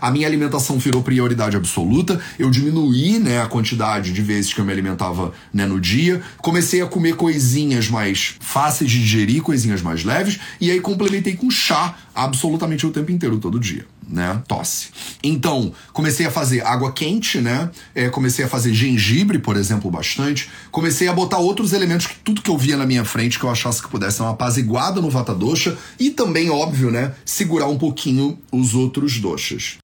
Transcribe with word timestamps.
A 0.00 0.10
minha 0.10 0.26
alimentação 0.26 0.78
virou 0.78 1.02
prioridade 1.02 1.56
absoluta. 1.56 2.20
Eu 2.38 2.50
diminuí, 2.50 3.18
né, 3.18 3.40
a 3.40 3.46
quantidade 3.46 4.12
de 4.12 4.22
vezes 4.22 4.52
que 4.52 4.60
eu 4.60 4.64
me 4.64 4.72
alimentava, 4.72 5.32
né, 5.52 5.66
no 5.66 5.80
dia. 5.80 6.22
Comecei 6.38 6.82
a 6.82 6.86
comer 6.86 7.16
coisinhas 7.16 7.88
mais 7.88 8.36
fáceis 8.40 8.90
de 8.90 9.00
digerir, 9.00 9.42
coisinhas 9.42 9.82
mais 9.82 10.04
leves, 10.04 10.38
e 10.60 10.70
aí 10.70 10.80
complementei 10.80 11.34
com 11.34 11.50
chá 11.50 11.96
absolutamente 12.14 12.86
o 12.86 12.90
tempo 12.90 13.10
inteiro, 13.10 13.38
todo 13.38 13.58
dia 13.58 13.86
né? 14.08 14.42
Tosse. 14.46 14.88
Então, 15.22 15.72
comecei 15.92 16.26
a 16.26 16.30
fazer 16.30 16.64
água 16.64 16.92
quente, 16.92 17.40
né? 17.40 17.70
É, 17.94 18.08
comecei 18.08 18.44
a 18.44 18.48
fazer 18.48 18.72
gengibre, 18.72 19.38
por 19.38 19.56
exemplo, 19.56 19.90
bastante. 19.90 20.50
Comecei 20.70 21.08
a 21.08 21.12
botar 21.12 21.38
outros 21.38 21.72
elementos 21.72 22.06
que 22.06 22.16
tudo 22.16 22.42
que 22.42 22.50
eu 22.50 22.56
via 22.56 22.76
na 22.76 22.86
minha 22.86 23.04
frente 23.04 23.38
que 23.38 23.44
eu 23.44 23.50
achasse 23.50 23.82
que 23.82 23.88
pudesse 23.88 24.18
dar 24.18 24.24
uma 24.24 24.32
apaziguada 24.32 25.00
no 25.00 25.10
vata 25.10 25.34
dosha 25.34 25.76
e 25.98 26.10
também, 26.10 26.50
óbvio, 26.50 26.90
né, 26.90 27.12
segurar 27.24 27.68
um 27.68 27.78
pouquinho 27.78 28.38
os 28.52 28.74
outros 28.74 29.18
doshas. 29.18 29.78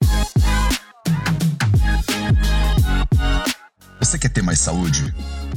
Você 3.99 4.19
quer 4.19 4.29
ter 4.29 4.43
mais 4.43 4.59
saúde? 4.59 5.15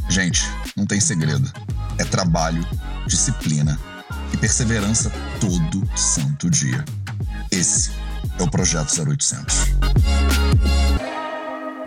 Gente, 0.09 0.43
não 0.77 0.85
tem 0.85 0.99
segredo. 0.99 1.51
É 1.97 2.03
trabalho, 2.03 2.65
disciplina 3.07 3.79
e 4.33 4.37
perseverança 4.37 5.11
todo 5.39 5.83
santo 5.95 6.49
dia. 6.49 6.83
Esse 7.51 7.91
é 8.39 8.43
o 8.43 8.49
Projeto 8.49 8.91
0800. 8.99 9.55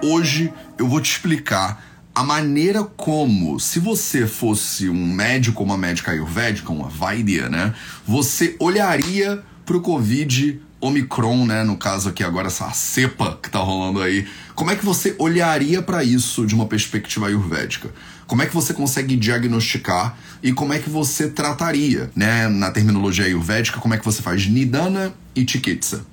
Hoje 0.02 0.52
eu 0.78 0.88
vou 0.88 1.00
te 1.00 1.10
explicar 1.10 1.84
a 2.14 2.22
maneira 2.24 2.82
como, 2.82 3.60
se 3.60 3.78
você 3.78 4.26
fosse 4.26 4.88
um 4.88 5.06
médico, 5.06 5.62
uma 5.62 5.76
médica 5.76 6.12
ayurvédica, 6.12 6.72
uma 6.72 6.88
Vaidya, 6.88 7.48
né? 7.48 7.74
Você 8.06 8.56
olharia 8.58 9.42
pro 9.64 9.80
Covid 9.80 10.60
Omicron, 10.80 11.46
né? 11.46 11.62
No 11.62 11.76
caso 11.76 12.08
aqui 12.08 12.24
agora, 12.24 12.48
essa 12.48 12.70
cepa 12.72 13.38
que 13.42 13.50
tá 13.50 13.58
rolando 13.58 14.00
aí. 14.00 14.26
Como 14.54 14.70
é 14.70 14.76
que 14.76 14.84
você 14.84 15.14
olharia 15.18 15.82
para 15.82 16.02
isso 16.02 16.46
de 16.46 16.54
uma 16.54 16.66
perspectiva 16.66 17.26
ayurvédica? 17.26 17.90
Como 18.26 18.42
é 18.42 18.46
que 18.46 18.54
você 18.54 18.74
consegue 18.74 19.16
diagnosticar 19.16 20.16
e 20.42 20.52
como 20.52 20.72
é 20.72 20.78
que 20.78 20.90
você 20.90 21.28
trataria, 21.28 22.10
né? 22.16 22.48
Na 22.48 22.70
terminologia 22.70 23.24
ayurvédica, 23.24 23.78
como 23.80 23.94
é 23.94 23.98
que 23.98 24.04
você 24.04 24.22
faz 24.22 24.46
nidana 24.46 25.12
e 25.34 25.48
chikitsa? 25.48 26.04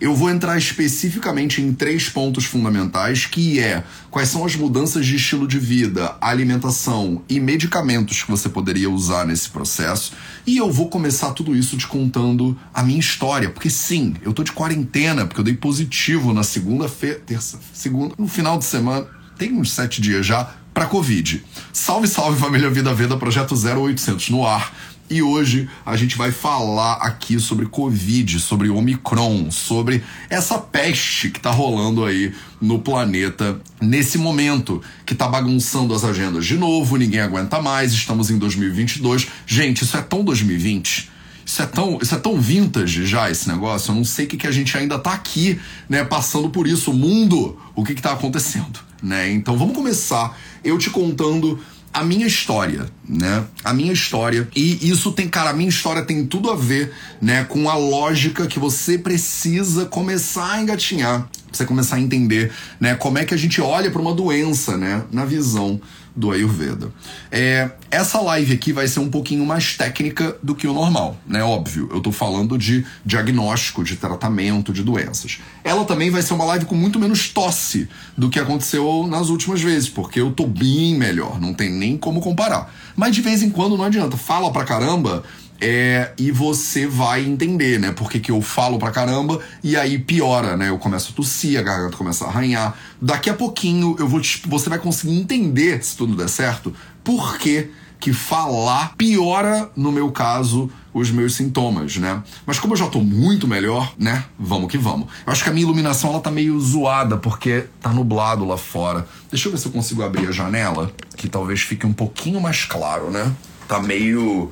Eu 0.00 0.14
vou 0.14 0.30
entrar 0.30 0.56
especificamente 0.56 1.60
em 1.60 1.74
três 1.74 2.08
pontos 2.08 2.46
fundamentais, 2.46 3.26
que 3.26 3.60
é 3.60 3.84
quais 4.10 4.30
são 4.30 4.46
as 4.46 4.56
mudanças 4.56 5.04
de 5.04 5.16
estilo 5.16 5.46
de 5.46 5.58
vida, 5.58 6.16
alimentação 6.22 7.22
e 7.28 7.38
medicamentos 7.38 8.22
que 8.22 8.30
você 8.30 8.48
poderia 8.48 8.88
usar 8.88 9.26
nesse 9.26 9.50
processo. 9.50 10.14
E 10.46 10.56
eu 10.56 10.72
vou 10.72 10.88
começar 10.88 11.32
tudo 11.32 11.54
isso 11.54 11.76
te 11.76 11.86
contando 11.86 12.58
a 12.72 12.82
minha 12.82 12.98
história, 12.98 13.50
porque 13.50 13.68
sim, 13.68 14.14
eu 14.22 14.32
tô 14.32 14.42
de 14.42 14.52
quarentena, 14.52 15.26
porque 15.26 15.40
eu 15.40 15.44
dei 15.44 15.54
positivo 15.54 16.32
na 16.32 16.42
segunda-feira, 16.42 17.20
terça, 17.26 17.60
segunda, 17.74 18.14
no 18.16 18.26
final 18.26 18.58
de 18.58 18.64
semana, 18.64 19.06
tem 19.36 19.52
uns 19.52 19.70
sete 19.70 20.00
dias 20.00 20.24
já, 20.24 20.54
para 20.72 20.86
Covid. 20.86 21.44
Salve, 21.72 22.08
salve 22.08 22.40
família 22.40 22.70
Vida 22.70 22.94
Veda, 22.94 23.16
projeto 23.16 23.54
0800 23.54 24.30
no 24.30 24.46
ar. 24.46 24.74
E 25.10 25.20
hoje 25.22 25.68
a 25.84 25.96
gente 25.96 26.16
vai 26.16 26.30
falar 26.30 26.92
aqui 26.98 27.40
sobre 27.40 27.66
Covid, 27.66 28.38
sobre 28.38 28.68
Omicron, 28.68 29.50
sobre 29.50 30.04
essa 30.28 30.56
peste 30.56 31.30
que 31.30 31.40
tá 31.40 31.50
rolando 31.50 32.04
aí 32.04 32.32
no 32.60 32.78
planeta 32.78 33.60
nesse 33.80 34.16
momento, 34.16 34.80
que 35.04 35.12
tá 35.12 35.26
bagunçando 35.26 35.92
as 35.92 36.04
agendas 36.04 36.46
de 36.46 36.56
novo, 36.56 36.96
ninguém 36.96 37.18
aguenta 37.18 37.60
mais, 37.60 37.92
estamos 37.92 38.30
em 38.30 38.38
2022. 38.38 39.26
Gente, 39.44 39.82
isso 39.82 39.96
é 39.96 40.00
tão 40.00 40.22
2020. 40.22 41.10
Isso 41.44 41.60
é 41.60 41.66
tão, 41.66 41.98
isso 42.00 42.14
é 42.14 42.18
tão 42.18 42.40
vintage 42.40 43.04
já, 43.04 43.28
esse 43.28 43.48
negócio. 43.48 43.90
Eu 43.90 43.96
não 43.96 44.04
sei 44.04 44.26
o 44.26 44.28
que, 44.28 44.36
que 44.36 44.46
a 44.46 44.52
gente 44.52 44.78
ainda 44.78 44.96
tá 44.96 45.12
aqui, 45.12 45.58
né, 45.88 46.04
passando 46.04 46.50
por 46.50 46.68
isso. 46.68 46.92
O 46.92 46.94
mundo, 46.94 47.58
o 47.74 47.82
que, 47.82 47.96
que 47.96 48.02
tá 48.02 48.12
acontecendo, 48.12 48.78
né? 49.02 49.32
Então 49.32 49.58
vamos 49.58 49.74
começar 49.74 50.38
eu 50.62 50.78
te 50.78 50.90
contando 50.90 51.58
a 51.92 52.04
minha 52.04 52.26
história, 52.26 52.86
né? 53.08 53.44
A 53.64 53.74
minha 53.74 53.92
história. 53.92 54.48
E 54.54 54.88
isso 54.88 55.12
tem, 55.12 55.28
cara, 55.28 55.50
a 55.50 55.52
minha 55.52 55.68
história 55.68 56.02
tem 56.02 56.24
tudo 56.24 56.50
a 56.50 56.54
ver, 56.54 56.92
né, 57.20 57.44
com 57.44 57.68
a 57.68 57.74
lógica 57.74 58.46
que 58.46 58.58
você 58.58 58.96
precisa 58.96 59.86
começar 59.86 60.52
a 60.52 60.62
engatinhar, 60.62 61.28
você 61.52 61.64
começar 61.64 61.96
a 61.96 62.00
entender, 62.00 62.52
né, 62.78 62.94
como 62.94 63.18
é 63.18 63.24
que 63.24 63.34
a 63.34 63.36
gente 63.36 63.60
olha 63.60 63.90
para 63.90 64.00
uma 64.00 64.14
doença, 64.14 64.76
né, 64.76 65.02
na 65.10 65.24
visão 65.24 65.80
do 66.14 66.30
Ayurveda. 66.30 66.92
É, 67.30 67.70
essa 67.90 68.20
live 68.20 68.52
aqui 68.52 68.72
vai 68.72 68.86
ser 68.88 69.00
um 69.00 69.08
pouquinho 69.08 69.44
mais 69.44 69.76
técnica 69.76 70.36
do 70.42 70.54
que 70.54 70.66
o 70.66 70.72
normal, 70.72 71.16
né? 71.26 71.42
Óbvio, 71.42 71.88
eu 71.92 72.00
tô 72.00 72.12
falando 72.12 72.58
de 72.58 72.84
diagnóstico, 73.04 73.84
de 73.84 73.96
tratamento 73.96 74.72
de 74.72 74.82
doenças. 74.82 75.38
Ela 75.62 75.84
também 75.84 76.10
vai 76.10 76.22
ser 76.22 76.34
uma 76.34 76.44
live 76.44 76.64
com 76.64 76.74
muito 76.74 76.98
menos 76.98 77.28
tosse 77.28 77.88
do 78.16 78.28
que 78.28 78.38
aconteceu 78.38 79.06
nas 79.08 79.28
últimas 79.28 79.60
vezes, 79.60 79.88
porque 79.88 80.20
eu 80.20 80.32
tô 80.32 80.46
bem 80.46 80.96
melhor, 80.96 81.40
não 81.40 81.54
tem 81.54 81.70
nem 81.70 81.96
como 81.96 82.20
comparar. 82.20 82.72
Mas 82.96 83.14
de 83.14 83.22
vez 83.22 83.42
em 83.42 83.50
quando 83.50 83.76
não 83.76 83.84
adianta, 83.84 84.16
fala 84.16 84.52
pra 84.52 84.64
caramba 84.64 85.22
é, 85.60 86.12
e 86.16 86.30
você 86.30 86.86
vai 86.86 87.24
entender, 87.24 87.78
né? 87.78 87.92
Porque 87.92 88.18
que 88.18 88.30
eu 88.30 88.40
falo 88.40 88.78
pra 88.78 88.90
caramba 88.90 89.40
e 89.62 89.76
aí 89.76 89.98
piora, 89.98 90.56
né? 90.56 90.70
Eu 90.70 90.78
começo 90.78 91.12
a 91.12 91.14
tossir, 91.14 91.58
a 91.58 91.62
garganta 91.62 91.96
começa 91.96 92.24
a 92.24 92.28
arranhar. 92.28 92.74
Daqui 93.00 93.28
a 93.28 93.34
pouquinho 93.34 93.94
eu 93.98 94.08
vou 94.08 94.20
te, 94.20 94.42
você 94.46 94.70
vai 94.70 94.78
conseguir 94.78 95.18
entender, 95.18 95.84
se 95.84 95.96
tudo 95.96 96.16
der 96.16 96.28
certo, 96.28 96.74
por 97.04 97.36
que 97.38 97.70
que 98.00 98.14
falar 98.14 98.94
piora, 98.96 99.70
no 99.76 99.92
meu 99.92 100.10
caso, 100.10 100.70
os 100.92 101.10
meus 101.10 101.34
sintomas, 101.34 101.98
né? 101.98 102.22
Mas 102.46 102.58
como 102.58 102.72
eu 102.72 102.78
já 102.78 102.86
tô 102.86 103.00
muito 103.00 103.46
melhor, 103.46 103.92
né? 103.98 104.24
Vamos 104.38 104.70
que 104.70 104.78
vamos. 104.78 105.08
Eu 105.26 105.32
acho 105.32 105.44
que 105.44 105.50
a 105.50 105.52
minha 105.52 105.64
iluminação 105.64 106.08
ela 106.08 106.20
tá 106.20 106.30
meio 106.30 106.58
zoada 106.58 107.18
porque 107.18 107.66
tá 107.78 107.90
nublado 107.90 108.46
lá 108.46 108.56
fora. 108.56 109.06
Deixa 109.30 109.48
eu 109.48 109.52
ver 109.52 109.58
se 109.58 109.66
eu 109.66 109.72
consigo 109.72 110.02
abrir 110.02 110.26
a 110.26 110.32
janela, 110.32 110.90
que 111.14 111.28
talvez 111.28 111.60
fique 111.60 111.86
um 111.86 111.92
pouquinho 111.92 112.40
mais 112.40 112.64
claro, 112.64 113.10
né? 113.10 113.30
Tá 113.68 113.78
meio 113.78 114.50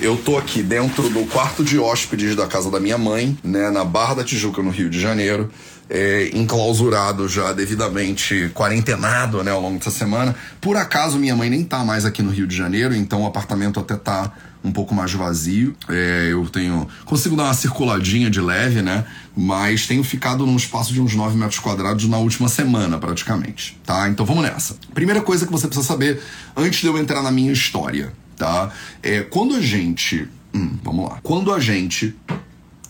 eu 0.00 0.16
tô 0.16 0.38
aqui 0.38 0.62
dentro 0.62 1.08
do 1.10 1.26
quarto 1.26 1.62
de 1.62 1.78
hóspedes 1.78 2.34
da 2.34 2.46
casa 2.46 2.70
da 2.70 2.80
minha 2.80 2.96
mãe, 2.96 3.36
né, 3.44 3.70
na 3.70 3.84
Barra 3.84 4.14
da 4.14 4.24
Tijuca, 4.24 4.62
no 4.62 4.70
Rio 4.70 4.88
de 4.88 4.98
Janeiro. 4.98 5.50
É, 5.92 6.30
enclausurado 6.32 7.28
já 7.28 7.52
devidamente 7.52 8.48
quarentenado 8.54 9.42
né, 9.42 9.50
ao 9.50 9.60
longo 9.60 9.78
dessa 9.78 9.90
semana. 9.90 10.34
Por 10.60 10.76
acaso 10.76 11.18
minha 11.18 11.34
mãe 11.34 11.50
nem 11.50 11.64
tá 11.64 11.84
mais 11.84 12.04
aqui 12.04 12.22
no 12.22 12.30
Rio 12.30 12.46
de 12.46 12.56
Janeiro, 12.56 12.94
então 12.94 13.22
o 13.22 13.26
apartamento 13.26 13.80
até 13.80 13.96
tá 13.96 14.32
um 14.62 14.70
pouco 14.70 14.94
mais 14.94 15.12
vazio. 15.12 15.74
É, 15.88 16.28
eu 16.30 16.46
tenho. 16.46 16.86
consigo 17.04 17.34
dar 17.34 17.44
uma 17.44 17.54
circuladinha 17.54 18.30
de 18.30 18.40
leve, 18.40 18.82
né? 18.82 19.04
Mas 19.36 19.86
tenho 19.86 20.04
ficado 20.04 20.46
num 20.46 20.56
espaço 20.56 20.92
de 20.92 21.00
uns 21.00 21.14
9 21.14 21.36
metros 21.36 21.58
quadrados 21.58 22.06
na 22.06 22.18
última 22.18 22.48
semana, 22.48 22.98
praticamente. 22.98 23.78
Tá? 23.84 24.08
Então 24.08 24.24
vamos 24.24 24.44
nessa. 24.44 24.76
Primeira 24.94 25.20
coisa 25.20 25.44
que 25.44 25.50
você 25.50 25.66
precisa 25.66 25.86
saber 25.86 26.22
antes 26.56 26.80
de 26.80 26.86
eu 26.86 26.96
entrar 26.96 27.20
na 27.20 27.32
minha 27.32 27.52
história 27.52 28.12
tá? 28.40 28.72
É, 29.02 29.20
quando 29.20 29.54
a 29.54 29.60
gente. 29.60 30.26
Hum, 30.54 30.78
vamos 30.82 31.10
lá. 31.10 31.18
Quando 31.22 31.52
a 31.52 31.60
gente 31.60 32.16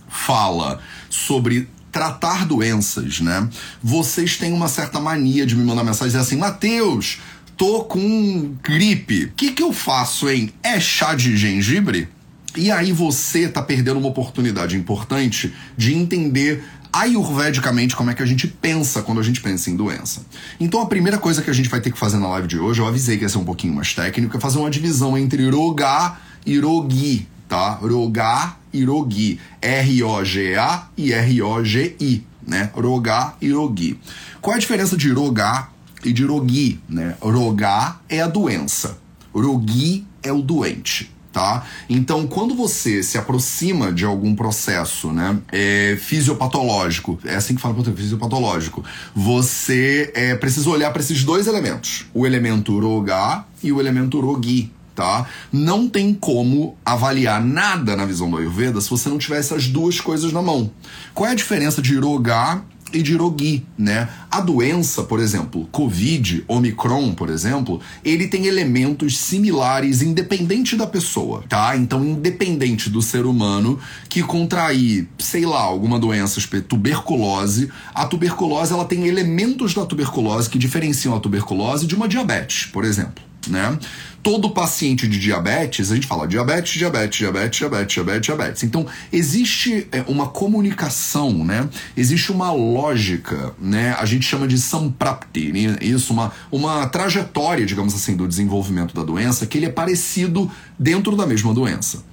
fala 0.08 0.80
sobre 1.10 1.68
tratar 1.90 2.46
doenças, 2.46 3.20
né? 3.20 3.48
Vocês 3.82 4.36
têm 4.36 4.52
uma 4.52 4.68
certa 4.68 5.00
mania 5.00 5.44
de 5.44 5.56
me 5.56 5.64
mandar 5.64 5.82
mensagem 5.82 6.18
assim, 6.18 6.36
Mateus, 6.36 7.18
tô 7.56 7.82
com 7.82 8.54
gripe. 8.62 9.24
O 9.24 9.32
que, 9.32 9.50
que 9.50 9.62
eu 9.62 9.72
faço, 9.72 10.30
hein? 10.30 10.52
É 10.62 10.78
chá 10.78 11.16
de 11.16 11.36
gengibre? 11.36 12.08
E 12.56 12.70
aí 12.70 12.92
você 12.92 13.48
tá 13.48 13.60
perdendo 13.60 13.98
uma 13.98 14.08
oportunidade 14.08 14.76
importante 14.76 15.52
de 15.76 15.94
entender 15.94 16.64
ayurvedicamente 16.92 17.94
como 17.94 18.10
é 18.10 18.14
que 18.14 18.22
a 18.22 18.26
gente 18.26 18.46
pensa 18.46 19.02
quando 19.02 19.20
a 19.20 19.22
gente 19.22 19.40
pensa 19.40 19.70
em 19.70 19.76
doença. 19.76 20.22
Então 20.58 20.80
a 20.80 20.86
primeira 20.86 21.18
coisa 21.18 21.42
que 21.42 21.50
a 21.50 21.52
gente 21.52 21.68
vai 21.68 21.80
ter 21.80 21.90
que 21.90 21.98
fazer 21.98 22.18
na 22.18 22.28
live 22.28 22.48
de 22.48 22.58
hoje, 22.58 22.80
eu 22.80 22.86
avisei 22.86 23.16
que 23.16 23.24
ia 23.24 23.28
ser 23.28 23.38
um 23.38 23.44
pouquinho 23.44 23.74
mais 23.74 23.94
técnico, 23.94 24.36
é 24.36 24.40
fazer 24.40 24.58
uma 24.58 24.70
divisão 24.70 25.16
entre 25.16 25.48
roga 25.48 26.16
e 26.44 26.58
rogi, 26.58 27.26
tá? 27.48 27.70
Roga 27.74 28.56
e 28.72 28.84
rogi. 28.84 29.38
R-O-G-A 29.60 30.88
e 30.96 31.12
R-O-G-I, 31.12 32.26
né? 32.46 32.70
Roga 32.74 33.34
e 33.40 33.52
rogi. 33.52 33.98
Qual 34.40 34.54
é 34.54 34.56
a 34.56 34.60
diferença 34.60 34.96
de 34.96 35.10
roga 35.10 35.68
e 36.04 36.12
de 36.12 36.24
rogi, 36.24 36.80
né? 36.88 37.14
Roga 37.20 37.96
é 38.08 38.20
a 38.20 38.26
doença, 38.26 38.98
rogi 39.32 40.06
é 40.22 40.32
o 40.32 40.42
doente 40.42 41.19
tá? 41.32 41.64
Então, 41.88 42.26
quando 42.26 42.54
você 42.54 43.02
se 43.02 43.16
aproxima 43.16 43.92
de 43.92 44.04
algum 44.04 44.34
processo, 44.34 45.12
né, 45.12 45.38
é, 45.52 45.96
fisiopatológico, 46.00 47.18
é 47.24 47.36
assim 47.36 47.54
que 47.54 47.60
fala 47.60 47.74
português, 47.74 48.00
fisiopatológico, 48.00 48.84
você 49.14 50.12
é, 50.14 50.34
precisa 50.34 50.68
olhar 50.68 50.90
para 50.90 51.02
esses 51.02 51.24
dois 51.24 51.46
elementos, 51.46 52.06
o 52.12 52.26
elemento 52.26 52.78
roga 52.78 53.44
e 53.62 53.72
o 53.72 53.80
elemento 53.80 54.20
rogi, 54.20 54.72
tá? 54.94 55.26
Não 55.52 55.88
tem 55.88 56.12
como 56.12 56.76
avaliar 56.84 57.42
nada 57.42 57.96
na 57.96 58.04
visão 58.04 58.30
do 58.30 58.36
Ayurveda 58.36 58.80
se 58.80 58.90
você 58.90 59.08
não 59.08 59.18
tiver 59.18 59.38
essas 59.38 59.68
duas 59.68 60.00
coisas 60.00 60.32
na 60.32 60.42
mão. 60.42 60.70
Qual 61.14 61.28
é 61.28 61.32
a 61.32 61.36
diferença 61.36 61.80
de 61.80 61.96
roga 61.96 62.62
e 62.92 63.02
de 63.02 63.14
Rogi, 63.14 63.64
né? 63.76 64.08
A 64.30 64.40
doença, 64.40 65.02
por 65.02 65.20
exemplo, 65.20 65.68
Covid, 65.72 66.44
Omicron, 66.46 67.12
por 67.14 67.28
exemplo, 67.28 67.80
ele 68.04 68.28
tem 68.28 68.46
elementos 68.46 69.18
similares 69.18 70.02
independente 70.02 70.76
da 70.76 70.86
pessoa, 70.86 71.44
tá? 71.48 71.76
Então, 71.76 72.04
independente 72.04 72.88
do 72.88 73.02
ser 73.02 73.26
humano 73.26 73.78
que 74.08 74.22
contrair, 74.22 75.08
sei 75.18 75.44
lá, 75.44 75.60
alguma 75.60 75.98
doença, 75.98 76.40
tuberculose, 76.68 77.70
a 77.94 78.06
tuberculose 78.06 78.72
ela 78.72 78.84
tem 78.84 79.06
elementos 79.06 79.74
da 79.74 79.84
tuberculose 79.84 80.48
que 80.48 80.58
diferenciam 80.58 81.14
a 81.14 81.20
tuberculose 81.20 81.86
de 81.86 81.94
uma 81.94 82.08
diabetes, 82.08 82.66
por 82.66 82.84
exemplo 82.84 83.30
né? 83.48 83.78
Todo 84.22 84.50
paciente 84.50 85.08
de 85.08 85.18
diabetes, 85.18 85.90
a 85.90 85.94
gente 85.94 86.06
fala 86.06 86.28
diabetes, 86.28 86.74
diabetes, 86.74 87.18
diabetes, 87.18 87.58
diabetes, 87.58 87.94
diabetes, 87.94 88.26
diabetes. 88.26 88.62
Então, 88.62 88.86
existe 89.12 89.88
é, 89.90 90.04
uma 90.06 90.28
comunicação, 90.28 91.44
né? 91.44 91.68
Existe 91.96 92.30
uma 92.30 92.52
lógica, 92.52 93.54
né? 93.58 93.96
A 93.98 94.04
gente 94.04 94.26
chama 94.26 94.46
de 94.46 94.58
samprapti, 94.58 95.52
né? 95.52 95.76
isso, 95.80 96.12
uma, 96.12 96.32
uma 96.50 96.86
trajetória, 96.88 97.64
digamos 97.64 97.94
assim, 97.94 98.14
do 98.14 98.28
desenvolvimento 98.28 98.94
da 98.94 99.02
doença, 99.02 99.46
que 99.46 99.56
ele 99.56 99.66
é 99.66 99.70
parecido 99.70 100.50
dentro 100.78 101.16
da 101.16 101.26
mesma 101.26 101.54
doença. 101.54 102.04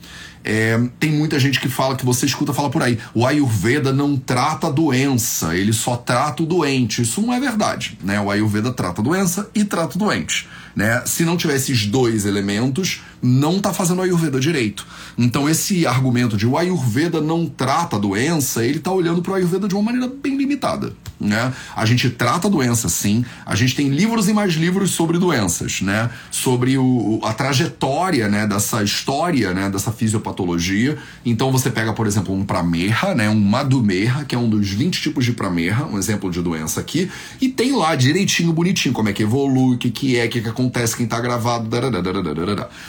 É, 0.49 0.79
tem 0.97 1.11
muita 1.11 1.37
gente 1.37 1.59
que 1.59 1.67
fala 1.67 1.97
que 1.97 2.05
você 2.05 2.25
escuta 2.25 2.53
falar 2.53 2.69
por 2.69 2.81
aí, 2.81 2.97
o 3.13 3.25
Ayurveda 3.25 3.91
não 3.91 4.15
trata 4.15 4.67
a 4.67 4.69
doença, 4.69 5.57
ele 5.57 5.73
só 5.73 5.97
trata 5.97 6.41
o 6.41 6.45
doente. 6.45 7.01
Isso 7.01 7.21
não 7.21 7.33
é 7.33 7.39
verdade, 7.39 7.97
né? 8.01 8.21
O 8.21 8.31
Ayurveda 8.31 8.71
trata 8.71 9.01
a 9.01 9.03
doença 9.03 9.49
e 9.53 9.65
trata 9.65 9.97
o 9.97 9.99
doente. 9.99 10.47
Né? 10.77 11.01
Se 11.07 11.25
não 11.25 11.35
tiver 11.35 11.55
esses 11.55 11.87
dois 11.87 12.23
elementos, 12.23 13.01
não 13.19 13.57
está 13.57 13.73
fazendo 13.73 13.97
o 13.97 14.01
Ayurveda 14.03 14.39
direito. 14.39 14.85
Então, 15.17 15.49
esse 15.49 15.87
argumento 15.87 16.37
de 16.37 16.45
o 16.45 16.55
Ayurveda 16.55 17.19
não 17.19 17.47
trata 17.47 17.95
a 17.95 17.99
doença, 17.99 18.63
ele 18.63 18.77
está 18.77 18.91
olhando 18.91 19.23
para 19.23 19.31
o 19.31 19.35
Ayurveda 19.35 19.67
de 19.67 19.73
uma 19.73 19.81
maneira 19.81 20.07
bem 20.07 20.37
limitada. 20.37 20.93
Né? 21.19 21.51
A 21.75 21.83
gente 21.83 22.11
trata 22.11 22.47
a 22.47 22.51
doença, 22.51 22.87
sim. 22.89 23.25
A 23.43 23.55
gente 23.55 23.75
tem 23.75 23.89
livros 23.89 24.29
e 24.29 24.33
mais 24.33 24.53
livros 24.53 24.91
sobre 24.91 25.17
doenças, 25.17 25.81
né? 25.81 26.11
Sobre 26.29 26.77
o, 26.77 27.19
a 27.23 27.33
trajetória 27.33 28.27
né, 28.27 28.45
dessa 28.45 28.83
história, 28.83 29.51
né, 29.53 29.67
dessa 29.67 29.91
fisiopatologia. 29.91 30.95
Então, 31.25 31.51
você 31.51 31.71
pega, 31.71 31.91
por 31.91 32.05
exemplo, 32.05 32.35
um 32.35 32.45
Pramerra, 32.45 33.15
né, 33.15 33.27
um 33.29 33.39
Madhumerra, 33.39 34.25
que 34.25 34.35
é 34.35 34.37
um 34.37 34.47
dos 34.47 34.69
20 34.69 35.01
tipos 35.01 35.25
de 35.25 35.31
Pramerra, 35.31 35.87
um 35.87 35.97
exemplo 35.97 36.29
de 36.29 36.39
doença 36.39 36.79
aqui, 36.79 37.09
e 37.41 37.49
tem 37.49 37.75
lá 37.75 37.95
direitinho, 37.95 38.53
bonitinho, 38.53 38.93
como 38.93 39.09
é 39.09 39.13
que 39.13 39.23
evolui, 39.23 39.75
o 39.75 39.77
que, 39.77 39.89
que 39.89 40.17
é, 40.17 40.25
o 40.25 40.29
que, 40.29 40.41
que 40.41 40.49
acontece, 40.49 40.66
quem 40.69 41.05
está 41.05 41.19
gravado. 41.19 41.69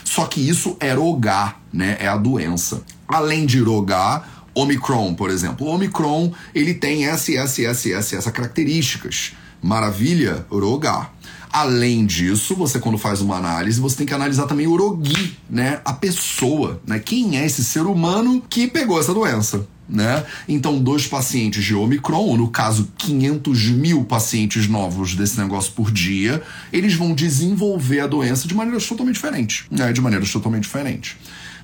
Só 0.04 0.26
que 0.26 0.46
isso 0.46 0.76
é 0.80 0.92
rogar, 0.92 1.60
né? 1.72 1.96
É 2.00 2.08
a 2.08 2.16
doença. 2.16 2.82
Além 3.06 3.46
de 3.46 3.60
rogar, 3.60 4.46
Omicron, 4.54 5.14
por 5.14 5.30
exemplo. 5.30 5.66
O 5.66 5.70
Omicron, 5.70 6.32
ele 6.54 6.74
tem 6.74 7.06
essa, 7.06 7.32
essa, 7.32 7.62
essa, 7.62 7.88
essa, 7.90 8.16
essa 8.16 8.32
características. 8.32 9.32
Maravilha, 9.62 10.46
rogar. 10.50 11.12
Além 11.50 12.04
disso, 12.04 12.54
você 12.54 12.78
quando 12.78 12.98
faz 12.98 13.20
uma 13.20 13.36
análise, 13.36 13.80
você 13.80 13.96
tem 13.96 14.06
que 14.06 14.12
analisar 14.12 14.46
também 14.46 14.66
o 14.66 14.76
rogi, 14.76 15.38
né? 15.48 15.80
A 15.84 15.92
pessoa, 15.92 16.80
né? 16.86 16.98
Quem 16.98 17.38
é 17.38 17.46
esse 17.46 17.64
ser 17.64 17.82
humano 17.82 18.42
que 18.48 18.68
pegou 18.68 19.00
essa 19.00 19.14
doença? 19.14 19.66
Né? 19.88 20.22
Então, 20.46 20.78
dois 20.78 21.06
pacientes 21.06 21.64
de 21.64 21.74
Omicron, 21.74 22.18
ou 22.18 22.36
no 22.36 22.48
caso 22.48 22.88
500 22.98 23.68
mil 23.70 24.04
pacientes 24.04 24.68
novos 24.68 25.14
desse 25.14 25.40
negócio 25.40 25.72
por 25.72 25.90
dia, 25.90 26.42
eles 26.70 26.94
vão 26.94 27.14
desenvolver 27.14 28.00
a 28.00 28.06
doença 28.06 28.46
de 28.46 28.54
maneiras 28.54 28.86
totalmente 28.86 29.14
diferentes, 29.14 29.64
né? 29.70 29.90
De 29.90 30.00
maneiras 30.00 30.30
totalmente 30.30 30.64
diferentes. 30.64 31.16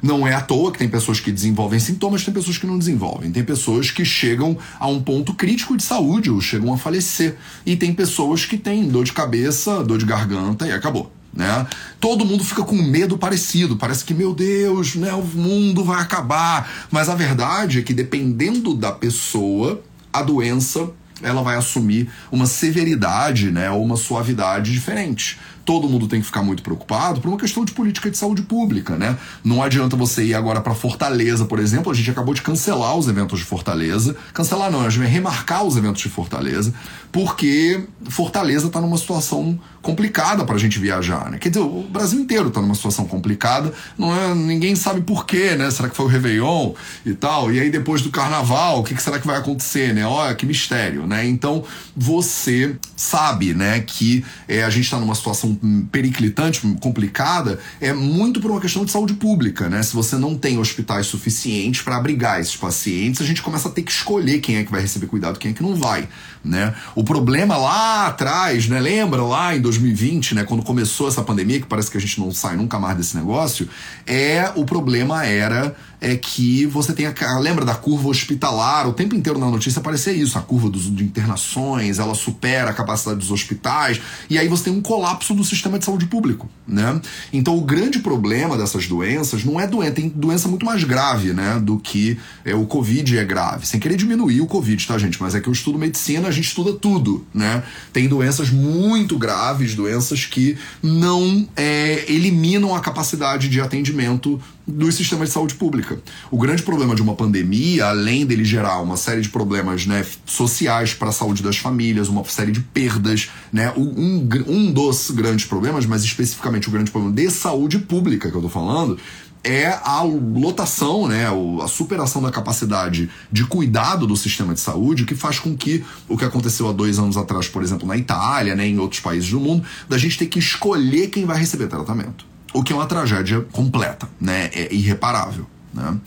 Não 0.02 0.26
é 0.26 0.34
à 0.34 0.40
toa 0.40 0.70
que 0.70 0.78
tem 0.78 0.88
pessoas 0.88 1.18
que 1.18 1.32
desenvolvem 1.32 1.80
sintomas, 1.80 2.24
tem 2.24 2.34
pessoas 2.34 2.58
que 2.58 2.66
não 2.66 2.78
desenvolvem. 2.78 3.32
Tem 3.32 3.42
pessoas 3.42 3.90
que 3.90 4.04
chegam 4.04 4.56
a 4.78 4.86
um 4.86 5.02
ponto 5.02 5.32
crítico 5.32 5.76
de 5.76 5.82
saúde 5.82 6.30
ou 6.30 6.40
chegam 6.42 6.74
a 6.74 6.76
falecer. 6.76 7.36
E 7.64 7.74
tem 7.74 7.92
pessoas 7.94 8.44
que 8.44 8.58
têm 8.58 8.88
dor 8.88 9.04
de 9.04 9.14
cabeça, 9.14 9.82
dor 9.82 9.98
de 9.98 10.04
garganta 10.04 10.66
e 10.66 10.72
acabou. 10.72 11.10
Né? 11.36 11.66
Todo 12.00 12.24
mundo 12.24 12.44
fica 12.44 12.62
com 12.62 12.76
medo 12.76 13.18
parecido, 13.18 13.76
parece 13.76 14.04
que, 14.04 14.14
meu 14.14 14.32
Deus, 14.32 14.94
né, 14.94 15.12
o 15.12 15.22
mundo 15.22 15.82
vai 15.82 16.00
acabar. 16.00 16.86
Mas 16.90 17.08
a 17.08 17.14
verdade 17.14 17.80
é 17.80 17.82
que, 17.82 17.92
dependendo 17.92 18.74
da 18.74 18.92
pessoa, 18.92 19.82
a 20.12 20.22
doença 20.22 20.90
ela 21.22 21.42
vai 21.42 21.56
assumir 21.56 22.10
uma 22.30 22.44
severidade 22.44 23.50
né, 23.50 23.70
ou 23.70 23.82
uma 23.82 23.96
suavidade 23.96 24.72
diferente 24.72 25.38
todo 25.64 25.88
mundo 25.88 26.06
tem 26.06 26.20
que 26.20 26.26
ficar 26.26 26.42
muito 26.42 26.62
preocupado 26.62 27.20
por 27.20 27.28
uma 27.28 27.38
questão 27.38 27.64
de 27.64 27.72
política 27.72 28.10
de 28.10 28.16
saúde 28.16 28.42
pública, 28.42 28.96
né? 28.96 29.16
Não 29.42 29.62
adianta 29.62 29.96
você 29.96 30.24
ir 30.24 30.34
agora 30.34 30.60
para 30.60 30.74
Fortaleza, 30.74 31.44
por 31.44 31.58
exemplo, 31.58 31.90
a 31.90 31.94
gente 31.94 32.10
acabou 32.10 32.34
de 32.34 32.42
cancelar 32.42 32.96
os 32.96 33.08
eventos 33.08 33.38
de 33.38 33.44
Fortaleza. 33.44 34.16
Cancelar 34.32 34.70
não, 34.70 34.80
a 34.80 34.90
gente 34.90 35.00
vai 35.00 35.08
remarcar 35.08 35.64
os 35.64 35.76
eventos 35.76 36.02
de 36.02 36.08
Fortaleza, 36.08 36.74
porque 37.10 37.84
Fortaleza 38.08 38.66
está 38.66 38.80
numa 38.80 38.98
situação 38.98 39.58
complicada 39.80 40.44
para 40.44 40.54
a 40.54 40.58
gente 40.58 40.78
viajar, 40.78 41.30
né? 41.30 41.38
Quer 41.38 41.50
dizer, 41.50 41.60
o 41.60 41.82
Brasil 41.82 42.18
inteiro 42.20 42.48
está 42.48 42.60
numa 42.60 42.74
situação 42.74 43.06
complicada, 43.06 43.72
não 43.98 44.14
é, 44.14 44.34
ninguém 44.34 44.74
sabe 44.74 45.00
por 45.02 45.26
quê, 45.26 45.54
né? 45.54 45.70
Será 45.70 45.88
que 45.88 45.96
foi 45.96 46.06
o 46.06 46.08
Réveillon 46.08 46.72
e 47.04 47.14
tal? 47.14 47.52
E 47.52 47.60
aí 47.60 47.70
depois 47.70 48.02
do 48.02 48.10
Carnaval, 48.10 48.80
o 48.80 48.82
que, 48.82 48.94
que 48.94 49.02
será 49.02 49.18
que 49.18 49.26
vai 49.26 49.36
acontecer, 49.36 49.94
né? 49.94 50.06
Olha, 50.06 50.34
que 50.34 50.46
mistério, 50.46 51.06
né? 51.06 51.26
Então, 51.26 51.64
você 51.96 52.76
sabe, 52.96 53.54
né, 53.54 53.80
que 53.80 54.24
é, 54.48 54.64
a 54.64 54.70
gente 54.70 54.84
está 54.84 54.98
numa 54.98 55.14
situação 55.14 55.53
periclitante, 55.90 56.60
complicada, 56.80 57.58
é 57.80 57.92
muito 57.92 58.40
por 58.40 58.50
uma 58.50 58.60
questão 58.60 58.84
de 58.84 58.90
saúde 58.90 59.14
pública, 59.14 59.68
né? 59.68 59.82
Se 59.82 59.94
você 59.94 60.16
não 60.16 60.36
tem 60.36 60.58
hospitais 60.58 61.06
suficientes 61.06 61.82
para 61.82 61.96
abrigar 61.96 62.40
esses 62.40 62.56
pacientes, 62.56 63.20
a 63.20 63.24
gente 63.24 63.42
começa 63.42 63.68
a 63.68 63.70
ter 63.70 63.82
que 63.82 63.92
escolher 63.92 64.40
quem 64.40 64.56
é 64.56 64.64
que 64.64 64.70
vai 64.70 64.80
receber 64.80 65.06
cuidado, 65.06 65.38
quem 65.38 65.50
é 65.50 65.54
que 65.54 65.62
não 65.62 65.74
vai, 65.74 66.08
né? 66.44 66.74
O 66.94 67.04
problema 67.04 67.56
lá 67.56 68.06
atrás, 68.06 68.68
né? 68.68 68.80
Lembra 68.80 69.22
lá 69.22 69.56
em 69.56 69.60
2020, 69.60 70.34
né? 70.34 70.44
Quando 70.44 70.62
começou 70.62 71.08
essa 71.08 71.22
pandemia, 71.22 71.60
que 71.60 71.66
parece 71.66 71.90
que 71.90 71.96
a 71.96 72.00
gente 72.00 72.20
não 72.20 72.32
sai 72.32 72.56
nunca 72.56 72.78
mais 72.78 72.96
desse 72.96 73.16
negócio, 73.16 73.68
é 74.06 74.52
o 74.54 74.64
problema 74.64 75.24
era 75.24 75.74
é 76.04 76.16
que 76.16 76.66
você 76.66 76.92
tem 76.92 77.06
a. 77.06 77.38
Lembra 77.38 77.64
da 77.64 77.74
curva 77.74 78.08
hospitalar? 78.08 78.86
O 78.86 78.92
tempo 78.92 79.14
inteiro 79.14 79.38
na 79.38 79.50
notícia 79.50 79.80
aparecia 79.80 80.12
isso. 80.12 80.36
A 80.36 80.42
curva 80.42 80.68
dos, 80.68 80.94
de 80.94 81.02
internações, 81.02 81.98
ela 81.98 82.14
supera 82.14 82.70
a 82.70 82.74
capacidade 82.74 83.18
dos 83.18 83.30
hospitais. 83.30 84.00
E 84.28 84.38
aí 84.38 84.46
você 84.46 84.64
tem 84.64 84.72
um 84.72 84.82
colapso 84.82 85.34
do 85.34 85.42
sistema 85.42 85.78
de 85.78 85.86
saúde 85.86 86.04
público, 86.04 86.48
né? 86.68 87.00
Então 87.32 87.56
o 87.56 87.62
grande 87.62 88.00
problema 88.00 88.58
dessas 88.58 88.86
doenças 88.86 89.44
não 89.44 89.58
é 89.58 89.66
doença, 89.66 89.92
tem 89.92 90.10
doença 90.10 90.46
muito 90.46 90.66
mais 90.66 90.84
grave, 90.84 91.32
né? 91.32 91.58
Do 91.58 91.78
que 91.78 92.18
é, 92.44 92.54
o 92.54 92.66
Covid 92.66 93.16
é 93.16 93.24
grave. 93.24 93.66
Sem 93.66 93.80
querer 93.80 93.96
diminuir 93.96 94.42
o 94.42 94.46
Covid, 94.46 94.86
tá, 94.86 94.98
gente? 94.98 95.20
Mas 95.22 95.34
é 95.34 95.40
que 95.40 95.48
eu 95.48 95.52
estudo 95.54 95.78
medicina, 95.78 96.28
a 96.28 96.30
gente 96.30 96.48
estuda 96.48 96.74
tudo, 96.74 97.26
né? 97.32 97.62
Tem 97.94 98.06
doenças 98.06 98.50
muito 98.50 99.16
graves, 99.16 99.74
doenças 99.74 100.26
que 100.26 100.58
não 100.82 101.48
é, 101.56 102.04
eliminam 102.12 102.74
a 102.74 102.80
capacidade 102.80 103.48
de 103.48 103.58
atendimento 103.58 104.38
dos 104.66 104.94
sistemas 104.94 105.28
de 105.28 105.34
saúde 105.34 105.54
pública. 105.54 105.98
O 106.30 106.38
grande 106.38 106.62
problema 106.62 106.94
de 106.94 107.02
uma 107.02 107.14
pandemia, 107.14 107.86
além 107.86 108.24
dele 108.24 108.44
gerar 108.44 108.80
uma 108.80 108.96
série 108.96 109.20
de 109.20 109.28
problemas 109.28 109.86
né, 109.86 110.04
sociais 110.24 110.94
para 110.94 111.08
a 111.08 111.12
saúde 111.12 111.42
das 111.42 111.58
famílias, 111.58 112.08
uma 112.08 112.24
série 112.24 112.52
de 112.52 112.60
perdas, 112.60 113.30
né, 113.52 113.72
um, 113.76 114.26
um 114.46 114.72
dos 114.72 115.10
grandes 115.10 115.44
problemas, 115.44 115.84
mas 115.86 116.02
especificamente 116.02 116.68
o 116.68 116.70
grande 116.70 116.90
problema 116.90 117.14
de 117.14 117.30
saúde 117.30 117.78
pública 117.78 118.30
que 118.30 118.34
eu 118.34 118.40
estou 118.40 118.50
falando, 118.50 118.98
é 119.42 119.66
a 119.66 120.02
lotação, 120.02 121.06
né, 121.06 121.26
a 121.62 121.68
superação 121.68 122.22
da 122.22 122.30
capacidade 122.30 123.10
de 123.30 123.44
cuidado 123.44 124.06
do 124.06 124.16
sistema 124.16 124.54
de 124.54 124.60
saúde, 124.60 125.04
que 125.04 125.14
faz 125.14 125.38
com 125.38 125.54
que 125.54 125.84
o 126.08 126.16
que 126.16 126.24
aconteceu 126.24 126.66
há 126.66 126.72
dois 126.72 126.98
anos 126.98 127.18
atrás, 127.18 127.46
por 127.46 127.62
exemplo, 127.62 127.86
na 127.86 127.96
Itália, 127.96 128.56
né, 128.56 128.66
em 128.66 128.78
outros 128.78 129.00
países 129.00 129.28
do 129.30 129.38
mundo, 129.38 129.62
da 129.86 129.98
gente 129.98 130.16
ter 130.16 130.26
que 130.26 130.38
escolher 130.38 131.08
quem 131.08 131.26
vai 131.26 131.38
receber 131.38 131.66
tratamento 131.66 132.33
o 132.54 132.62
que 132.62 132.72
é 132.72 132.76
uma 132.76 132.86
tragédia 132.86 133.42
completa, 133.52 134.08
né? 134.20 134.50
É 134.54 134.72
irreparável, 134.72 135.46
né? 135.72 135.98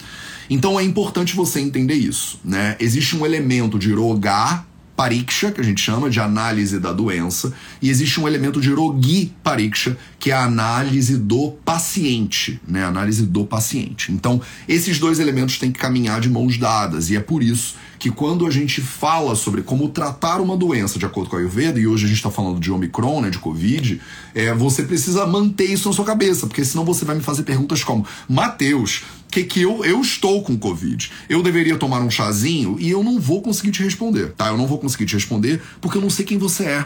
Então 0.50 0.80
é 0.80 0.84
importante 0.84 1.36
você 1.36 1.60
entender 1.60 1.96
isso, 1.96 2.40
né? 2.44 2.78
Existe 2.80 3.16
um 3.18 3.26
elemento 3.26 3.78
de 3.78 3.94
rogar 3.94 4.66
pariksha, 4.98 5.52
que 5.52 5.62
a 5.62 5.64
gente 5.64 5.80
chama 5.80 6.10
de 6.10 6.20
análise 6.20 6.80
da 6.80 6.92
doença, 6.92 7.54
e 7.80 7.88
existe 7.88 8.20
um 8.20 8.28
elemento 8.28 8.60
de 8.60 8.74
rogi 8.74 9.32
pariksha, 9.44 9.96
que 10.20 10.32
é 10.32 10.34
a 10.34 10.44
análise 10.44 11.16
do 11.16 11.52
paciente, 11.64 12.60
né? 12.68 12.84
Análise 12.84 13.24
do 13.28 13.46
paciente. 13.46 14.12
Então, 14.12 14.42
esses 14.68 14.98
dois 14.98 15.20
elementos 15.20 15.60
têm 15.60 15.72
que 15.72 15.80
caminhar 15.80 16.20
de 16.20 16.30
mãos 16.32 16.58
dadas, 16.58 17.12
e 17.12 17.16
é 17.16 17.20
por 17.20 17.44
isso 17.44 17.76
que 18.00 18.10
quando 18.10 18.46
a 18.46 18.50
gente 18.50 18.82
fala 18.82 19.36
sobre 19.36 19.62
como 19.62 19.90
tratar 19.90 20.42
uma 20.42 20.58
doença 20.58 20.98
de 20.98 21.06
acordo 21.06 21.30
com 21.30 21.36
a 21.36 21.40
Ayurveda, 21.40 21.80
e 21.80 21.86
hoje 21.86 22.06
a 22.06 22.08
gente 22.08 22.18
está 22.18 22.32
falando 22.32 22.60
de 22.60 22.72
Omicron, 22.72 23.22
né, 23.22 23.30
de 23.30 23.40
Covid, 23.40 24.02
é, 24.34 24.54
você 24.54 24.84
precisa 24.84 25.28
manter 25.28 25.66
isso 25.66 25.88
na 25.88 25.96
sua 25.96 26.06
cabeça, 26.06 26.48
porque 26.48 26.66
senão 26.66 26.84
você 26.84 27.06
vai 27.06 27.16
me 27.16 27.22
fazer 27.22 27.44
perguntas 27.44 27.84
como: 27.84 28.06
Mateus, 28.28 29.04
que, 29.38 29.44
que 29.44 29.62
eu, 29.62 29.86
eu 29.86 30.02
estou 30.02 30.42
com 30.42 30.58
Covid. 30.58 31.12
Eu 31.30 31.44
deveria 31.44 31.78
tomar 31.78 32.02
um 32.02 32.10
chazinho 32.10 32.78
e 32.80 32.90
eu 32.90 33.04
não 33.04 33.20
vou 33.20 33.42
conseguir 33.42 33.72
te 33.72 33.84
responder, 33.84 34.32
tá? 34.34 34.48
Eu 34.48 34.58
não 34.58 34.68
vou 34.68 34.80
conseguir 34.80 35.06
te 35.06 35.14
responder 35.14 35.62
porque 35.82 35.98
eu 35.98 36.02
não 36.02 36.10
sei 36.10 36.26
quem 36.26 36.38
você 36.38 36.64
é. 36.66 36.86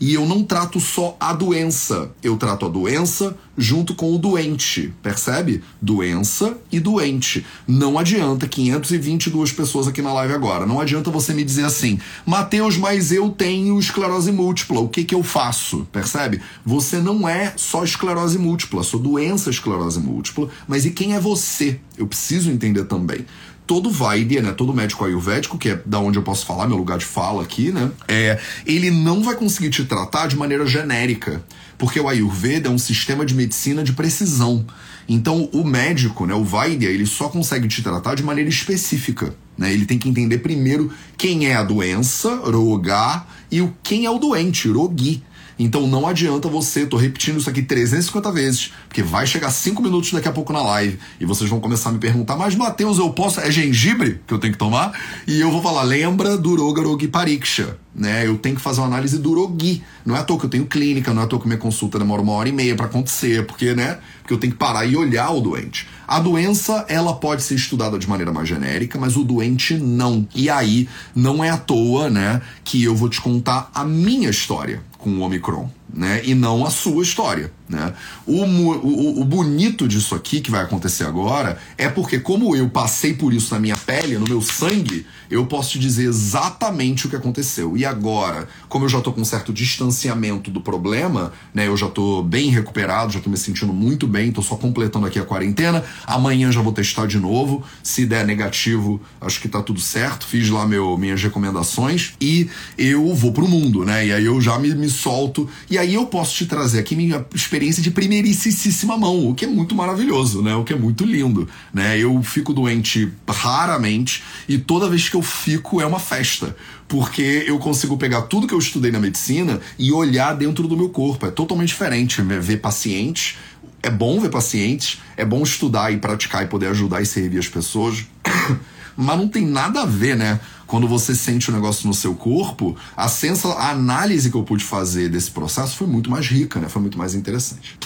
E 0.00 0.14
eu 0.14 0.26
não 0.26 0.42
trato 0.42 0.80
só 0.80 1.16
a 1.18 1.32
doença, 1.32 2.10
eu 2.22 2.36
trato 2.36 2.66
a 2.66 2.68
doença 2.68 3.36
junto 3.56 3.94
com 3.94 4.14
o 4.14 4.18
doente, 4.18 4.92
percebe? 5.02 5.62
Doença 5.80 6.56
e 6.72 6.80
doente. 6.80 7.46
Não 7.66 7.98
adianta 7.98 8.48
522 8.48 9.52
pessoas 9.52 9.86
aqui 9.86 10.02
na 10.02 10.12
live 10.12 10.34
agora. 10.34 10.66
Não 10.66 10.80
adianta 10.80 11.10
você 11.10 11.32
me 11.32 11.44
dizer 11.44 11.64
assim, 11.64 11.98
Mateus, 12.26 12.76
mas 12.76 13.12
eu 13.12 13.30
tenho 13.30 13.78
esclerose 13.78 14.32
múltipla. 14.32 14.80
O 14.80 14.88
que 14.88 15.04
que 15.04 15.14
eu 15.14 15.22
faço? 15.22 15.86
Percebe? 15.92 16.40
Você 16.64 16.98
não 16.98 17.28
é 17.28 17.52
só 17.56 17.84
esclerose 17.84 18.38
múltipla, 18.38 18.82
sua 18.82 19.00
doença 19.00 19.50
é 19.50 19.52
esclerose 19.52 20.00
múltipla, 20.00 20.48
mas 20.66 20.84
e 20.84 20.90
quem 20.90 21.14
é 21.14 21.20
você? 21.20 21.78
Eu 21.96 22.06
preciso 22.06 22.50
entender 22.50 22.84
também 22.84 23.24
todo 23.66 23.90
Vaidya, 23.90 24.42
né, 24.42 24.52
todo 24.52 24.74
médico 24.74 25.04
ayurvédico, 25.04 25.58
que 25.58 25.70
é 25.70 25.80
da 25.84 25.98
onde 25.98 26.18
eu 26.18 26.22
posso 26.22 26.44
falar, 26.44 26.66
meu 26.66 26.76
lugar 26.76 26.98
de 26.98 27.04
fala 27.04 27.42
aqui, 27.42 27.72
né, 27.72 27.90
é, 28.06 28.38
ele 28.66 28.90
não 28.90 29.22
vai 29.22 29.34
conseguir 29.34 29.70
te 29.70 29.84
tratar 29.84 30.26
de 30.26 30.36
maneira 30.36 30.66
genérica, 30.66 31.42
porque 31.78 31.98
o 31.98 32.08
Ayurveda 32.08 32.68
é 32.68 32.70
um 32.70 32.78
sistema 32.78 33.24
de 33.24 33.34
medicina 33.34 33.82
de 33.82 33.92
precisão. 33.92 34.64
Então, 35.08 35.48
o 35.52 35.64
médico, 35.64 36.24
né, 36.24 36.34
o 36.34 36.44
Vaidya, 36.44 36.88
ele 36.88 37.06
só 37.06 37.28
consegue 37.28 37.68
te 37.68 37.82
tratar 37.82 38.14
de 38.14 38.22
maneira 38.22 38.48
específica. 38.48 39.34
Né? 39.56 39.72
Ele 39.72 39.86
tem 39.86 39.98
que 39.98 40.08
entender 40.08 40.38
primeiro 40.38 40.90
quem 41.16 41.46
é 41.46 41.54
a 41.54 41.62
doença, 41.62 42.34
Roga, 42.36 43.24
e 43.50 43.60
o 43.60 43.74
quem 43.82 44.06
é 44.06 44.10
o 44.10 44.18
doente, 44.18 44.68
Rogi. 44.68 45.22
Então 45.58 45.86
não 45.86 46.06
adianta 46.06 46.48
você, 46.48 46.86
tô 46.86 46.96
repetindo 46.96 47.38
isso 47.38 47.48
aqui 47.48 47.62
350 47.62 48.32
vezes, 48.32 48.72
porque 48.88 49.02
vai 49.02 49.26
chegar 49.26 49.50
5 49.50 49.82
minutos 49.82 50.12
daqui 50.12 50.28
a 50.28 50.32
pouco 50.32 50.52
na 50.52 50.62
live 50.62 50.98
e 51.20 51.24
vocês 51.24 51.48
vão 51.48 51.60
começar 51.60 51.90
a 51.90 51.92
me 51.92 51.98
perguntar, 51.98 52.36
mas 52.36 52.54
Matheus, 52.54 52.98
eu 52.98 53.10
posso. 53.10 53.40
É 53.40 53.50
gengibre 53.50 54.20
que 54.26 54.34
eu 54.34 54.38
tenho 54.38 54.52
que 54.52 54.58
tomar? 54.58 54.92
E 55.26 55.40
eu 55.40 55.50
vou 55.50 55.62
falar, 55.62 55.82
lembra 55.82 56.36
do 56.36 56.56
Rogarogi 56.56 57.08
Pariksha 57.08 57.78
né? 57.94 58.26
Eu 58.26 58.36
tenho 58.36 58.56
que 58.56 58.60
fazer 58.60 58.80
uma 58.80 58.88
análise 58.88 59.18
do 59.18 59.34
Rogi. 59.34 59.82
Não 60.04 60.16
é 60.16 60.18
à 60.18 60.24
toa 60.24 60.38
que 60.38 60.46
eu 60.46 60.50
tenho 60.50 60.66
clínica, 60.66 61.14
não 61.14 61.22
é 61.22 61.24
à 61.24 61.28
toa 61.28 61.40
que 61.40 61.46
minha 61.46 61.58
consulta 61.58 61.98
demora 61.98 62.20
uma 62.20 62.32
hora 62.32 62.48
e 62.48 62.52
meia 62.52 62.74
para 62.74 62.86
acontecer, 62.86 63.46
porque, 63.46 63.74
né? 63.74 63.98
Porque 64.20 64.34
eu 64.34 64.38
tenho 64.38 64.52
que 64.52 64.58
parar 64.58 64.84
e 64.84 64.96
olhar 64.96 65.30
o 65.30 65.40
doente. 65.40 65.86
A 66.06 66.18
doença, 66.18 66.84
ela 66.88 67.14
pode 67.14 67.42
ser 67.42 67.54
estudada 67.54 67.98
de 67.98 68.08
maneira 68.08 68.32
mais 68.32 68.48
genérica, 68.48 68.98
mas 68.98 69.16
o 69.16 69.22
doente 69.22 69.74
não. 69.74 70.26
E 70.34 70.50
aí, 70.50 70.88
não 71.14 71.42
é 71.42 71.50
à 71.50 71.56
toa, 71.56 72.10
né, 72.10 72.42
que 72.64 72.82
eu 72.82 72.94
vou 72.94 73.08
te 73.08 73.20
contar 73.20 73.70
a 73.74 73.84
minha 73.84 74.28
história 74.28 74.82
com 75.04 75.18
o 75.18 75.20
Omicron, 75.20 75.68
né? 75.92 76.22
E 76.24 76.34
não 76.34 76.64
a 76.64 76.70
sua 76.70 77.02
história. 77.02 77.52
Né? 77.66 77.94
O, 78.26 78.44
o, 78.44 79.20
o, 79.22 79.24
bonito 79.24 79.88
disso 79.88 80.14
aqui 80.14 80.40
que 80.40 80.50
vai 80.50 80.62
acontecer 80.62 81.04
agora 81.04 81.58
é 81.78 81.88
porque, 81.88 82.20
como 82.20 82.54
eu 82.54 82.68
passei 82.68 83.14
por 83.14 83.32
isso 83.32 83.54
na 83.54 83.60
minha 83.60 83.76
pele, 83.76 84.18
no 84.18 84.28
meu 84.28 84.42
sangue, 84.42 85.06
eu 85.30 85.46
posso 85.46 85.70
te 85.70 85.78
dizer 85.78 86.04
exatamente 86.04 87.06
o 87.06 87.10
que 87.10 87.16
aconteceu. 87.16 87.74
E 87.76 87.84
agora, 87.84 88.46
como 88.68 88.84
eu 88.84 88.88
já 88.88 89.00
tô 89.00 89.12
com 89.12 89.22
um 89.22 89.24
certo 89.24 89.52
distanciamento 89.52 90.50
do 90.50 90.60
problema, 90.60 91.32
né? 91.54 91.66
Eu 91.66 91.76
já 91.76 91.88
tô 91.88 92.22
bem 92.22 92.50
recuperado, 92.50 93.12
já 93.12 93.20
tô 93.20 93.30
me 93.30 93.36
sentindo 93.36 93.72
muito 93.72 94.06
bem, 94.06 94.30
tô 94.30 94.42
só 94.42 94.56
completando 94.56 95.06
aqui 95.06 95.18
a 95.18 95.24
quarentena. 95.24 95.82
Amanhã 96.06 96.52
já 96.52 96.60
vou 96.60 96.72
testar 96.72 97.06
de 97.06 97.18
novo. 97.18 97.64
Se 97.82 98.04
der 98.04 98.26
negativo, 98.26 99.00
acho 99.20 99.40
que 99.40 99.48
tá 99.48 99.62
tudo 99.62 99.80
certo. 99.80 100.26
Fiz 100.26 100.50
lá 100.50 100.66
meu, 100.66 100.98
minhas 100.98 101.22
recomendações 101.22 102.12
e 102.20 102.48
eu 102.76 103.14
vou 103.14 103.32
pro 103.32 103.48
mundo, 103.48 103.84
né? 103.84 104.06
E 104.06 104.12
aí 104.12 104.26
eu 104.26 104.38
já 104.38 104.58
me, 104.58 104.74
me 104.74 104.90
solto. 104.90 105.48
E 105.74 105.78
aí 105.78 105.94
eu 105.94 106.06
posso 106.06 106.36
te 106.36 106.46
trazer 106.46 106.78
aqui 106.78 106.94
minha 106.94 107.26
experiência 107.34 107.82
de 107.82 107.90
primeiríssima 107.90 108.96
mão, 108.96 109.28
o 109.28 109.34
que 109.34 109.44
é 109.44 109.48
muito 109.48 109.74
maravilhoso, 109.74 110.40
né? 110.40 110.54
O 110.54 110.62
que 110.62 110.72
é 110.72 110.76
muito 110.76 111.04
lindo, 111.04 111.48
né? 111.72 111.98
Eu 111.98 112.22
fico 112.22 112.54
doente 112.54 113.12
raramente 113.28 114.22
e 114.48 114.56
toda 114.56 114.88
vez 114.88 115.08
que 115.08 115.16
eu 115.16 115.22
fico 115.22 115.80
é 115.80 115.86
uma 115.86 115.98
festa, 115.98 116.56
porque 116.86 117.42
eu 117.48 117.58
consigo 117.58 117.96
pegar 117.96 118.22
tudo 118.22 118.46
que 118.46 118.54
eu 118.54 118.58
estudei 118.60 118.92
na 118.92 119.00
medicina 119.00 119.60
e 119.76 119.90
olhar 119.90 120.36
dentro 120.36 120.68
do 120.68 120.76
meu 120.76 120.90
corpo. 120.90 121.26
É 121.26 121.30
totalmente 121.32 121.70
diferente 121.70 122.22
ver 122.22 122.58
pacientes. 122.58 123.36
É 123.82 123.90
bom 123.90 124.20
ver 124.20 124.30
pacientes, 124.30 125.00
é 125.16 125.24
bom 125.24 125.42
estudar 125.42 125.92
e 125.92 125.96
praticar 125.96 126.44
e 126.44 126.46
poder 126.46 126.68
ajudar 126.68 127.02
e 127.02 127.06
servir 127.06 127.40
as 127.40 127.48
pessoas. 127.48 128.06
Mas 128.96 129.18
não 129.18 129.26
tem 129.26 129.44
nada 129.44 129.82
a 129.82 129.86
ver, 129.86 130.16
né? 130.16 130.38
Quando 130.74 130.88
você 130.88 131.14
sente 131.14 131.48
o 131.48 131.52
um 131.52 131.54
negócio 131.54 131.86
no 131.86 131.94
seu 131.94 132.16
corpo, 132.16 132.76
a, 132.96 133.06
sensa, 133.06 133.46
a 133.50 133.70
análise 133.70 134.28
que 134.28 134.36
eu 134.36 134.42
pude 134.42 134.64
fazer 134.64 135.08
desse 135.08 135.30
processo 135.30 135.76
foi 135.76 135.86
muito 135.86 136.10
mais 136.10 136.26
rica, 136.26 136.58
né? 136.58 136.68
Foi 136.68 136.82
muito 136.82 136.98
mais 136.98 137.14
interessante. 137.14 137.78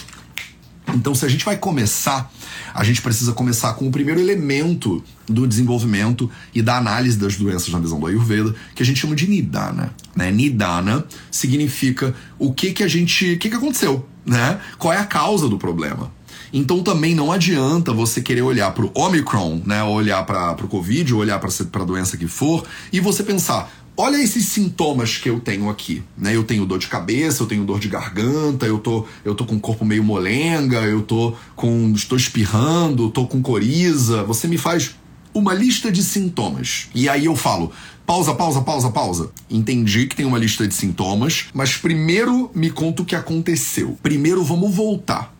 Então, 0.95 1.13
se 1.13 1.23
a 1.23 1.29
gente 1.29 1.45
vai 1.45 1.55
começar, 1.55 2.33
a 2.73 2.83
gente 2.83 2.99
precisa 2.99 3.31
começar 3.31 3.75
com 3.75 3.87
o 3.87 3.91
primeiro 3.91 4.19
elemento 4.19 5.03
do 5.27 5.45
desenvolvimento 5.45 6.31
e 6.51 6.63
da 6.63 6.77
análise 6.77 7.15
das 7.15 7.35
doenças 7.35 7.69
na 7.69 7.77
visão 7.77 7.99
do 7.99 8.07
Ayurveda, 8.07 8.55
que 8.73 8.81
a 8.81 8.85
gente 8.87 8.99
chama 8.99 9.15
de 9.15 9.29
Nidana. 9.29 9.93
Né? 10.15 10.31
Nidana 10.31 11.05
significa 11.29 12.15
o 12.39 12.51
que 12.51 12.71
que 12.73 12.81
a 12.81 12.87
gente, 12.87 13.33
o 13.33 13.37
que 13.37 13.51
que 13.51 13.55
aconteceu, 13.55 14.03
né? 14.25 14.59
Qual 14.79 14.91
é 14.91 14.97
a 14.97 15.05
causa 15.05 15.47
do 15.47 15.59
problema? 15.59 16.11
Então 16.51 16.81
também 16.81 17.13
não 17.13 17.31
adianta 17.31 17.93
você 17.93 18.21
querer 18.21 18.41
olhar 18.41 18.71
para 18.71 18.85
o 18.85 18.91
Omicron, 18.95 19.61
né, 19.65 19.83
olhar 19.83 20.25
para 20.25 20.65
o 20.65 20.67
Covid, 20.67 21.13
olhar 21.13 21.39
para 21.39 21.49
a 21.81 21.85
doença 21.85 22.17
que 22.17 22.27
for, 22.27 22.65
e 22.91 22.99
você 22.99 23.23
pensar, 23.23 23.71
olha 23.95 24.15
esses 24.15 24.45
sintomas 24.45 25.17
que 25.17 25.29
eu 25.29 25.41
tenho 25.41 25.69
aqui, 25.69 26.01
né? 26.17 26.33
Eu 26.33 26.45
tenho 26.45 26.65
dor 26.65 26.79
de 26.79 26.87
cabeça, 26.87 27.43
eu 27.43 27.47
tenho 27.47 27.65
dor 27.65 27.79
de 27.79 27.89
garganta, 27.89 28.65
eu 28.65 28.79
tô, 28.79 29.05
eu 29.25 29.35
tô 29.35 29.45
com 29.45 29.55
o 29.55 29.59
corpo 29.59 29.83
meio 29.83 30.03
molenga, 30.03 30.79
eu 30.83 31.01
tô 31.01 31.35
com, 31.53 31.91
estou 31.93 32.17
espirrando, 32.17 33.09
tô 33.09 33.27
com 33.27 33.41
coriza. 33.41 34.23
Você 34.23 34.47
me 34.47 34.57
faz 34.57 34.95
uma 35.33 35.53
lista 35.53 35.91
de 35.91 36.01
sintomas. 36.01 36.87
E 36.95 37.09
aí 37.09 37.25
eu 37.25 37.35
falo, 37.35 37.73
pausa, 38.05 38.33
pausa, 38.33 38.61
pausa, 38.61 38.89
pausa. 38.89 39.31
Entendi 39.49 40.07
que 40.07 40.15
tem 40.15 40.25
uma 40.25 40.39
lista 40.39 40.65
de 40.65 40.73
sintomas, 40.73 41.47
mas 41.53 41.75
primeiro 41.75 42.49
me 42.55 42.69
conta 42.69 43.01
o 43.01 43.05
que 43.05 43.15
aconteceu. 43.15 43.97
Primeiro 44.01 44.45
vamos 44.45 44.73
voltar. 44.73 45.35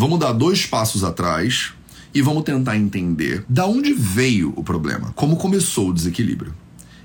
Vamos 0.00 0.20
dar 0.20 0.30
dois 0.30 0.64
passos 0.64 1.02
atrás 1.02 1.72
e 2.14 2.22
vamos 2.22 2.44
tentar 2.44 2.76
entender 2.76 3.44
da 3.48 3.66
onde 3.66 3.92
veio 3.92 4.52
o 4.54 4.62
problema, 4.62 5.12
como 5.16 5.34
começou 5.34 5.88
o 5.88 5.92
desequilíbrio. 5.92 6.54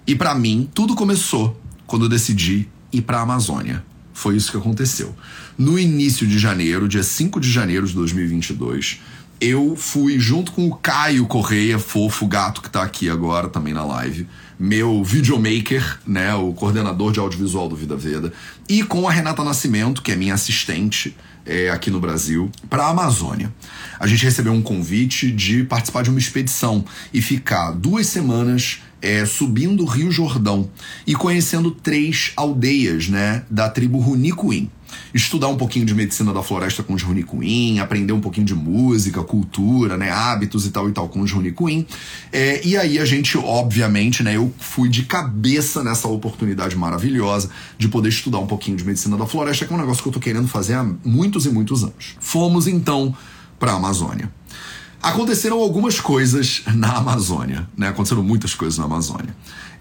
E 0.05 0.13
para 0.13 0.35
mim, 0.35 0.69
tudo 0.75 0.93
começou 0.93 1.59
quando 1.87 2.05
eu 2.05 2.09
decidi 2.09 2.69
ir 2.91 3.01
para 3.01 3.17
a 3.17 3.21
Amazônia. 3.23 3.83
Foi 4.13 4.35
isso 4.35 4.51
que 4.51 4.57
aconteceu. 4.57 5.15
No 5.57 5.79
início 5.79 6.27
de 6.27 6.37
janeiro, 6.37 6.87
dia 6.87 7.01
5 7.01 7.39
de 7.39 7.51
janeiro 7.51 7.87
de 7.87 7.95
2022, 7.95 8.99
eu 9.41 9.75
fui 9.75 10.19
junto 10.19 10.51
com 10.51 10.67
o 10.67 10.75
Caio 10.75 11.25
Correia, 11.25 11.79
fofo 11.79 12.27
gato 12.27 12.61
que 12.61 12.69
tá 12.69 12.83
aqui 12.83 13.09
agora 13.09 13.49
também 13.49 13.73
na 13.73 13.83
live, 13.83 14.27
meu 14.59 15.03
videomaker, 15.03 15.99
né, 16.05 16.35
o 16.35 16.53
coordenador 16.53 17.11
de 17.11 17.19
audiovisual 17.19 17.67
do 17.67 17.75
Vida 17.75 17.95
Veda, 17.95 18.31
e 18.69 18.83
com 18.83 19.09
a 19.09 19.11
Renata 19.11 19.43
Nascimento, 19.43 20.03
que 20.03 20.11
é 20.11 20.15
minha 20.15 20.35
assistente, 20.35 21.17
é, 21.45 21.69
aqui 21.69 21.89
no 21.89 21.99
Brasil 21.99 22.49
para 22.69 22.83
a 22.83 22.89
Amazônia. 22.89 23.53
A 23.99 24.07
gente 24.07 24.23
recebeu 24.23 24.53
um 24.53 24.61
convite 24.61 25.31
de 25.31 25.63
participar 25.63 26.03
de 26.03 26.09
uma 26.09 26.19
expedição 26.19 26.83
e 27.13 27.21
ficar 27.21 27.71
duas 27.71 28.07
semanas 28.07 28.81
é, 29.01 29.25
subindo 29.25 29.83
o 29.83 29.85
Rio 29.85 30.11
Jordão 30.11 30.69
e 31.05 31.13
conhecendo 31.13 31.71
três 31.71 32.31
aldeias 32.35 33.09
né, 33.09 33.43
da 33.49 33.69
tribo 33.69 33.99
Runicuim 33.99 34.69
estudar 35.13 35.47
um 35.47 35.57
pouquinho 35.57 35.85
de 35.85 35.93
medicina 35.93 36.33
da 36.33 36.43
floresta 36.43 36.83
com 36.83 36.93
os 36.93 37.01
Runicuim, 37.01 37.79
aprender 37.79 38.13
um 38.13 38.21
pouquinho 38.21 38.45
de 38.45 38.55
música, 38.55 39.23
cultura, 39.23 39.97
né, 39.97 40.11
hábitos 40.11 40.65
e 40.65 40.71
tal 40.71 40.89
e 40.89 40.91
tal 40.91 41.09
com 41.09 41.21
os 41.21 41.31
Runicuim. 41.31 41.85
É, 42.31 42.65
e 42.65 42.77
aí 42.77 42.99
a 42.99 43.05
gente, 43.05 43.37
obviamente, 43.37 44.23
né, 44.23 44.35
eu 44.35 44.53
fui 44.59 44.89
de 44.89 45.03
cabeça 45.03 45.83
nessa 45.83 46.07
oportunidade 46.07 46.75
maravilhosa 46.75 47.49
de 47.77 47.87
poder 47.87 48.09
estudar 48.09 48.39
um 48.39 48.47
pouquinho 48.47 48.77
de 48.77 48.83
medicina 48.83 49.17
da 49.17 49.25
floresta, 49.25 49.65
que 49.65 49.73
é 49.73 49.75
um 49.75 49.79
negócio 49.79 50.01
que 50.01 50.09
eu 50.09 50.13
tô 50.13 50.19
querendo 50.19 50.47
fazer 50.47 50.73
há 50.75 50.85
muitos 51.03 51.45
e 51.45 51.49
muitos 51.49 51.83
anos. 51.83 52.15
Fomos 52.19 52.67
então 52.67 53.15
para 53.59 53.71
a 53.71 53.75
Amazônia. 53.75 54.31
Aconteceram 55.03 55.59
algumas 55.59 55.99
coisas 55.99 56.63
na 56.75 56.93
Amazônia, 56.93 57.67
né? 57.77 57.89
Aconteceram 57.89 58.23
muitas 58.23 58.55
coisas 58.55 58.77
na 58.77 58.85
Amazônia. 58.85 59.35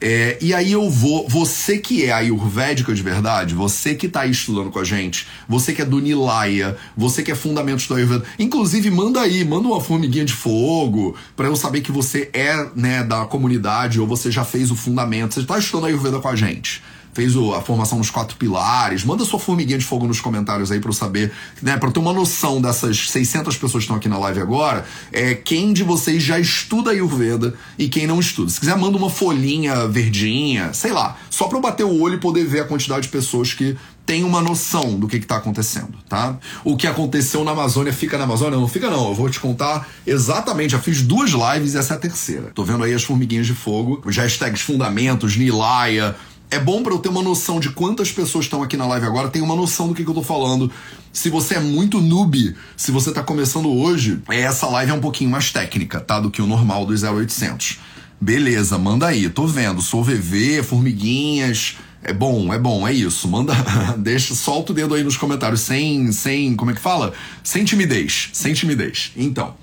É, 0.04 0.36
e 0.40 0.52
aí 0.52 0.72
eu 0.72 0.90
vou, 0.90 1.28
você 1.28 1.78
que 1.78 2.04
é 2.04 2.12
ayurvédica 2.12 2.92
de 2.92 3.00
verdade, 3.00 3.54
você 3.54 3.94
que 3.94 4.08
tá 4.08 4.22
aí 4.22 4.32
estudando 4.32 4.68
com 4.68 4.80
a 4.80 4.84
gente, 4.84 5.28
você 5.48 5.72
que 5.72 5.80
é 5.80 5.84
do 5.84 6.00
Nilaya, 6.00 6.76
você 6.96 7.22
que 7.22 7.30
é 7.30 7.36
fundamentos 7.36 7.86
do 7.86 7.94
Ayurveda, 7.94 8.24
inclusive 8.36 8.90
manda 8.90 9.20
aí, 9.20 9.44
manda 9.44 9.68
uma 9.68 9.80
formiguinha 9.80 10.24
de 10.24 10.32
fogo 10.32 11.14
para 11.36 11.46
eu 11.46 11.54
saber 11.54 11.82
que 11.82 11.92
você 11.92 12.28
é, 12.32 12.66
né, 12.74 13.04
da 13.04 13.26
comunidade 13.26 14.00
ou 14.00 14.06
você 14.08 14.28
já 14.28 14.44
fez 14.44 14.72
o 14.72 14.74
fundamento, 14.74 15.34
você 15.34 15.44
tá 15.44 15.56
estudando 15.56 15.86
Ayurveda 15.86 16.18
com 16.18 16.28
a 16.28 16.34
gente 16.34 16.82
fez 17.12 17.36
o, 17.36 17.54
a 17.54 17.60
formação 17.60 17.98
nos 17.98 18.10
quatro 18.10 18.36
pilares. 18.36 19.04
Manda 19.04 19.24
sua 19.24 19.38
formiguinha 19.38 19.78
de 19.78 19.84
fogo 19.84 20.06
nos 20.06 20.20
comentários 20.20 20.70
aí 20.70 20.80
para 20.80 20.90
eu 20.90 20.94
saber, 20.94 21.32
né, 21.60 21.76
para 21.76 21.90
ter 21.90 22.00
uma 22.00 22.12
noção 22.12 22.60
dessas 22.60 23.10
600 23.10 23.54
pessoas 23.56 23.72
que 23.72 23.78
estão 23.84 23.96
aqui 23.96 24.08
na 24.08 24.18
live 24.18 24.40
agora, 24.40 24.84
é 25.12 25.34
quem 25.34 25.72
de 25.72 25.82
vocês 25.82 26.22
já 26.22 26.38
estuda 26.38 26.90
Ayurveda 26.90 27.54
e 27.78 27.88
quem 27.88 28.06
não 28.06 28.18
estuda. 28.18 28.50
Se 28.50 28.60
quiser, 28.60 28.76
manda 28.76 28.96
uma 28.96 29.10
folhinha 29.10 29.86
verdinha, 29.86 30.72
sei 30.72 30.92
lá, 30.92 31.16
só 31.30 31.46
para 31.46 31.58
eu 31.58 31.62
bater 31.62 31.84
o 31.84 32.00
olho 32.00 32.14
e 32.14 32.18
poder 32.18 32.44
ver 32.44 32.60
a 32.60 32.64
quantidade 32.64 33.02
de 33.02 33.08
pessoas 33.08 33.52
que 33.52 33.76
tem 34.04 34.24
uma 34.24 34.40
noção 34.40 34.98
do 34.98 35.06
que 35.06 35.16
está 35.16 35.36
acontecendo, 35.36 35.94
tá? 36.08 36.36
O 36.64 36.76
que 36.76 36.86
aconteceu 36.86 37.44
na 37.44 37.52
Amazônia 37.52 37.92
fica 37.92 38.18
na 38.18 38.24
Amazônia? 38.24 38.58
Não 38.58 38.68
fica 38.68 38.90
não, 38.90 39.08
eu 39.08 39.14
vou 39.14 39.30
te 39.30 39.38
contar 39.38 39.88
exatamente, 40.06 40.72
já 40.72 40.78
fiz 40.78 41.02
duas 41.02 41.30
lives 41.30 41.74
e 41.74 41.78
essa 41.78 41.94
é 41.94 41.96
a 41.96 42.00
terceira. 42.00 42.50
Tô 42.54 42.64
vendo 42.64 42.82
aí 42.82 42.92
as 42.92 43.04
formiguinhas 43.04 43.46
de 43.46 43.54
fogo, 43.54 44.02
os 44.04 44.16
hashtags 44.16 44.60
fundamentos, 44.60 45.36
Nilaya, 45.36 46.16
É 46.52 46.58
bom 46.58 46.82
para 46.82 46.92
eu 46.92 46.98
ter 46.98 47.08
uma 47.08 47.22
noção 47.22 47.58
de 47.58 47.70
quantas 47.70 48.12
pessoas 48.12 48.44
estão 48.44 48.62
aqui 48.62 48.76
na 48.76 48.86
live 48.86 49.06
agora, 49.06 49.28
tem 49.28 49.40
uma 49.40 49.56
noção 49.56 49.88
do 49.88 49.94
que, 49.94 50.04
que 50.04 50.10
eu 50.10 50.14
tô 50.14 50.22
falando. 50.22 50.70
Se 51.10 51.30
você 51.30 51.54
é 51.54 51.60
muito 51.60 51.98
noob, 51.98 52.54
se 52.76 52.90
você 52.90 53.10
tá 53.10 53.22
começando 53.22 53.70
hoje, 53.72 54.20
essa 54.28 54.66
live 54.66 54.92
é 54.92 54.94
um 54.94 55.00
pouquinho 55.00 55.30
mais 55.30 55.50
técnica, 55.50 55.98
tá? 55.98 56.20
Do 56.20 56.30
que 56.30 56.42
o 56.42 56.46
normal 56.46 56.84
dos 56.84 57.04
0800. 57.04 57.78
Beleza, 58.20 58.76
manda 58.76 59.06
aí, 59.06 59.30
tô 59.30 59.46
vendo. 59.46 59.80
Sou 59.80 60.04
VV, 60.04 60.62
formiguinhas. 60.62 61.78
É 62.04 62.12
bom, 62.12 62.52
é 62.52 62.58
bom, 62.58 62.86
é 62.86 62.92
isso. 62.92 63.26
Manda, 63.28 63.54
deixa, 63.96 64.34
solta 64.34 64.72
o 64.72 64.74
dedo 64.74 64.94
aí 64.94 65.02
nos 65.02 65.16
comentários 65.16 65.62
sem, 65.62 66.12
sem, 66.12 66.54
como 66.54 66.70
é 66.70 66.74
que 66.74 66.80
fala? 66.82 67.14
Sem 67.42 67.64
timidez, 67.64 68.28
sem 68.34 68.52
timidez. 68.52 69.10
Então, 69.16 69.54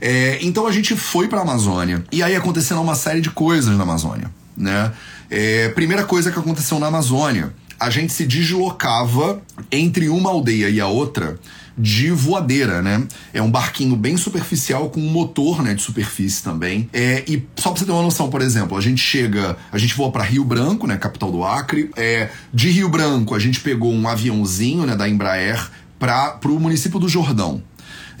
é, 0.00 0.38
então 0.40 0.66
a 0.66 0.72
gente 0.72 0.96
foi 0.96 1.28
para 1.28 1.40
a 1.40 1.42
Amazônia 1.42 2.02
e 2.10 2.22
aí 2.22 2.34
aconteceram 2.34 2.82
uma 2.82 2.94
série 2.94 3.20
de 3.20 3.28
coisas 3.28 3.76
na 3.76 3.82
Amazônia, 3.82 4.30
né? 4.56 4.90
É, 5.30 5.68
primeira 5.70 6.04
coisa 6.04 6.30
que 6.30 6.38
aconteceu 6.38 6.78
na 6.78 6.88
Amazônia, 6.88 7.52
a 7.78 7.88
gente 7.88 8.12
se 8.12 8.26
deslocava 8.26 9.40
entre 9.70 10.08
uma 10.08 10.28
aldeia 10.28 10.68
e 10.68 10.80
a 10.80 10.86
outra 10.86 11.38
de 11.78 12.10
voadeira, 12.10 12.82
né? 12.82 13.06
É 13.32 13.40
um 13.40 13.50
barquinho 13.50 13.96
bem 13.96 14.16
superficial 14.16 14.90
com 14.90 15.00
um 15.00 15.10
motor, 15.10 15.62
né, 15.62 15.72
de 15.72 15.80
superfície 15.80 16.42
também. 16.42 16.90
É, 16.92 17.24
e 17.26 17.46
só 17.56 17.70
pra 17.70 17.78
você 17.78 17.86
ter 17.86 17.92
uma 17.92 18.02
noção, 18.02 18.28
por 18.28 18.42
exemplo, 18.42 18.76
a 18.76 18.80
gente 18.82 19.00
chega, 19.00 19.56
a 19.72 19.78
gente 19.78 19.94
voa 19.94 20.10
para 20.10 20.22
Rio 20.22 20.44
Branco, 20.44 20.86
né, 20.86 20.98
capital 20.98 21.32
do 21.32 21.42
Acre. 21.42 21.90
É, 21.96 22.28
de 22.52 22.68
Rio 22.70 22.88
Branco 22.90 23.34
a 23.34 23.38
gente 23.38 23.60
pegou 23.60 23.92
um 23.92 24.06
aviãozinho, 24.06 24.84
né, 24.84 24.94
da 24.94 25.08
Embraer 25.08 25.70
para 25.98 26.38
o 26.44 26.60
município 26.60 26.98
do 26.98 27.08
Jordão 27.08 27.62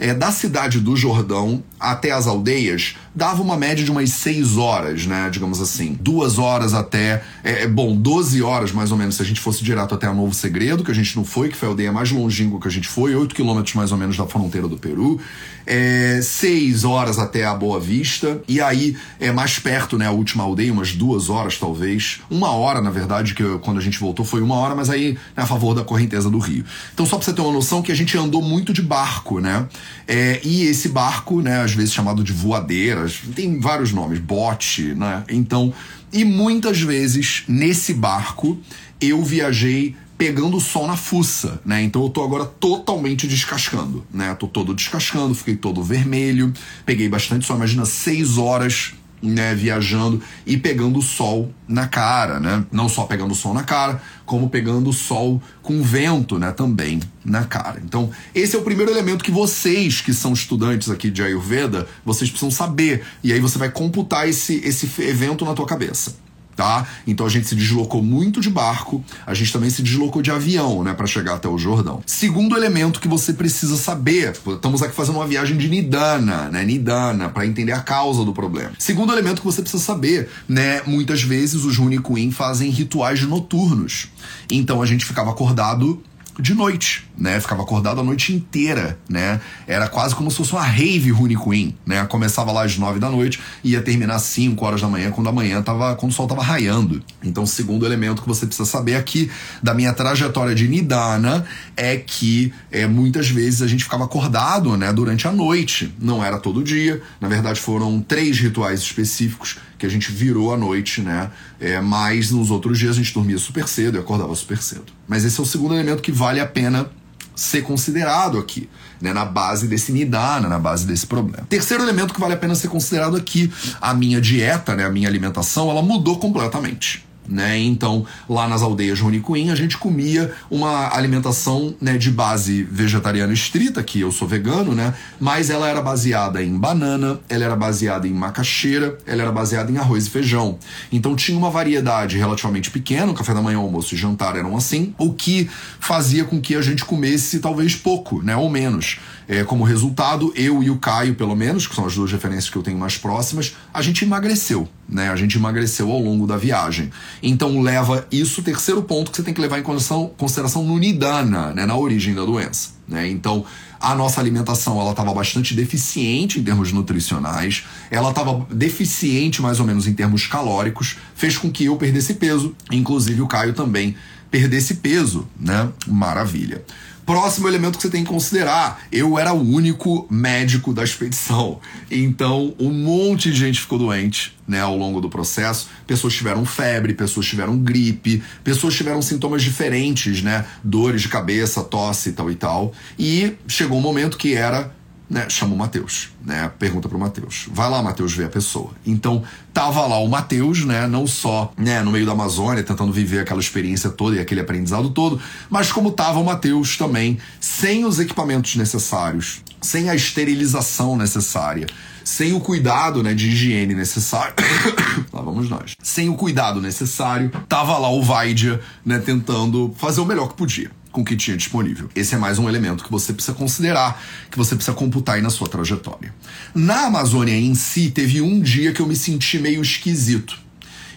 é, 0.00 0.14
da 0.14 0.32
cidade 0.32 0.80
do 0.80 0.96
Jordão 0.96 1.62
até 1.78 2.10
as 2.10 2.26
aldeias 2.26 2.96
dava 3.14 3.42
uma 3.42 3.56
média 3.56 3.84
de 3.84 3.90
umas 3.90 4.10
6 4.10 4.56
horas, 4.56 5.06
né? 5.06 5.28
Digamos 5.30 5.60
assim. 5.60 5.96
Duas 6.00 6.38
horas 6.38 6.72
até. 6.72 7.22
É, 7.42 7.64
é 7.64 7.66
bom, 7.66 7.94
12 7.94 8.42
horas 8.42 8.72
mais 8.72 8.90
ou 8.90 8.96
menos 8.96 9.16
se 9.16 9.22
a 9.22 9.24
gente 9.24 9.40
fosse 9.40 9.62
direto 9.62 9.94
até 9.94 10.06
a 10.06 10.14
Novo 10.14 10.34
Segredo, 10.34 10.82
que 10.82 10.90
a 10.90 10.94
gente 10.94 11.16
não 11.16 11.24
foi, 11.24 11.48
que 11.48 11.56
foi 11.56 11.68
a 11.68 11.70
aldeia 11.70 11.92
mais 11.92 12.10
longínqua 12.10 12.60
que 12.60 12.68
a 12.68 12.70
gente 12.70 12.88
foi, 12.88 13.14
8 13.14 13.34
quilômetros 13.34 13.74
mais 13.74 13.92
ou 13.92 13.98
menos 13.98 14.16
da 14.16 14.26
fronteira 14.26 14.68
do 14.68 14.76
Peru. 14.76 15.20
É, 15.66 16.20
6 16.22 16.84
horas 16.84 17.18
até 17.18 17.44
a 17.44 17.54
Boa 17.54 17.78
Vista. 17.78 18.40
E 18.48 18.60
aí 18.60 18.96
é 19.18 19.30
mais 19.30 19.58
perto, 19.58 19.98
né? 19.98 20.06
A 20.06 20.12
última 20.12 20.44
aldeia, 20.44 20.72
umas 20.72 20.92
duas 20.92 21.28
horas 21.28 21.58
talvez. 21.58 22.20
Uma 22.30 22.52
hora, 22.52 22.80
na 22.80 22.90
verdade, 22.90 23.34
que 23.34 23.42
quando 23.58 23.78
a 23.78 23.82
gente 23.82 23.98
voltou 23.98 24.24
foi 24.24 24.40
uma 24.40 24.54
hora, 24.54 24.74
mas 24.74 24.88
aí 24.88 25.12
né, 25.36 25.42
a 25.42 25.46
favor 25.46 25.74
da 25.74 25.84
correnteza 25.84 26.30
do 26.30 26.38
Rio. 26.38 26.64
Então, 26.94 27.04
só 27.04 27.16
pra 27.16 27.24
você 27.24 27.32
ter 27.32 27.42
uma 27.42 27.52
noção 27.52 27.82
que 27.82 27.92
a 27.92 27.94
gente 27.94 28.16
andou 28.16 28.42
muito 28.42 28.72
de 28.72 28.82
barco, 28.82 29.40
né? 29.40 29.66
É, 30.06 30.40
e 30.42 30.64
esse 30.64 30.88
barco, 30.88 31.40
né, 31.40 31.60
às 31.60 31.72
vezes 31.72 31.92
chamado 31.92 32.24
de 32.24 32.32
voadeiras, 32.32 33.20
tem 33.34 33.60
vários 33.60 33.92
nomes, 33.92 34.18
bote, 34.18 34.94
né? 34.94 35.24
Então, 35.28 35.72
e 36.12 36.24
muitas 36.24 36.80
vezes 36.80 37.44
nesse 37.46 37.94
barco 37.94 38.58
eu 39.00 39.22
viajei 39.22 39.94
pegando 40.18 40.58
o 40.58 40.60
sol 40.60 40.86
na 40.86 40.96
fuça, 40.96 41.60
né? 41.64 41.82
Então 41.82 42.02
eu 42.02 42.10
tô 42.10 42.22
agora 42.22 42.44
totalmente 42.44 43.26
descascando, 43.26 44.04
né? 44.12 44.34
Tô 44.34 44.46
todo 44.46 44.74
descascando, 44.74 45.34
fiquei 45.34 45.56
todo 45.56 45.82
vermelho, 45.82 46.52
peguei 46.84 47.08
bastante 47.08 47.46
sol, 47.46 47.56
imagina 47.56 47.86
seis 47.86 48.36
horas 48.36 48.92
né, 49.22 49.54
viajando 49.54 50.22
e 50.46 50.56
pegando 50.56 50.98
o 50.98 51.02
sol 51.02 51.52
na 51.68 51.86
cara, 51.86 52.40
né? 52.40 52.64
Não 52.72 52.88
só 52.88 53.04
pegando 53.04 53.32
o 53.32 53.34
sol 53.34 53.54
na 53.54 53.62
cara, 53.62 54.00
como 54.24 54.48
pegando 54.48 54.90
o 54.90 54.92
sol 54.92 55.42
com 55.62 55.82
vento, 55.82 56.38
né, 56.38 56.52
também 56.52 57.00
na 57.24 57.44
cara. 57.44 57.80
Então, 57.84 58.10
esse 58.34 58.56
é 58.56 58.58
o 58.58 58.62
primeiro 58.62 58.90
elemento 58.90 59.24
que 59.24 59.30
vocês 59.30 60.00
que 60.00 60.12
são 60.14 60.32
estudantes 60.32 60.90
aqui 60.90 61.10
de 61.10 61.22
Ayurveda, 61.22 61.86
vocês 62.04 62.30
precisam 62.30 62.50
saber. 62.50 63.04
E 63.22 63.32
aí 63.32 63.40
você 63.40 63.58
vai 63.58 63.70
computar 63.70 64.28
esse 64.28 64.60
esse 64.64 64.88
evento 65.02 65.44
na 65.44 65.54
tua 65.54 65.66
cabeça 65.66 66.14
tá? 66.56 66.86
Então 67.06 67.26
a 67.26 67.28
gente 67.28 67.46
se 67.46 67.54
deslocou 67.54 68.02
muito 68.02 68.40
de 68.40 68.50
barco, 68.50 69.04
a 69.26 69.34
gente 69.34 69.52
também 69.52 69.70
se 69.70 69.82
deslocou 69.82 70.22
de 70.22 70.30
avião, 70.30 70.82
né, 70.84 70.92
para 70.92 71.06
chegar 71.06 71.34
até 71.34 71.48
o 71.48 71.58
Jordão. 71.58 72.02
Segundo 72.06 72.56
elemento 72.56 73.00
que 73.00 73.08
você 73.08 73.32
precisa 73.32 73.76
saber, 73.76 74.32
estamos 74.46 74.82
aqui 74.82 74.94
fazendo 74.94 75.16
uma 75.16 75.26
viagem 75.26 75.56
de 75.56 75.68
Nidana, 75.68 76.48
né, 76.50 76.64
Nidana, 76.64 77.28
para 77.28 77.46
entender 77.46 77.72
a 77.72 77.80
causa 77.80 78.24
do 78.24 78.32
problema. 78.32 78.72
Segundo 78.78 79.12
elemento 79.12 79.40
que 79.40 79.46
você 79.46 79.62
precisa 79.62 79.82
saber, 79.82 80.28
né, 80.48 80.82
muitas 80.86 81.22
vezes 81.22 81.64
os 81.64 81.76
Runicuin 81.76 82.30
fazem 82.30 82.70
rituais 82.70 83.22
noturnos. 83.22 84.08
Então 84.50 84.82
a 84.82 84.86
gente 84.86 85.04
ficava 85.04 85.30
acordado 85.30 86.02
de 86.40 86.54
noite, 86.54 87.06
né? 87.16 87.38
Ficava 87.40 87.62
acordado 87.62 88.00
a 88.00 88.04
noite 88.04 88.32
inteira, 88.32 88.98
né? 89.08 89.40
Era 89.66 89.88
quase 89.88 90.14
como 90.14 90.30
se 90.30 90.36
fosse 90.36 90.52
uma 90.52 90.62
rave 90.62 91.10
Rune 91.10 91.36
Queen, 91.36 91.76
né? 91.86 92.04
Começava 92.06 92.50
lá 92.52 92.64
às 92.64 92.76
nove 92.76 92.98
da 92.98 93.10
noite 93.10 93.40
e 93.62 93.72
ia 93.72 93.82
terminar 93.82 94.16
às 94.16 94.22
cinco 94.22 94.64
horas 94.64 94.80
da 94.80 94.88
manhã, 94.88 95.10
quando 95.10 95.28
a 95.28 95.32
manhã 95.32 95.62
tava, 95.62 95.94
quando 95.96 96.12
o 96.12 96.14
sol 96.14 96.26
tava 96.26 96.42
raiando. 96.42 97.02
Então, 97.22 97.44
o 97.44 97.46
segundo 97.46 97.84
elemento 97.86 98.22
que 98.22 98.28
você 98.28 98.46
precisa 98.46 98.68
saber 98.68 98.96
aqui 98.96 99.30
da 99.62 99.74
minha 99.74 99.92
trajetória 99.92 100.54
de 100.54 100.66
Nidana 100.68 101.44
é 101.76 101.96
que 101.96 102.52
é, 102.70 102.86
muitas 102.86 103.28
vezes 103.28 103.62
a 103.62 103.66
gente 103.66 103.84
ficava 103.84 104.04
acordado, 104.04 104.76
né? 104.76 104.92
Durante 104.92 105.28
a 105.28 105.32
noite. 105.32 105.94
Não 106.00 106.24
era 106.24 106.38
todo 106.38 106.62
dia. 106.62 107.00
Na 107.20 107.28
verdade, 107.28 107.60
foram 107.60 108.00
três 108.00 108.38
rituais 108.38 108.80
específicos 108.80 109.58
que 109.80 109.86
a 109.86 109.88
gente 109.88 110.12
virou 110.12 110.52
à 110.52 110.58
noite, 110.58 111.00
né? 111.00 111.30
É, 111.58 111.80
mas 111.80 112.30
nos 112.30 112.50
outros 112.50 112.78
dias 112.78 112.96
a 112.96 112.98
gente 112.98 113.14
dormia 113.14 113.38
super 113.38 113.66
cedo 113.66 113.96
e 113.96 114.00
acordava 114.00 114.34
super 114.34 114.62
cedo. 114.62 114.92
Mas 115.08 115.24
esse 115.24 115.40
é 115.40 115.42
o 115.42 115.46
segundo 115.46 115.74
elemento 115.74 116.02
que 116.02 116.12
vale 116.12 116.38
a 116.38 116.46
pena 116.46 116.90
ser 117.34 117.62
considerado 117.62 118.38
aqui, 118.38 118.68
né, 119.00 119.14
na 119.14 119.24
base 119.24 119.66
desse 119.66 119.90
nidana, 119.90 120.46
na 120.46 120.58
base 120.58 120.86
desse 120.86 121.06
problema. 121.06 121.46
Terceiro 121.48 121.82
elemento 121.82 122.12
que 122.12 122.20
vale 122.20 122.34
a 122.34 122.36
pena 122.36 122.54
ser 122.54 122.68
considerado 122.68 123.16
aqui, 123.16 123.50
a 123.80 123.94
minha 123.94 124.20
dieta, 124.20 124.76
né, 124.76 124.84
a 124.84 124.90
minha 124.90 125.08
alimentação, 125.08 125.70
ela 125.70 125.80
mudou 125.80 126.18
completamente 126.18 127.08
né? 127.30 127.58
Então, 127.58 128.04
lá 128.28 128.48
nas 128.48 128.60
aldeias 128.60 129.00
Ronicuim, 129.00 129.50
a 129.50 129.54
gente 129.54 129.78
comia 129.78 130.32
uma 130.50 130.94
alimentação 130.94 131.74
né, 131.80 131.96
de 131.96 132.10
base 132.10 132.64
vegetariana 132.64 133.32
estrita, 133.32 133.82
que 133.82 134.00
eu 134.00 134.10
sou 134.10 134.26
vegano, 134.26 134.74
né? 134.74 134.92
Mas 135.18 135.48
ela 135.48 135.68
era 135.68 135.80
baseada 135.80 136.42
em 136.42 136.56
banana, 136.56 137.20
ela 137.28 137.44
era 137.44 137.56
baseada 137.56 138.08
em 138.08 138.12
macaxeira, 138.12 138.98
ela 139.06 139.22
era 139.22 139.32
baseada 139.32 139.70
em 139.70 139.78
arroz 139.78 140.06
e 140.06 140.10
feijão. 140.10 140.58
Então 140.90 141.14
tinha 141.14 141.38
uma 141.38 141.50
variedade 141.50 142.18
relativamente 142.18 142.70
pequena, 142.70 143.14
café 143.14 143.32
da 143.32 143.40
manhã, 143.40 143.58
almoço 143.58 143.94
e 143.94 143.98
jantar 143.98 144.36
eram 144.36 144.56
assim, 144.56 144.94
o 144.98 145.12
que 145.12 145.48
fazia 145.78 146.24
com 146.24 146.40
que 146.40 146.54
a 146.54 146.62
gente 146.62 146.84
comesse 146.84 147.38
talvez 147.38 147.76
pouco, 147.76 148.22
né? 148.22 148.36
Ou 148.36 148.50
menos. 148.50 148.98
É, 149.32 149.44
como 149.44 149.62
resultado, 149.62 150.32
eu 150.34 150.60
e 150.60 150.70
o 150.70 150.76
Caio, 150.76 151.14
pelo 151.14 151.36
menos, 151.36 151.64
que 151.64 151.72
são 151.76 151.86
as 151.86 151.94
duas 151.94 152.10
referências 152.10 152.50
que 152.50 152.56
eu 152.56 152.64
tenho 152.64 152.76
mais 152.76 152.98
próximas, 152.98 153.54
a 153.72 153.80
gente 153.80 154.04
emagreceu, 154.04 154.68
né? 154.88 155.08
A 155.08 155.14
gente 155.14 155.38
emagreceu 155.38 155.88
ao 155.88 156.00
longo 156.00 156.26
da 156.26 156.36
viagem. 156.36 156.90
Então 157.22 157.60
leva 157.60 158.04
isso, 158.10 158.42
terceiro 158.42 158.82
ponto 158.82 159.12
que 159.12 159.16
você 159.16 159.22
tem 159.22 159.32
que 159.32 159.40
levar 159.40 159.60
em 159.60 159.62
consideração, 159.62 160.10
consideração 160.18 160.64
no 160.64 160.76
Nidana, 160.76 161.54
né? 161.54 161.64
Na 161.64 161.76
origem 161.76 162.12
da 162.12 162.24
doença, 162.24 162.70
né? 162.88 163.08
Então 163.08 163.44
a 163.80 163.94
nossa 163.94 164.20
alimentação 164.20 164.80
ela 164.80 164.90
estava 164.90 165.14
bastante 165.14 165.54
deficiente 165.54 166.40
em 166.40 166.42
termos 166.42 166.72
nutricionais, 166.72 167.62
ela 167.88 168.10
estava 168.10 168.44
deficiente 168.50 169.40
mais 169.40 169.60
ou 169.60 169.64
menos 169.64 169.86
em 169.86 169.94
termos 169.94 170.26
calóricos, 170.26 170.96
fez 171.14 171.38
com 171.38 171.48
que 171.48 171.66
eu 171.66 171.76
perdesse 171.76 172.14
peso, 172.14 172.52
inclusive 172.72 173.22
o 173.22 173.28
Caio 173.28 173.52
também 173.52 173.94
perdesse 174.30 174.74
peso, 174.74 175.28
né? 175.38 175.68
Maravilha. 175.86 176.64
Próximo 177.10 177.48
elemento 177.48 177.76
que 177.76 177.82
você 177.82 177.90
tem 177.90 178.04
que 178.04 178.08
considerar: 178.08 178.82
eu 178.92 179.18
era 179.18 179.32
o 179.32 179.40
único 179.40 180.06
médico 180.08 180.72
da 180.72 180.84
expedição. 180.84 181.58
Então, 181.90 182.54
um 182.56 182.70
monte 182.70 183.32
de 183.32 183.36
gente 183.36 183.60
ficou 183.60 183.78
doente 183.78 184.36
né, 184.46 184.60
ao 184.60 184.76
longo 184.76 185.00
do 185.00 185.08
processo. 185.08 185.68
Pessoas 185.86 186.14
tiveram 186.14 186.44
febre, 186.44 186.94
pessoas 186.94 187.26
tiveram 187.26 187.58
gripe, 187.58 188.22
pessoas 188.44 188.74
tiveram 188.74 189.02
sintomas 189.02 189.42
diferentes, 189.42 190.22
né? 190.22 190.46
Dores 190.62 191.02
de 191.02 191.08
cabeça, 191.08 191.64
tosse 191.64 192.10
e 192.10 192.12
tal 192.12 192.30
e 192.30 192.36
tal. 192.36 192.72
E 192.96 193.34
chegou 193.48 193.78
um 193.78 193.82
momento 193.82 194.16
que 194.16 194.34
era 194.34 194.72
né, 195.10 195.28
chama 195.28 195.54
o 195.54 195.58
Mateus, 195.58 196.10
né? 196.24 196.48
Pergunta 196.56 196.88
pro 196.88 196.96
Mateus. 196.96 197.48
Vai 197.52 197.68
lá, 197.68 197.82
Mateus, 197.82 198.12
ver 198.12 198.26
a 198.26 198.28
pessoa. 198.28 198.70
Então, 198.86 199.24
tava 199.52 199.84
lá 199.84 199.98
o 199.98 200.06
Mateus, 200.06 200.64
né, 200.64 200.86
não 200.86 201.04
só, 201.04 201.52
né, 201.58 201.82
no 201.82 201.90
meio 201.90 202.06
da 202.06 202.12
Amazônia, 202.12 202.62
tentando 202.62 202.92
viver 202.92 203.18
aquela 203.18 203.40
experiência 203.40 203.90
toda 203.90 204.16
e 204.16 204.20
aquele 204.20 204.40
aprendizado 204.40 204.88
todo, 204.90 205.20
mas 205.50 205.72
como 205.72 205.90
tava 205.90 206.20
o 206.20 206.24
Mateus 206.24 206.76
também, 206.76 207.18
sem 207.40 207.84
os 207.84 207.98
equipamentos 207.98 208.54
necessários, 208.54 209.42
sem 209.60 209.90
a 209.90 209.96
esterilização 209.96 210.96
necessária, 210.96 211.66
sem 212.04 212.32
o 212.32 212.38
cuidado, 212.38 213.02
né, 213.02 213.12
de 213.12 213.30
higiene 213.30 213.74
necessário. 213.74 214.34
lá 215.12 215.22
vamos 215.22 215.50
nós. 215.50 215.74
Sem 215.82 216.08
o 216.08 216.14
cuidado 216.14 216.60
necessário, 216.60 217.32
tava 217.48 217.76
lá 217.78 217.90
o 217.90 218.00
Vaidia, 218.00 218.60
né, 218.86 219.00
tentando 219.00 219.74
fazer 219.76 220.00
o 220.00 220.06
melhor 220.06 220.28
que 220.28 220.34
podia 220.34 220.70
com 220.92 221.02
o 221.02 221.04
que 221.04 221.16
tinha 221.16 221.36
disponível. 221.36 221.88
Esse 221.94 222.14
é 222.14 222.18
mais 222.18 222.38
um 222.38 222.48
elemento 222.48 222.84
que 222.84 222.90
você 222.90 223.12
precisa 223.12 223.36
considerar, 223.36 224.02
que 224.30 224.36
você 224.36 224.54
precisa 224.54 224.76
computar 224.76 225.16
aí 225.16 225.22
na 225.22 225.30
sua 225.30 225.48
trajetória. 225.48 226.14
Na 226.54 226.86
Amazônia 226.86 227.34
em 227.34 227.54
si, 227.54 227.90
teve 227.90 228.20
um 228.20 228.40
dia 228.40 228.72
que 228.72 228.80
eu 228.80 228.86
me 228.86 228.96
senti 228.96 229.38
meio 229.38 229.62
esquisito. 229.62 230.38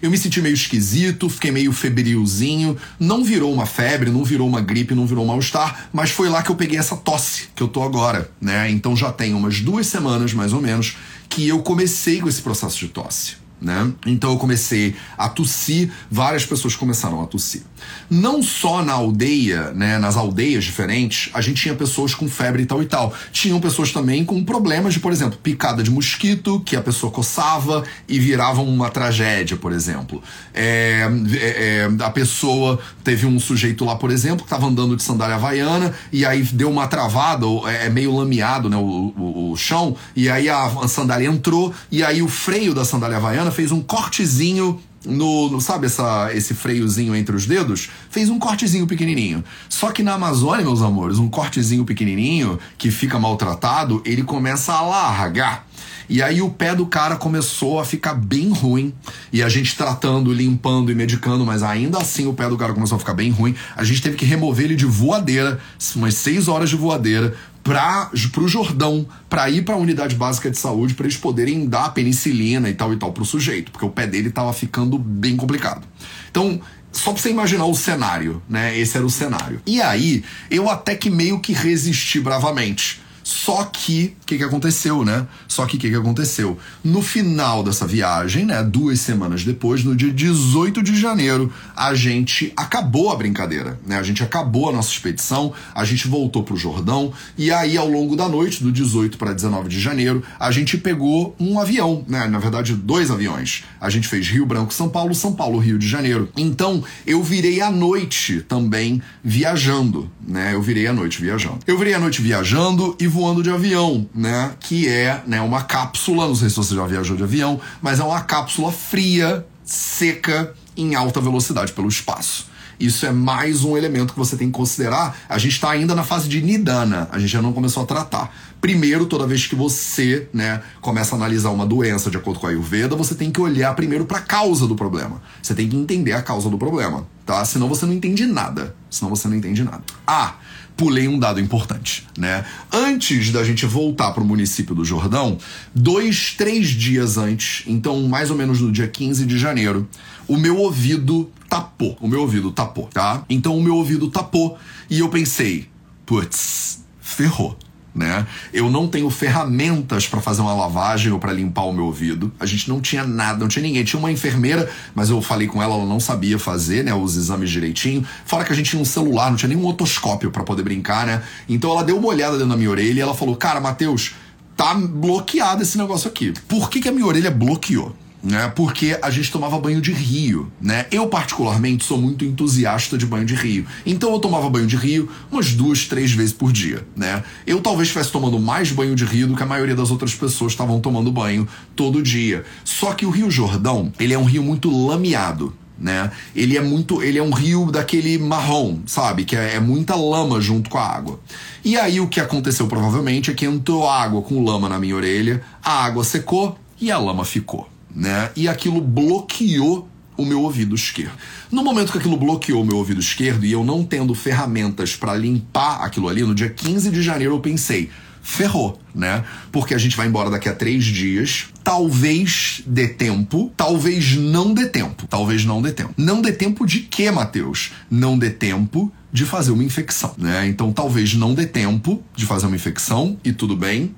Eu 0.01 0.11
me 0.11 0.17
senti 0.17 0.41
meio 0.41 0.53
esquisito, 0.53 1.29
fiquei 1.29 1.49
meio 1.49 1.71
febrilzinho. 1.71 2.75
Não 2.99 3.23
virou 3.23 3.53
uma 3.53 3.65
febre, 3.65 4.09
não 4.09 4.23
virou 4.23 4.47
uma 4.47 4.59
gripe, 4.59 4.93
não 4.93 5.07
virou 5.07 5.23
um 5.23 5.27
mal-estar, 5.27 5.87
mas 5.93 6.11
foi 6.11 6.27
lá 6.27 6.43
que 6.43 6.51
eu 6.51 6.55
peguei 6.55 6.77
essa 6.77 6.97
tosse 6.97 7.47
que 7.55 7.63
eu 7.63 7.69
tô 7.69 7.81
agora, 7.81 8.29
né? 8.41 8.69
Então 8.69 8.97
já 8.97 9.13
tem 9.13 9.33
umas 9.33 9.61
duas 9.61 9.87
semanas, 9.87 10.33
mais 10.33 10.51
ou 10.51 10.61
menos, 10.61 10.97
que 11.29 11.47
eu 11.47 11.59
comecei 11.59 12.19
com 12.19 12.27
esse 12.27 12.41
processo 12.41 12.77
de 12.79 12.89
tosse 12.89 13.42
né? 13.63 13.91
Então 14.05 14.31
eu 14.31 14.37
comecei 14.37 14.95
a 15.17 15.29
tossir, 15.29 15.91
várias 16.11 16.45
pessoas 16.45 16.75
começaram 16.75 17.23
a 17.23 17.27
tossir. 17.27 17.61
Não 18.09 18.43
só 18.43 18.83
na 18.83 18.93
aldeia, 18.93 19.71
né, 19.71 19.97
nas 19.97 20.15
aldeias 20.15 20.63
diferentes, 20.63 21.29
a 21.33 21.41
gente 21.41 21.61
tinha 21.61 21.73
pessoas 21.73 22.13
com 22.13 22.27
febre 22.29 22.63
e 22.63 22.65
tal 22.65 22.81
e 22.81 22.85
tal. 22.85 23.13
Tinham 23.31 23.59
pessoas 23.59 23.91
também 23.91 24.23
com 24.23 24.43
problemas 24.43 24.93
de, 24.93 24.99
por 24.99 25.11
exemplo, 25.11 25.39
picada 25.41 25.81
de 25.81 25.89
mosquito, 25.89 26.61
que 26.65 26.75
a 26.75 26.81
pessoa 26.81 27.11
coçava 27.11 27.83
e 28.07 28.19
virava 28.19 28.61
uma 28.61 28.89
tragédia, 28.89 29.57
por 29.57 29.71
exemplo. 29.71 30.21
É, 30.53 31.09
é, 31.33 31.89
é 31.89 32.03
a 32.03 32.09
pessoa 32.09 32.79
teve 33.03 33.25
um 33.25 33.39
sujeito 33.39 33.85
lá, 33.85 33.95
por 33.95 34.11
exemplo, 34.11 34.39
que 34.39 34.43
estava 34.43 34.67
andando 34.67 34.95
de 34.95 35.03
sandália 35.03 35.35
havaiana 35.35 35.93
e 36.11 36.25
aí 36.25 36.43
deu 36.43 36.69
uma 36.69 36.87
travada, 36.87 37.45
é, 37.67 37.87
é 37.87 37.89
meio 37.89 38.15
lameado 38.15 38.69
né, 38.69 38.77
o, 38.77 39.13
o, 39.17 39.51
o 39.51 39.57
chão, 39.57 39.95
e 40.15 40.29
aí 40.29 40.49
a, 40.49 40.87
sandália 40.87 41.27
entrou 41.27 41.73
e 41.91 42.03
aí 42.03 42.21
o 42.21 42.27
freio 42.27 42.73
da 42.73 42.83
sandália 42.85 43.17
havaiana 43.17 43.51
fez 43.53 43.71
um 43.71 43.81
cortezinho 43.81 44.81
no, 45.05 45.49
no, 45.49 45.61
sabe 45.61 45.85
essa, 45.85 46.33
esse 46.33 46.53
freiozinho 46.53 47.15
entre 47.15 47.35
os 47.35 47.45
dedos, 47.45 47.89
fez 48.09 48.29
um 48.29 48.39
cortezinho 48.39 48.87
pequenininho. 48.87 49.43
Só 49.67 49.91
que 49.91 50.01
na 50.01 50.13
Amazônia, 50.13 50.63
meus 50.63 50.81
amores, 50.81 51.17
um 51.17 51.29
cortezinho 51.29 51.83
pequenininho 51.85 52.57
que 52.77 52.89
fica 52.89 53.19
maltratado, 53.19 54.01
ele 54.05 54.23
começa 54.23 54.73
a 54.73 54.81
largar. 54.81 55.67
E 56.09 56.21
aí 56.21 56.41
o 56.41 56.49
pé 56.49 56.75
do 56.75 56.85
cara 56.85 57.15
começou 57.15 57.79
a 57.79 57.85
ficar 57.85 58.13
bem 58.13 58.49
ruim. 58.49 58.93
E 59.31 59.41
a 59.41 59.49
gente 59.49 59.75
tratando, 59.75 60.33
limpando 60.33 60.91
e 60.91 60.95
medicando, 60.95 61.45
mas 61.45 61.63
ainda 61.63 61.97
assim 61.97 62.27
o 62.27 62.33
pé 62.33 62.47
do 62.49 62.57
cara 62.57 62.73
começou 62.73 62.97
a 62.97 62.99
ficar 62.99 63.13
bem 63.13 63.31
ruim. 63.31 63.55
A 63.75 63.83
gente 63.83 64.01
teve 64.01 64.15
que 64.15 64.25
remover 64.25 64.65
ele 64.65 64.75
de 64.75 64.85
voadeira, 64.85 65.59
umas 65.95 66.15
seis 66.15 66.47
horas 66.47 66.69
de 66.69 66.75
voadeira, 66.75 67.35
para 67.63 68.11
o 68.37 68.47
Jordão, 68.47 69.07
para 69.29 69.49
ir 69.49 69.63
para 69.63 69.75
a 69.75 69.77
unidade 69.77 70.15
básica 70.15 70.51
de 70.51 70.57
saúde, 70.57 70.93
para 70.93 71.05
eles 71.05 71.17
poderem 71.17 71.65
dar 71.65 71.93
penicilina 71.93 72.69
e 72.69 72.73
tal 72.73 72.93
e 72.93 72.97
tal 72.97 73.13
para 73.13 73.23
o 73.23 73.25
sujeito, 73.25 73.71
porque 73.71 73.85
o 73.85 73.89
pé 73.89 74.05
dele 74.05 74.27
estava 74.27 74.51
ficando 74.51 74.97
bem 74.97 75.37
complicado. 75.37 75.87
Então, 76.29 76.59
só 76.91 77.11
pra 77.11 77.21
você 77.21 77.29
imaginar 77.29 77.65
o 77.65 77.73
cenário, 77.73 78.41
né? 78.47 78.77
Esse 78.77 78.97
era 78.97 79.05
o 79.05 79.09
cenário. 79.09 79.61
E 79.65 79.81
aí, 79.81 80.23
eu 80.51 80.69
até 80.69 80.95
que 80.95 81.09
meio 81.09 81.39
que 81.39 81.53
resisti 81.53 82.19
bravamente. 82.19 83.01
Só 83.23 83.63
que, 83.63 84.15
o 84.21 84.25
que, 84.25 84.37
que 84.37 84.43
aconteceu, 84.43 85.05
né? 85.05 85.25
Só 85.47 85.65
que 85.65 85.77
o 85.77 85.79
que, 85.79 85.89
que 85.89 85.95
aconteceu? 85.95 86.57
No 86.83 87.01
final 87.01 87.63
dessa 87.63 87.87
viagem, 87.87 88.45
né? 88.45 88.61
Duas 88.63 88.99
semanas 88.99 89.43
depois, 89.43 89.83
no 89.83 89.95
dia 89.95 90.11
18 90.11 90.83
de 90.83 90.99
janeiro, 90.99 91.51
a 91.75 91.95
gente 91.95 92.51
acabou 92.57 93.11
a 93.11 93.15
brincadeira, 93.15 93.79
né? 93.85 93.97
A 93.97 94.03
gente 94.03 94.21
acabou 94.21 94.69
a 94.69 94.73
nossa 94.73 94.89
expedição, 94.89 95.53
a 95.73 95.85
gente 95.85 96.07
voltou 96.07 96.43
pro 96.43 96.57
Jordão, 96.57 97.13
e 97.37 97.51
aí, 97.51 97.77
ao 97.77 97.87
longo 97.87 98.15
da 98.15 98.27
noite, 98.27 98.61
do 98.61 98.71
18 98.71 99.17
para 99.17 99.33
19 99.33 99.69
de 99.69 99.79
janeiro, 99.79 100.21
a 100.39 100.51
gente 100.51 100.77
pegou 100.77 101.35
um 101.39 101.59
avião, 101.59 102.03
né? 102.07 102.27
Na 102.27 102.39
verdade, 102.39 102.75
dois 102.75 103.09
aviões. 103.09 103.63
A 103.79 103.89
gente 103.89 104.07
fez 104.07 104.27
Rio 104.27 104.45
Branco, 104.45 104.73
São 104.73 104.89
Paulo, 104.89 105.15
São 105.15 105.33
Paulo, 105.33 105.59
Rio 105.59 105.79
de 105.79 105.87
Janeiro. 105.87 106.29
Então, 106.35 106.83
eu 107.05 107.23
virei 107.23 107.61
à 107.61 107.71
noite 107.71 108.41
também 108.41 109.01
viajando, 109.23 110.11
né? 110.25 110.53
Eu 110.53 110.61
virei 110.61 110.87
à 110.87 110.93
noite 110.93 111.21
viajando. 111.21 111.59
Eu 111.65 111.77
virei 111.77 111.93
à 111.93 111.99
noite 111.99 112.21
viajando 112.21 112.95
e 112.99 113.07
voando 113.13 113.43
de 113.43 113.51
avião, 113.51 114.07
né? 114.13 114.51
Que 114.59 114.89
é 114.89 115.21
né, 115.27 115.39
uma 115.39 115.61
cápsula, 115.61 116.27
não 116.27 116.35
sei 116.35 116.49
se 116.49 116.55
você 116.55 116.73
já 116.73 116.85
viajou 116.85 117.15
de 117.15 117.23
avião, 117.23 117.61
mas 117.81 117.99
é 117.99 118.03
uma 118.03 118.21
cápsula 118.21 118.71
fria, 118.71 119.45
seca, 119.63 120.53
em 120.75 120.95
alta 120.95 121.21
velocidade 121.21 121.71
pelo 121.71 121.87
espaço. 121.87 122.51
Isso 122.79 123.05
é 123.05 123.11
mais 123.11 123.63
um 123.63 123.77
elemento 123.77 124.13
que 124.13 124.19
você 124.19 124.35
tem 124.35 124.47
que 124.47 124.53
considerar. 124.53 125.15
A 125.29 125.37
gente 125.37 125.53
está 125.53 125.69
ainda 125.69 125.93
na 125.93 126.03
fase 126.03 126.27
de 126.27 126.41
nidana, 126.41 127.07
a 127.11 127.19
gente 127.19 127.31
já 127.31 127.41
não 127.41 127.53
começou 127.53 127.83
a 127.83 127.85
tratar. 127.85 128.35
Primeiro, 128.59 129.05
toda 129.05 129.27
vez 129.27 129.45
que 129.45 129.55
você 129.55 130.27
né, 130.33 130.61
começa 130.81 131.15
a 131.15 131.17
analisar 131.17 131.51
uma 131.51 131.65
doença 131.65 132.09
de 132.09 132.17
acordo 132.17 132.39
com 132.39 132.47
a 132.47 132.49
Ayurveda, 132.49 132.95
você 132.95 133.13
tem 133.13 133.31
que 133.31 133.39
olhar 133.39 133.73
primeiro 133.75 134.05
para 134.05 134.17
a 134.17 134.21
causa 134.21 134.67
do 134.67 134.75
problema. 134.75 135.21
Você 135.41 135.53
tem 135.53 135.69
que 135.69 135.75
entender 135.75 136.13
a 136.13 136.21
causa 136.21 136.49
do 136.49 136.57
problema, 136.57 137.05
tá? 137.25 137.45
Senão 137.45 137.69
você 137.69 137.85
não 137.85 137.93
entende 137.93 138.25
nada. 138.25 138.75
Senão 138.89 139.09
você 139.09 139.27
não 139.27 139.35
entende 139.35 139.63
nada. 139.63 139.83
Ah, 140.07 140.35
pulei 140.75 141.07
um 141.07 141.19
dado 141.19 141.39
importante, 141.39 142.07
né? 142.17 142.45
Antes 142.71 143.31
da 143.31 143.43
gente 143.43 143.65
voltar 143.65 144.11
para 144.11 144.23
o 144.23 144.25
município 144.25 144.73
do 144.73 144.83
Jordão, 144.83 145.37
dois, 145.73 146.33
três 146.37 146.69
dias 146.69 147.17
antes, 147.17 147.63
então 147.67 148.01
mais 148.07 148.29
ou 148.29 148.37
menos 148.37 148.61
no 148.61 148.71
dia 148.71 148.87
15 148.87 149.25
de 149.25 149.37
janeiro, 149.37 149.87
o 150.27 150.37
meu 150.37 150.57
ouvido 150.57 151.29
tapou. 151.49 151.97
O 151.99 152.07
meu 152.07 152.21
ouvido 152.21 152.51
tapou, 152.51 152.87
tá? 152.87 153.23
Então 153.29 153.57
o 153.57 153.63
meu 153.63 153.75
ouvido 153.75 154.09
tapou 154.09 154.57
e 154.89 154.99
eu 154.99 155.09
pensei, 155.09 155.67
putz, 156.05 156.83
ferrou 156.99 157.57
né? 157.95 158.25
Eu 158.51 158.69
não 158.71 158.87
tenho 158.87 159.09
ferramentas 159.09 160.07
para 160.07 160.19
fazer 160.19 160.41
uma 160.41 160.53
lavagem 160.53 161.11
ou 161.11 161.19
para 161.19 161.31
limpar 161.31 161.63
o 161.63 161.73
meu 161.73 161.85
ouvido. 161.85 162.31
A 162.39 162.45
gente 162.45 162.67
não 162.69 162.81
tinha 162.81 163.03
nada, 163.03 163.39
não 163.39 163.47
tinha 163.47 163.61
ninguém. 163.61 163.83
Tinha 163.83 163.99
uma 163.99 164.11
enfermeira, 164.11 164.69
mas 164.95 165.09
eu 165.09 165.21
falei 165.21 165.47
com 165.47 165.61
ela, 165.61 165.75
ela 165.75 165.85
não 165.85 165.99
sabia 165.99 166.39
fazer, 166.39 166.83
né, 166.83 166.93
os 166.93 167.15
exames 167.15 167.49
direitinho. 167.49 168.05
Fora 168.25 168.43
que 168.43 168.51
a 168.51 168.55
gente 168.55 168.71
tinha 168.71 168.81
um 168.81 168.85
celular, 168.85 169.29
não 169.29 169.37
tinha 169.37 169.49
nenhum 169.49 169.65
otoscópio 169.65 170.31
para 170.31 170.43
poder 170.43 170.63
brincar, 170.63 171.05
né? 171.05 171.21
Então 171.47 171.71
ela 171.71 171.83
deu 171.83 171.97
uma 171.97 172.07
olhada 172.07 172.33
dentro 172.33 172.49
da 172.49 172.57
minha 172.57 172.69
orelha 172.69 172.99
e 172.99 173.01
ela 173.01 173.13
falou: 173.13 173.35
"Cara, 173.35 173.59
Matheus, 173.59 174.15
tá 174.55 174.73
bloqueado 174.73 175.61
esse 175.61 175.77
negócio 175.77 176.07
aqui. 176.07 176.33
Por 176.47 176.69
que, 176.69 176.79
que 176.79 176.89
a 176.89 176.91
minha 176.91 177.05
orelha 177.05 177.31
bloqueou? 177.31 177.95
Né? 178.23 178.51
Porque 178.55 178.97
a 179.01 179.09
gente 179.11 179.29
tomava 179.29 179.59
banho 179.59 179.81
de 179.81 179.91
rio, 179.91 180.49
né? 180.61 180.85
Eu 180.89 181.07
particularmente 181.07 181.83
sou 181.83 181.97
muito 181.97 182.23
entusiasta 182.23 182.97
de 182.97 183.05
banho 183.05 183.25
de 183.25 183.35
rio. 183.35 183.65
Então 183.85 184.13
eu 184.13 184.19
tomava 184.19 184.49
banho 184.49 184.65
de 184.65 184.77
rio 184.77 185.09
umas 185.29 185.51
duas, 185.51 185.85
três 185.85 186.13
vezes 186.13 186.31
por 186.31 186.51
dia, 186.51 186.87
né? 186.95 187.21
Eu 187.45 187.59
talvez 187.59 187.89
estivesse 187.89 188.11
tomando 188.11 188.39
mais 188.39 188.71
banho 188.71 188.95
de 188.95 189.03
rio 189.03 189.27
do 189.27 189.35
que 189.35 189.43
a 189.43 189.45
maioria 189.45 189.75
das 189.75 189.91
outras 189.91 190.15
pessoas 190.15 190.53
estavam 190.53 190.79
tomando 190.79 191.11
banho 191.11 191.45
todo 191.75 192.01
dia. 192.01 192.45
Só 192.63 192.93
que 192.93 193.05
o 193.05 193.09
Rio 193.09 193.29
Jordão, 193.29 193.91
ele 193.99 194.13
é 194.13 194.17
um 194.17 194.23
rio 194.23 194.41
muito 194.41 194.71
lameado, 194.87 195.53
né? 195.77 196.09
Ele 196.33 196.55
é 196.55 196.61
muito, 196.61 197.03
ele 197.03 197.19
é 197.19 197.23
um 197.23 197.31
rio 197.31 197.69
daquele 197.69 198.17
marrom, 198.17 198.79
sabe? 198.85 199.25
Que 199.25 199.35
é, 199.35 199.55
é, 199.55 199.59
muita 199.59 199.95
lama 199.95 200.39
junto 200.39 200.69
com 200.69 200.77
a 200.77 200.87
água. 200.87 201.19
E 201.65 201.75
aí 201.75 201.99
o 201.99 202.07
que 202.07 202.21
aconteceu 202.21 202.67
provavelmente 202.67 203.29
é 203.29 203.33
que 203.33 203.45
entrou 203.45 203.89
água 203.89 204.21
com 204.21 204.41
lama 204.41 204.69
na 204.69 204.79
minha 204.79 204.95
orelha, 204.95 205.43
a 205.61 205.83
água 205.83 206.05
secou 206.05 206.57
e 206.79 206.89
a 206.89 206.97
lama 206.97 207.25
ficou 207.25 207.72
né? 207.95 208.31
E 208.35 208.47
aquilo 208.47 208.81
bloqueou 208.81 209.87
o 210.15 210.25
meu 210.25 210.41
ouvido 210.41 210.75
esquerdo. 210.75 211.13
No 211.51 211.63
momento 211.63 211.91
que 211.91 211.97
aquilo 211.97 212.17
bloqueou 212.17 212.61
o 212.61 212.65
meu 212.65 212.77
ouvido 212.77 212.99
esquerdo 212.99 213.45
e 213.45 213.51
eu 213.51 213.63
não 213.63 213.83
tendo 213.83 214.13
ferramentas 214.13 214.95
para 214.95 215.15
limpar 215.15 215.83
aquilo 215.83 216.07
ali, 216.07 216.23
no 216.23 216.35
dia 216.35 216.49
15 216.49 216.89
de 216.91 217.01
janeiro 217.01 217.35
eu 217.35 217.39
pensei, 217.39 217.89
ferrou, 218.21 218.79
né? 218.95 219.23
Porque 219.51 219.75
a 219.75 219.77
gente 219.77 219.97
vai 219.97 220.07
embora 220.07 220.29
daqui 220.29 220.47
a 220.47 220.53
três 220.53 220.85
dias. 220.85 221.47
Talvez 221.63 222.61
dê 222.65 222.87
tempo, 222.87 223.51
talvez 223.55 224.15
não 224.15 224.53
dê 224.53 224.65
tempo. 224.67 225.05
Talvez 225.07 225.43
não 225.45 225.61
dê 225.61 225.71
tempo. 225.71 225.93
Não 225.97 226.21
dê 226.21 226.31
tempo 226.31 226.65
de 226.65 226.79
quê, 226.81 227.11
Matheus? 227.11 227.71
Não 227.91 228.17
dê 228.17 228.29
tempo 228.29 228.91
de 229.11 229.25
fazer 229.25 229.51
uma 229.51 229.63
infecção, 229.63 230.15
né? 230.17 230.47
Então 230.47 230.73
talvez 230.73 231.13
não 231.13 231.35
dê 231.35 231.45
tempo 231.45 232.01
de 232.15 232.25
fazer 232.25 232.47
uma 232.47 232.55
infecção 232.55 233.15
e 233.23 233.31
tudo 233.31 233.55
bem, 233.55 233.93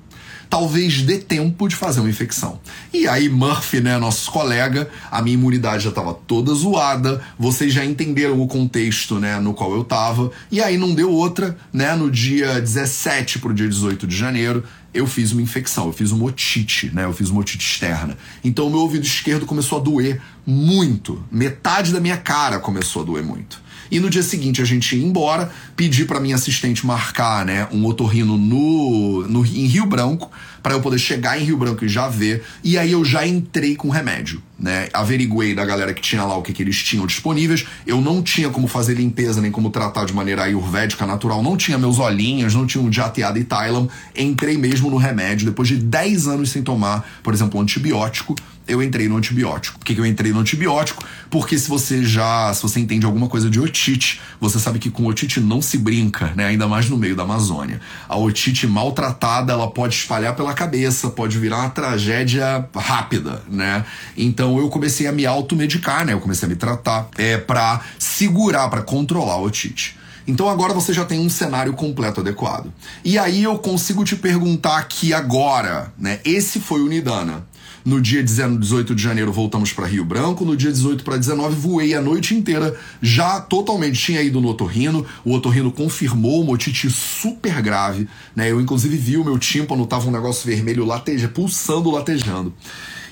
talvez 0.49 1.01
dê 1.01 1.17
tempo 1.17 1.67
de 1.67 1.75
fazer 1.75 1.99
uma 1.99 2.09
infecção. 2.09 2.59
E 2.93 3.07
aí, 3.07 3.29
Murphy, 3.29 3.81
né, 3.81 3.97
nosso 3.97 4.31
colega, 4.31 4.89
a 5.11 5.21
minha 5.21 5.33
imunidade 5.33 5.83
já 5.83 5.89
estava 5.89 6.13
toda 6.13 6.53
zoada, 6.53 7.21
vocês 7.37 7.73
já 7.73 7.83
entenderam 7.83 8.41
o 8.41 8.47
contexto, 8.47 9.19
né, 9.19 9.39
no 9.39 9.53
qual 9.53 9.73
eu 9.73 9.83
tava, 9.83 10.31
e 10.51 10.61
aí 10.61 10.77
não 10.77 10.93
deu 10.93 11.11
outra, 11.11 11.57
né, 11.71 11.95
no 11.95 12.09
dia 12.09 12.59
17 12.59 13.39
pro 13.39 13.53
dia 13.53 13.67
18 13.67 14.07
de 14.07 14.15
janeiro, 14.15 14.63
eu 14.95 15.05
fiz 15.05 15.33
uma 15.33 15.41
infecção, 15.41 15.87
eu 15.87 15.93
fiz 15.93 16.11
uma 16.11 16.23
otite, 16.23 16.89
né? 16.93 17.03
Eu 17.03 17.11
fiz 17.11 17.29
uma 17.29 17.41
otite 17.41 17.67
externa. 17.67 18.17
Então 18.41 18.67
o 18.67 18.69
meu 18.69 18.79
ouvido 18.79 19.03
esquerdo 19.03 19.45
começou 19.45 19.77
a 19.77 19.81
doer 19.81 20.21
muito. 20.45 21.21
Metade 21.29 21.91
da 21.91 21.99
minha 21.99 22.15
cara 22.15 22.59
começou 22.59 23.01
a 23.01 23.05
doer 23.05 23.23
muito. 23.23 23.61
E 23.91 23.99
no 23.99 24.09
dia 24.09 24.23
seguinte 24.23 24.61
a 24.61 24.65
gente 24.65 24.95
ia 24.95 25.05
embora, 25.05 25.51
pedi 25.75 26.05
para 26.05 26.19
minha 26.19 26.35
assistente 26.35 26.85
marcar, 26.85 27.45
né, 27.45 27.67
um 27.71 27.85
otorrino 27.85 28.37
no, 28.37 29.27
no 29.27 29.45
em 29.45 29.65
Rio 29.65 29.85
Branco 29.85 30.31
para 30.65 30.73
eu 30.73 30.81
poder 30.81 30.97
chegar 30.97 31.39
em 31.39 31.43
Rio 31.43 31.57
Branco 31.57 31.85
e 31.85 31.87
já 31.87 32.07
ver. 32.07 32.43
E 32.63 32.75
aí 32.75 32.91
eu 32.91 33.05
já 33.05 33.23
entrei 33.27 33.75
com 33.75 33.87
remédio, 33.89 34.41
né? 34.57 34.89
Averiguei 34.91 35.53
da 35.53 35.63
galera 35.63 35.93
que 35.93 36.01
tinha 36.01 36.23
lá 36.23 36.35
o 36.35 36.41
que, 36.41 36.51
que 36.51 36.63
eles 36.63 36.75
tinham 36.83 37.05
disponíveis. 37.05 37.67
Eu 37.85 38.01
não 38.01 38.23
tinha 38.23 38.49
como 38.49 38.67
fazer 38.67 38.95
limpeza 38.95 39.39
nem 39.39 39.51
como 39.51 39.69
tratar 39.69 40.05
de 40.05 40.13
maneira 40.13 40.41
ayurvédica 40.41 41.05
natural. 41.05 41.43
Não 41.43 41.55
tinha 41.55 41.77
meus 41.77 41.99
olhinhos, 41.99 42.55
não 42.55 42.65
tinha 42.65 42.83
um 42.83 42.91
jateada 42.91 43.37
e 43.37 43.43
Thailand. 43.43 43.89
Entrei 44.17 44.57
mesmo 44.57 44.89
no 44.89 44.97
remédio 44.97 45.45
depois 45.45 45.67
de 45.67 45.77
10 45.77 46.25
anos 46.25 46.49
sem 46.49 46.63
tomar, 46.63 47.07
por 47.21 47.31
exemplo, 47.31 47.59
um 47.59 47.61
antibiótico 47.61 48.35
eu 48.67 48.81
entrei 48.81 49.07
no 49.07 49.17
antibiótico. 49.17 49.79
Por 49.79 49.85
que, 49.85 49.95
que 49.95 50.01
eu 50.01 50.05
entrei 50.05 50.31
no 50.31 50.39
antibiótico? 50.39 51.03
Porque 51.29 51.57
se 51.57 51.67
você 51.69 52.03
já, 52.03 52.53
se 52.53 52.61
você 52.61 52.79
entende 52.79 53.05
alguma 53.05 53.27
coisa 53.27 53.49
de 53.49 53.59
otite, 53.59 54.21
você 54.39 54.59
sabe 54.59 54.79
que 54.79 54.89
com 54.89 55.05
otite 55.05 55.39
não 55.39 55.61
se 55.61 55.77
brinca, 55.77 56.33
né? 56.35 56.45
Ainda 56.45 56.67
mais 56.67 56.89
no 56.89 56.97
meio 56.97 57.15
da 57.15 57.23
Amazônia. 57.23 57.79
A 58.07 58.17
otite 58.17 58.67
maltratada, 58.67 59.53
ela 59.53 59.69
pode 59.69 59.95
espalhar 59.95 60.35
pela 60.35 60.53
cabeça, 60.53 61.09
pode 61.09 61.37
virar 61.37 61.57
uma 61.59 61.69
tragédia 61.69 62.67
rápida, 62.75 63.43
né? 63.49 63.85
Então 64.17 64.57
eu 64.57 64.69
comecei 64.69 65.07
a 65.07 65.11
me 65.11 65.25
automedicar, 65.25 66.05
né? 66.05 66.13
Eu 66.13 66.19
comecei 66.19 66.45
a 66.45 66.49
me 66.49 66.55
tratar 66.55 67.07
é 67.17 67.37
para 67.37 67.81
segurar, 67.99 68.69
para 68.69 68.81
controlar 68.81 69.33
a 69.33 69.41
otite. 69.41 69.97
Então 70.27 70.49
agora 70.49 70.73
você 70.73 70.91
já 70.91 71.05
tem 71.05 71.19
um 71.19 71.29
cenário 71.29 71.73
completo 71.73 72.21
adequado. 72.21 72.73
E 73.03 73.17
aí 73.17 73.43
eu 73.43 73.57
consigo 73.59 74.03
te 74.03 74.15
perguntar 74.15 74.77
aqui 74.77 75.13
agora, 75.13 75.93
né? 75.97 76.19
Esse 76.25 76.59
foi 76.59 76.81
o 76.81 76.87
Nidana. 76.87 77.45
No 77.85 78.01
dia 78.01 78.23
18 78.23 78.95
de 78.95 79.03
janeiro 79.03 79.31
voltamos 79.31 79.71
para 79.71 79.85
Rio 79.85 80.03
Branco. 80.03 80.43
No 80.43 80.57
dia 80.57 80.71
18 80.71 81.03
para 81.03 81.17
19 81.17 81.55
voei 81.55 81.93
a 81.93 82.01
noite 82.01 82.33
inteira, 82.33 82.75
já 82.99 83.39
totalmente 83.39 84.01
tinha 84.01 84.23
ido 84.23 84.41
no 84.41 84.47
otorrino. 84.47 85.05
O 85.23 85.31
otorrino 85.31 85.71
confirmou 85.71 86.41
uma 86.41 86.53
otite 86.53 86.89
super 86.89 87.61
grave, 87.61 88.07
né? 88.35 88.51
Eu 88.51 88.59
inclusive 88.59 88.97
vi 88.97 89.17
o 89.17 89.23
meu 89.23 89.37
tímpano 89.37 89.85
tava 89.85 90.07
um 90.07 90.11
negócio 90.11 90.47
vermelho 90.49 90.83
lateja, 90.83 91.27
pulsando, 91.27 91.91
latejando. 91.91 92.51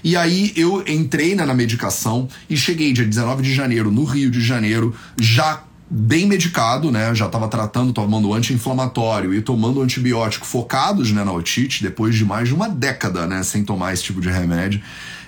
E 0.04 0.18
aí 0.18 0.52
eu 0.56 0.84
entrei 0.88 1.36
né, 1.36 1.46
na 1.46 1.54
medicação 1.54 2.28
e 2.50 2.58
cheguei 2.58 2.92
dia 2.92 3.06
19 3.06 3.44
de 3.44 3.54
janeiro 3.54 3.92
no 3.92 4.04
Rio 4.04 4.32
de 4.32 4.42
Janeiro, 4.42 4.96
já 5.22 5.64
bem 5.96 6.26
medicado, 6.26 6.92
né? 6.92 7.14
Já 7.14 7.28
estava 7.28 7.48
tratando, 7.48 7.94
tomando 7.94 8.34
anti-inflamatório 8.34 9.32
e 9.32 9.42
tomando 9.44 9.80
antibiótico 9.80 10.44
focados 10.44 11.12
né, 11.12 11.24
na 11.24 11.32
otite, 11.32 11.84
depois 11.84 12.16
de 12.16 12.26
mais 12.26 12.48
de 12.48 12.56
uma 12.56 12.68
década, 12.68 13.28
né? 13.28 13.44
Sem 13.44 13.64
tomar 13.64 13.94
esse 13.94 14.02
tipo 14.02 14.20
de 14.20 14.28
remédio. 14.28 14.82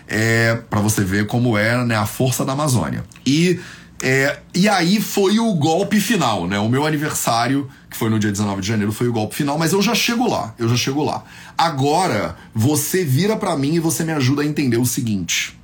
É, 0.08 0.56
para 0.67 0.80
você 0.80 1.04
ver 1.04 1.28
como 1.28 1.56
é 1.56 1.84
né, 1.86 1.95
a 1.95 2.08
força 2.08 2.43
da 2.43 2.54
Amazônia. 2.54 3.04
E, 3.23 3.60
é, 4.01 4.39
e 4.56 4.67
aí 4.67 4.99
foi 4.99 5.39
o 5.39 5.54
golpe 5.54 5.99
final, 5.99 6.47
né? 6.47 6.58
O 6.58 6.67
meu 6.67 6.84
aniversário, 6.88 7.69
que 7.88 7.95
foi 7.95 8.10
no 8.10 8.17
dia 8.17 8.32
19 8.32 8.62
de 8.62 8.67
janeiro, 8.67 8.91
foi 8.91 9.08
o 9.08 9.13
golpe 9.13 9.36
final, 9.36 9.60
mas 9.60 9.71
eu 9.71 9.84
já 9.84 9.93
chego 9.93 10.28
lá, 10.28 10.56
eu 10.58 10.67
já 10.67 10.75
chego 10.75 11.04
lá. 11.04 11.23
Agora, 11.56 12.36
você 12.56 13.06
vira 13.06 13.36
para 13.36 13.56
mim 13.56 13.75
e 13.75 13.80
você 13.80 14.04
me 14.04 14.13
ajuda 14.13 14.41
a 14.41 14.45
entender 14.45 14.78
o 14.78 14.86
seguinte. 14.86 15.60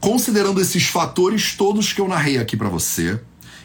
Considerando 0.00 0.60
esses 0.60 0.88
fatores 0.88 1.54
todos 1.54 1.92
que 1.92 2.00
eu 2.00 2.08
narrei 2.08 2.38
aqui 2.38 2.56
para 2.56 2.68
você, 2.68 3.20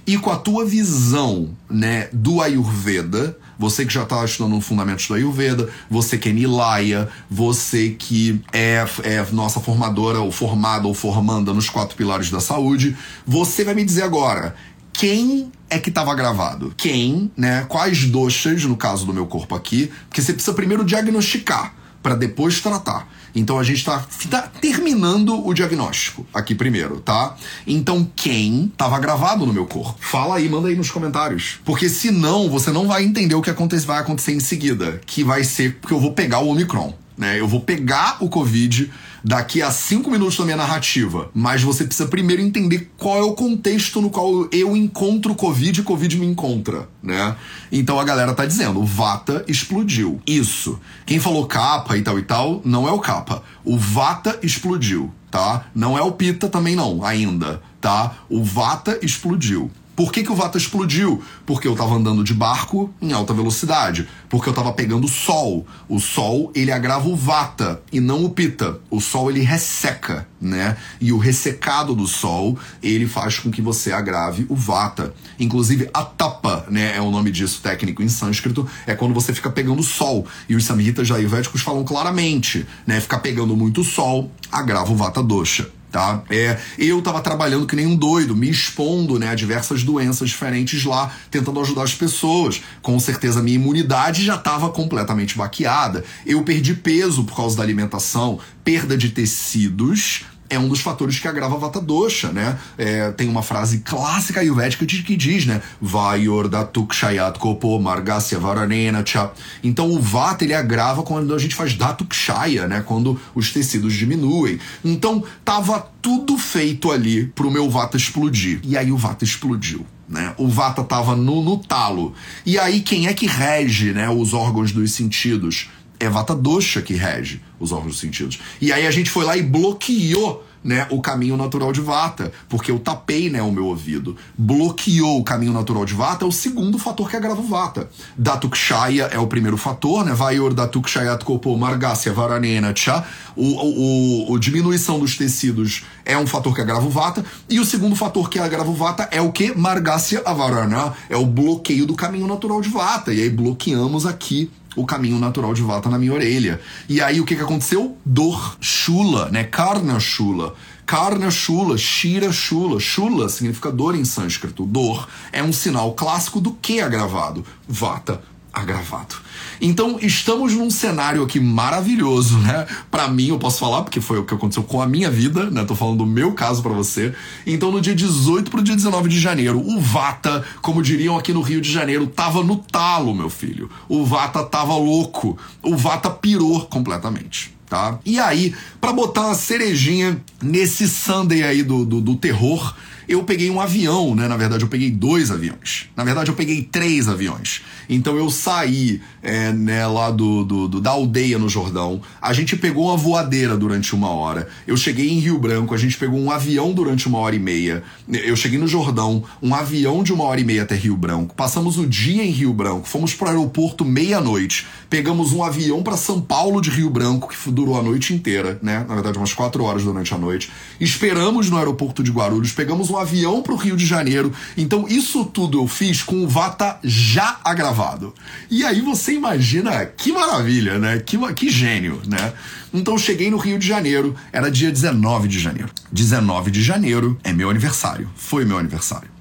e 0.08 0.18
com 0.18 0.30
a 0.30 0.36
tua 0.36 0.66
visão, 0.66 1.50
né, 1.70 2.08
do 2.14 2.42
Ayurveda, 2.42 3.38
você 3.58 3.86
que 3.86 3.94
já 3.94 4.04
está 4.04 4.24
estudando 4.24 4.60
fundamentos 4.62 5.08
do 5.08 5.14
Ayurveda, 5.14 5.70
você 5.90 6.18
que 6.18 6.30
é 6.30 6.34
Nilaya, 6.34 7.10
você 7.30 7.90
que 7.90 8.42
é, 8.52 8.86
é 9.04 9.26
nossa 9.32 9.60
formadora 9.60 10.20
ou 10.20 10.32
formada 10.32 10.88
ou 10.88 10.94
formanda 10.94 11.54
nos 11.54 11.70
quatro 11.70 11.96
pilares 11.96 12.30
da 12.30 12.40
saúde, 12.40 12.96
você 13.26 13.64
vai 13.64 13.74
me 13.74 13.84
dizer 13.84 14.04
agora 14.04 14.56
quem 14.94 15.52
é 15.70 15.80
que 15.80 15.90
estava 15.90 16.14
gravado? 16.16 16.74
Quem, 16.78 17.32
né? 17.36 17.66
Quais 17.68 18.06
doxas, 18.06 18.64
no 18.64 18.78
caso 18.78 19.06
do 19.06 19.14
meu 19.14 19.26
corpo 19.26 19.56
aqui, 19.56 19.92
porque 20.08 20.22
você 20.22 20.34
precisa 20.34 20.54
primeiro 20.54 20.86
diagnosticar 20.86 21.74
para 22.06 22.14
depois 22.14 22.62
tratar. 22.62 23.12
Então 23.34 23.58
a 23.58 23.64
gente 23.64 23.78
está 23.78 24.06
tá 24.30 24.44
terminando 24.62 25.44
o 25.44 25.52
diagnóstico 25.56 26.24
aqui 26.32 26.54
primeiro, 26.54 27.00
tá? 27.00 27.36
Então 27.66 28.08
quem 28.16 28.66
estava 28.66 29.00
gravado 29.00 29.44
no 29.44 29.52
meu 29.52 29.66
corpo? 29.66 29.98
Fala 30.00 30.36
aí, 30.36 30.48
manda 30.48 30.68
aí 30.68 30.76
nos 30.76 30.92
comentários. 30.92 31.60
Porque 31.66 31.90
senão 31.90 32.48
você 32.48 32.72
não 32.72 32.88
vai 32.88 33.04
entender 33.04 33.34
o 33.34 33.42
que 33.42 33.50
acontece, 33.50 33.88
vai 33.88 34.00
acontecer 34.00 34.34
em 34.34 34.40
seguida. 34.40 35.02
Que 35.04 35.24
vai 35.24 35.44
ser 35.44 35.80
porque 35.82 35.96
eu 35.96 36.00
vou 36.00 36.12
pegar 36.12 36.42
o 36.42 36.50
Omicron. 36.50 36.94
Né? 37.18 37.40
Eu 37.40 37.48
vou 37.48 37.62
pegar 37.62 38.18
o 38.20 38.30
Covid 38.30 38.92
daqui 39.26 39.60
a 39.60 39.72
cinco 39.72 40.12
minutos 40.12 40.38
da 40.38 40.44
minha 40.44 40.56
narrativa, 40.56 41.32
mas 41.34 41.64
você 41.64 41.84
precisa 41.84 42.08
primeiro 42.08 42.44
entender 42.44 42.92
qual 42.96 43.18
é 43.18 43.24
o 43.24 43.34
contexto 43.34 44.00
no 44.00 44.12
qual 44.12 44.48
eu 44.52 44.78
encontro 44.78 45.32
o 45.32 45.36
Covid 45.36 45.80
e 45.80 45.82
o 45.82 45.84
Covid 45.84 46.16
me 46.20 46.28
encontra, 46.28 46.88
né? 47.02 47.36
Então 47.72 48.00
a 48.00 48.04
galera 48.04 48.36
tá 48.36 48.46
dizendo, 48.46 48.80
o 48.80 48.86
Vata 48.86 49.44
explodiu. 49.48 50.22
Isso. 50.28 50.80
Quem 51.08 51.20
falou 51.20 51.48
capa 51.48 51.98
e 51.98 52.04
tal 52.04 52.20
e 52.20 52.22
tal, 52.22 52.62
não 52.64 52.88
é 52.88 52.92
o 52.92 53.00
capa. 53.00 53.42
O 53.64 53.80
Vata 53.80 54.38
explodiu, 54.44 55.12
tá? 55.32 55.66
Não 55.74 55.98
é 55.98 56.04
o 56.04 56.12
Pita 56.12 56.48
também 56.48 56.76
não, 56.76 57.04
ainda, 57.04 57.64
tá? 57.82 58.18
O 58.30 58.44
Vata 58.44 59.00
explodiu. 59.02 59.72
Por 59.96 60.12
que, 60.12 60.24
que 60.24 60.32
o 60.32 60.36
Vata 60.36 60.58
explodiu? 60.58 61.24
Porque 61.46 61.68
eu 61.68 61.72
estava 61.72 61.96
andando 61.96 62.24
de 62.24 62.34
barco 62.34 62.94
em 63.02 63.14
alta 63.14 63.34
velocidade. 63.34 64.08
Porque 64.28 64.50
eu 64.50 64.52
estava 64.52 64.74
pegando 64.74 65.08
sol. 65.08 65.66
O 65.88 66.00
sol, 66.00 66.52
ele 66.54 66.72
agrava 66.72 67.08
o 67.08 67.16
Vata 67.16 67.82
e 67.92 68.02
não 68.02 68.26
o 68.26 68.30
Pita. 68.30 68.80
O 68.90 69.00
sol, 69.00 69.30
ele 69.30 69.40
resseca, 69.40 70.28
né? 70.42 70.76
E 71.00 71.14
o 71.14 71.18
ressecado 71.18 71.96
do 71.96 72.08
sol, 72.08 72.58
ele 72.84 73.08
faz 73.08 73.40
com 73.40 73.50
que 73.50 73.62
você 73.62 73.94
agrave 73.94 74.46
o 74.50 74.56
Vata. 74.56 75.14
Inclusive, 75.40 75.90
a 75.94 76.04
tapa, 76.04 76.66
né? 76.70 76.98
É 76.98 77.02
o 77.02 77.10
nome 77.10 77.32
disso 77.32 77.62
técnico 77.62 78.04
em 78.04 78.10
sânscrito. 78.10 78.68
É 78.86 78.96
quando 78.96 79.14
você 79.14 79.34
fica 79.34 79.50
pegando 79.50 79.82
sol. 79.82 80.28
E 80.50 80.56
os 80.56 80.66
samhitas 80.66 81.10
ayurvédicos 81.10 81.62
falam 81.62 81.86
claramente, 81.86 82.66
né? 82.86 83.00
Ficar 83.00 83.20
pegando 83.20 83.56
muito 83.56 83.84
sol 83.84 84.30
agrava 84.52 84.92
o 84.92 84.96
Vata 84.96 85.24
dosha 85.24 85.70
tá? 85.96 86.22
É, 86.30 86.60
eu 86.78 87.02
tava 87.02 87.22
trabalhando 87.22 87.66
que 87.66 87.74
nem 87.74 87.88
um 87.88 87.96
doido, 87.96 88.36
me 88.36 88.50
expondo, 88.50 89.18
né, 89.18 89.30
a 89.30 89.36
diversas 89.36 89.82
doenças 89.82 90.28
diferentes 90.28 90.84
lá, 90.84 91.10
tentando 91.32 91.58
ajudar 91.62 91.84
as 91.84 91.94
pessoas. 91.94 92.62
Com 92.82 93.00
certeza 93.00 93.42
minha 93.42 93.56
imunidade 93.56 94.26
já 94.26 94.36
estava 94.36 94.70
completamente 94.70 95.38
baqueada. 95.38 96.04
Eu 96.26 96.44
perdi 96.44 96.74
peso 96.74 97.24
por 97.24 97.38
causa 97.38 97.56
da 97.56 97.64
alimentação, 97.64 98.40
perda 98.62 98.98
de 98.98 99.08
tecidos, 99.08 100.26
é 100.50 100.60
um 100.60 100.68
dos 100.68 100.80
fatores 100.80 101.20
que 101.20 101.28
agrava 101.28 101.56
a 101.56 101.58
vata 101.58 101.82
dosha, 101.82 102.32
né? 102.32 102.58
É, 102.78 103.12
tem 103.12 103.28
uma 103.28 103.42
frase 103.42 103.80
clássica 103.80 104.40
ayurvédica 104.40 104.86
que 104.86 105.16
diz, 105.16 105.46
né? 105.46 105.62
Vayordatuk 105.82 106.96
shayat 106.96 107.40
kopo 107.40 107.80
margasya 107.80 108.40
varanena 108.40 109.04
cha. 109.06 109.32
Então 109.64 109.92
o 109.92 110.00
vata 110.00 110.44
ele 110.44 110.54
agrava 110.54 111.04
quando 111.04 111.34
a 111.34 111.40
gente 111.40 111.56
faz 111.56 111.74
datuk 111.74 112.16
shaya, 112.16 112.68
né? 112.68 112.84
Quando 112.86 113.20
os 113.34 113.52
tecidos 113.52 113.94
diminuem. 113.94 114.60
Então 114.84 115.24
tava 115.44 115.88
tudo 116.02 116.38
feito 116.38 116.92
ali 116.92 117.26
pro 117.28 117.50
meu 117.50 117.70
vata 117.70 117.98
explodir. 117.98 118.60
E 118.64 118.78
aí 118.78 118.92
o 118.92 118.98
vata 118.98 119.24
explodiu. 119.24 119.86
Né? 120.08 120.36
O 120.38 120.48
Vata 120.48 120.82
estava 120.82 121.16
no, 121.16 121.44
no 121.44 121.58
talo. 121.58 122.14
E 122.46 122.60
aí, 122.60 122.82
quem 122.82 123.08
é 123.08 123.14
que 123.14 123.26
rege 123.26 123.92
né, 123.92 124.08
os 124.08 124.34
órgãos 124.34 124.72
dos 124.72 124.92
sentidos? 124.92 125.70
É 126.00 126.10
Vata 126.10 126.36
Dosha 126.36 126.82
que 126.82 126.94
rege 126.94 127.42
os 127.60 127.72
órgãos 127.72 127.94
dos 127.94 128.00
sentidos. 128.00 128.40
E 128.62 128.72
aí 128.72 128.86
a 128.86 128.92
gente 128.92 129.10
foi 129.10 129.26
lá 129.26 129.38
e 129.38 129.42
bloqueou 129.42 130.44
né, 130.66 130.88
o 130.90 131.00
caminho 131.00 131.38
natural 131.38 131.72
de 131.72 131.80
Vata, 131.80 132.32
porque 132.50 132.72
eu 132.72 132.80
tapei 132.80 133.30
né, 133.30 133.40
o 133.40 133.52
meu 133.52 133.68
ouvido. 133.68 134.18
Bloqueou 134.36 135.20
o 135.20 135.24
caminho 135.24 135.54
natural 135.54 135.86
de 135.86 135.94
Vata 135.94 136.26
é 136.26 136.28
o 136.28 136.32
segundo 136.32 136.80
fator 136.80 137.08
que 137.08 137.16
agrava 137.16 137.40
o 137.40 137.44
Vata. 137.44 137.88
Datukshaya 138.18 139.04
é 139.12 139.20
o 139.20 139.28
primeiro 139.28 139.58
fator, 139.58 140.04
né? 140.04 140.12
Vayor 140.16 140.56
Datukshayat 140.56 141.24
Kopo 141.24 141.56
Margasya 141.56 142.12
Varanena 142.12 142.74
Cha. 142.76 143.06
O, 143.36 143.44
o, 143.44 144.32
o, 144.32 144.40
diminuição 144.40 144.98
dos 144.98 145.16
tecidos 145.16 145.84
é 146.04 146.18
um 146.18 146.26
fator 146.26 146.56
que 146.56 146.62
agrava 146.62 146.88
o 146.88 146.90
Vata. 146.90 147.24
E 147.48 147.60
o 147.60 147.66
segundo 147.66 147.96
fator 147.96 148.28
que 148.28 148.40
agrava 148.40 148.70
o 148.70 148.74
Vata 148.74 149.08
é 149.12 149.22
o 149.22 149.32
que? 149.32 149.56
Margasya 149.56 150.24
Avarana. 150.26 150.94
É 151.10 151.16
o 151.16 151.28
bloqueio 151.28 151.86
do 151.86 151.94
caminho 151.94 152.26
natural 152.26 152.60
de 152.60 152.70
Vata. 152.70 153.14
E 153.14 153.22
aí 153.22 153.30
bloqueamos 153.30 154.08
aqui 154.08 154.50
o 154.76 154.86
caminho 154.86 155.20
natural 155.20 155.54
de 155.54 155.62
Vata 155.62 155.90
na 155.90 155.98
minha 155.98 156.14
orelha. 156.14 156.60
E 156.88 157.02
aí 157.02 157.20
o 157.20 157.26
que, 157.26 157.36
que 157.36 157.42
aconteceu? 157.42 157.98
Dor 158.06 158.58
chula, 158.60 159.30
né? 159.30 159.44
Karna 159.44 160.00
chula. 160.00 160.54
Karna 160.86 161.32
Shula, 161.32 161.78
Shira 161.80 162.32
Shula. 162.32 162.80
Shula 162.80 163.28
significa 163.28 163.72
dor 163.72 163.96
em 163.96 164.06
sânscrito. 164.06 164.66
Dor 164.66 165.08
é 165.32 165.42
um 165.42 165.52
sinal 165.52 165.94
clássico 165.94 166.40
do 166.40 166.52
que 166.52 166.80
agravado? 166.80 167.44
Vata 167.68 168.22
agravado. 168.56 169.16
Então, 169.60 170.00
estamos 170.02 170.54
num 170.54 170.70
cenário 170.70 171.22
aqui 171.22 171.40
maravilhoso, 171.40 172.38
né? 172.40 172.66
Para 172.90 173.08
mim, 173.10 173.28
eu 173.28 173.38
posso 173.38 173.60
falar, 173.60 173.84
porque 173.84 174.00
foi 174.00 174.18
o 174.18 174.24
que 174.24 174.34
aconteceu 174.34 174.64
com 174.64 174.82
a 174.82 174.88
minha 174.88 175.12
vida, 175.12 175.50
né? 175.50 175.66
Tô 175.66 175.76
falando 175.76 175.98
do 175.98 176.06
meu 176.06 176.32
caso 176.34 176.64
para 176.64 176.72
você. 176.72 177.14
Então, 177.46 177.72
no 177.72 177.82
dia 177.82 177.94
18 177.94 178.50
pro 178.50 178.64
dia 178.64 178.76
19 178.76 179.10
de 179.10 179.20
janeiro, 179.20 179.60
o 179.60 179.80
Vata, 179.80 180.44
como 180.62 180.82
diriam 180.82 181.18
aqui 181.18 181.34
no 181.34 181.42
Rio 181.42 181.60
de 181.60 181.72
Janeiro, 181.72 182.08
tava 182.08 182.44
no 182.44 182.56
talo, 182.56 183.14
meu 183.14 183.30
filho. 183.30 183.70
O 183.90 184.06
Vata 184.06 184.44
tava 184.44 184.74
louco. 184.76 185.38
O 185.62 185.76
Vata 185.76 186.10
pirou 186.10 186.66
completamente. 186.66 187.54
Tá? 187.68 188.00
E 188.06 188.20
aí, 188.20 188.54
para 188.80 188.94
botar 188.94 189.26
uma 189.26 189.36
cerejinha 189.36 190.22
nesse 190.42 190.88
Sunday 190.88 191.44
aí 191.44 191.64
do, 191.64 191.84
do, 191.84 192.00
do 192.00 192.16
terror, 192.16 192.76
eu 193.08 193.24
peguei 193.24 193.50
um 193.50 193.60
avião, 193.60 194.16
né? 194.16 194.28
Na 194.28 194.38
verdade, 194.38 194.64
eu 194.64 194.70
peguei 194.70 194.90
dois 194.90 195.32
aviões. 195.32 195.90
Na 195.96 196.04
verdade, 196.04 196.30
eu 196.30 196.36
peguei 196.36 196.62
três 196.64 197.08
aviões. 197.08 197.62
Então 197.90 198.18
eu 198.18 198.30
saí 198.30 199.02
é, 199.22 199.52
né, 199.52 199.86
lá 199.88 200.12
do, 200.12 200.44
do, 200.44 200.68
do, 200.68 200.82
da 200.82 200.92
aldeia 200.92 201.38
no 201.38 201.50
Jordão. 201.50 202.02
A 202.22 202.34
gente 202.34 202.56
pegou 202.56 202.86
uma 202.86 202.98
voadeira 202.98 203.56
durante 203.58 203.94
uma 203.94 204.10
hora. 204.10 204.48
Eu 204.68 204.78
cheguei 204.78 205.10
em 205.10 205.20
Rio 205.20 205.38
Branco, 205.38 205.74
a 205.74 205.78
gente 205.78 205.98
pegou 205.98 206.20
um 206.20 206.32
avião 206.32 206.74
durante 206.74 207.08
uma 207.08 207.20
hora 207.20 207.36
e 207.36 207.40
meia. 207.40 207.84
Eu 208.08 208.36
cheguei 208.36 208.58
no 208.58 208.68
Jordão, 208.68 209.24
um 209.42 209.54
avião 209.54 210.04
de 210.04 210.14
uma 210.14 210.24
hora 210.24 210.42
e 210.42 210.44
meia 210.44 210.64
até 210.64 210.76
Rio 210.76 210.98
Branco. 210.98 211.36
Passamos 211.36 211.78
o 211.78 211.86
dia 211.86 212.24
em 212.24 212.32
Rio 212.32 212.54
Branco, 212.54 212.88
fomos 212.88 213.14
para 213.14 213.28
o 213.28 213.30
aeroporto 213.30 213.86
meia-noite. 213.86 214.66
Pegamos 214.96 215.34
um 215.34 215.44
avião 215.44 215.84
para 215.84 215.98
São 215.98 216.22
Paulo 216.22 216.62
de 216.62 216.70
Rio 216.70 216.90
Branco, 216.90 217.28
que 217.28 217.52
durou 217.52 217.78
a 217.78 217.84
noite 217.84 218.14
inteira, 218.14 218.58
né? 218.62 218.86
Na 218.88 218.94
verdade, 218.94 219.18
umas 219.18 219.34
quatro 219.34 219.62
horas 219.62 219.84
durante 219.84 220.14
a 220.14 220.18
noite. 220.18 220.50
Esperamos 220.80 221.50
no 221.50 221.58
aeroporto 221.58 222.02
de 222.02 222.10
Guarulhos, 222.10 222.54
pegamos 222.54 222.90
um 222.90 222.96
avião 222.96 223.42
para 223.42 223.52
o 223.52 223.58
Rio 223.58 223.76
de 223.76 223.86
Janeiro. 223.86 224.32
Então, 224.56 224.88
isso 224.88 225.26
tudo 225.26 225.60
eu 225.60 225.68
fiz 225.68 226.02
com 226.02 226.24
o 226.24 226.30
Vata 226.30 226.80
já 226.82 227.42
agravado. 227.44 228.14
E 228.50 228.64
aí 228.64 228.80
você 228.80 229.12
imagina 229.12 229.86
que 229.86 230.14
maravilha, 230.14 230.80
né? 230.80 230.98
Que, 231.00 231.18
que 231.34 231.50
gênio, 231.50 232.02
né? 232.08 232.32
Então 232.74 232.98
cheguei 232.98 233.30
no 233.30 233.36
Rio 233.36 233.60
de 233.60 233.68
Janeiro, 233.68 234.16
era 234.32 234.50
dia 234.50 234.72
19 234.72 235.28
de 235.28 235.40
janeiro. 235.40 235.70
19 235.92 236.50
de 236.52 236.64
janeiro 236.64 237.20
é 237.22 237.34
meu 237.34 237.50
aniversário, 237.50 238.10
foi 238.16 238.46
meu 238.46 238.58
aniversário. 238.58 239.15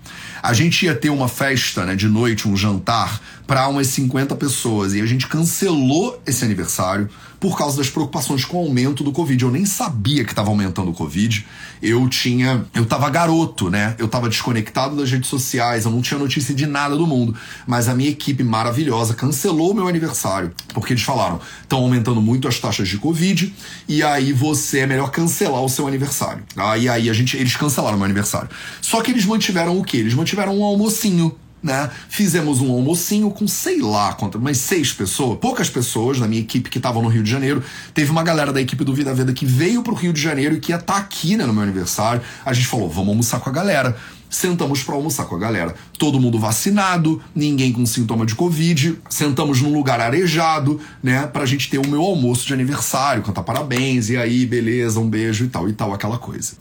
A 0.44 0.52
gente 0.52 0.84
ia 0.84 0.94
ter 0.94 1.08
uma 1.08 1.26
festa, 1.26 1.86
né, 1.86 1.96
de 1.96 2.06
noite, 2.06 2.46
um 2.46 2.54
jantar 2.54 3.18
para 3.46 3.66
umas 3.66 3.86
50 3.86 4.36
pessoas. 4.36 4.92
E 4.92 5.00
a 5.00 5.06
gente 5.06 5.26
cancelou 5.26 6.20
esse 6.26 6.44
aniversário 6.44 7.08
por 7.44 7.58
causa 7.58 7.76
das 7.76 7.90
preocupações 7.90 8.42
com 8.42 8.56
o 8.56 8.60
aumento 8.60 9.04
do 9.04 9.12
Covid. 9.12 9.44
Eu 9.44 9.50
nem 9.50 9.66
sabia 9.66 10.24
que 10.24 10.32
estava 10.32 10.48
aumentando 10.48 10.90
o 10.90 10.94
Covid. 10.94 11.44
Eu 11.82 12.08
tinha. 12.08 12.64
Eu 12.72 12.86
tava 12.86 13.10
garoto, 13.10 13.68
né? 13.68 13.94
Eu 13.98 14.08
tava 14.08 14.30
desconectado 14.30 14.96
das 14.96 15.10
redes 15.10 15.28
sociais, 15.28 15.84
eu 15.84 15.90
não 15.90 16.00
tinha 16.00 16.18
notícia 16.18 16.54
de 16.54 16.64
nada 16.64 16.96
do 16.96 17.06
mundo. 17.06 17.36
Mas 17.66 17.86
a 17.86 17.94
minha 17.94 18.08
equipe 18.08 18.42
maravilhosa 18.42 19.12
cancelou 19.12 19.72
o 19.72 19.74
meu 19.74 19.86
aniversário. 19.86 20.54
Porque 20.72 20.94
eles 20.94 21.02
falaram: 21.02 21.38
estão 21.60 21.80
aumentando 21.80 22.22
muito 22.22 22.48
as 22.48 22.58
taxas 22.58 22.88
de 22.88 22.96
Covid, 22.96 23.54
e 23.86 24.02
aí 24.02 24.32
você 24.32 24.78
é 24.78 24.86
melhor 24.86 25.10
cancelar 25.10 25.60
o 25.60 25.68
seu 25.68 25.86
aniversário. 25.86 26.42
Aí, 26.56 26.88
aí 26.88 27.10
a 27.10 27.12
gente. 27.12 27.36
Eles 27.36 27.54
cancelaram 27.56 27.96
o 27.96 27.98
meu 27.98 28.06
aniversário. 28.06 28.48
Só 28.80 29.02
que 29.02 29.10
eles 29.10 29.26
mantiveram 29.26 29.78
o 29.78 29.84
quê? 29.84 29.98
Eles 29.98 30.14
mantiveram 30.14 30.58
um 30.58 30.64
almocinho 30.64 31.36
né? 31.64 31.90
Fizemos 32.10 32.60
um 32.60 32.70
almocinho 32.70 33.30
com 33.30 33.48
sei 33.48 33.80
lá 33.80 34.12
quantas, 34.12 34.38
umas 34.38 34.58
seis 34.58 34.92
pessoas, 34.92 35.38
poucas 35.38 35.70
pessoas 35.70 36.20
da 36.20 36.28
minha 36.28 36.42
equipe 36.42 36.68
que 36.68 36.76
estavam 36.76 37.02
no 37.02 37.08
Rio 37.08 37.22
de 37.22 37.30
Janeiro. 37.30 37.64
Teve 37.94 38.10
uma 38.10 38.22
galera 38.22 38.52
da 38.52 38.60
equipe 38.60 38.84
do 38.84 38.94
Vida 38.94 39.14
Veda 39.14 39.32
que 39.32 39.46
veio 39.46 39.82
pro 39.82 39.94
Rio 39.94 40.12
de 40.12 40.20
Janeiro 40.20 40.56
e 40.56 40.60
que 40.60 40.72
ia 40.72 40.76
estar 40.76 40.92
tá 40.92 40.98
aqui 41.00 41.38
né, 41.38 41.46
no 41.46 41.54
meu 41.54 41.62
aniversário. 41.62 42.20
A 42.44 42.52
gente 42.52 42.66
falou, 42.66 42.90
vamos 42.90 43.08
almoçar 43.08 43.40
com 43.40 43.48
a 43.48 43.52
galera. 43.52 43.96
Sentamos 44.28 44.82
para 44.82 44.94
almoçar 44.94 45.24
com 45.24 45.36
a 45.36 45.38
galera. 45.38 45.74
Todo 45.98 46.20
mundo 46.20 46.38
vacinado, 46.38 47.22
ninguém 47.34 47.72
com 47.72 47.86
sintoma 47.86 48.26
de 48.26 48.34
Covid. 48.34 48.98
Sentamos 49.08 49.62
num 49.62 49.72
lugar 49.72 50.00
arejado, 50.00 50.78
né? 51.02 51.26
Pra 51.28 51.46
gente 51.46 51.70
ter 51.70 51.78
o 51.78 51.88
meu 51.88 52.02
almoço 52.02 52.46
de 52.46 52.52
aniversário, 52.52 53.22
cantar 53.22 53.44
parabéns, 53.44 54.10
e 54.10 54.16
aí, 54.16 54.44
beleza, 54.44 54.98
um 55.00 55.08
beijo 55.08 55.44
e 55.44 55.48
tal, 55.48 55.68
e 55.68 55.72
tal, 55.72 55.94
aquela 55.94 56.18
coisa. 56.18 56.54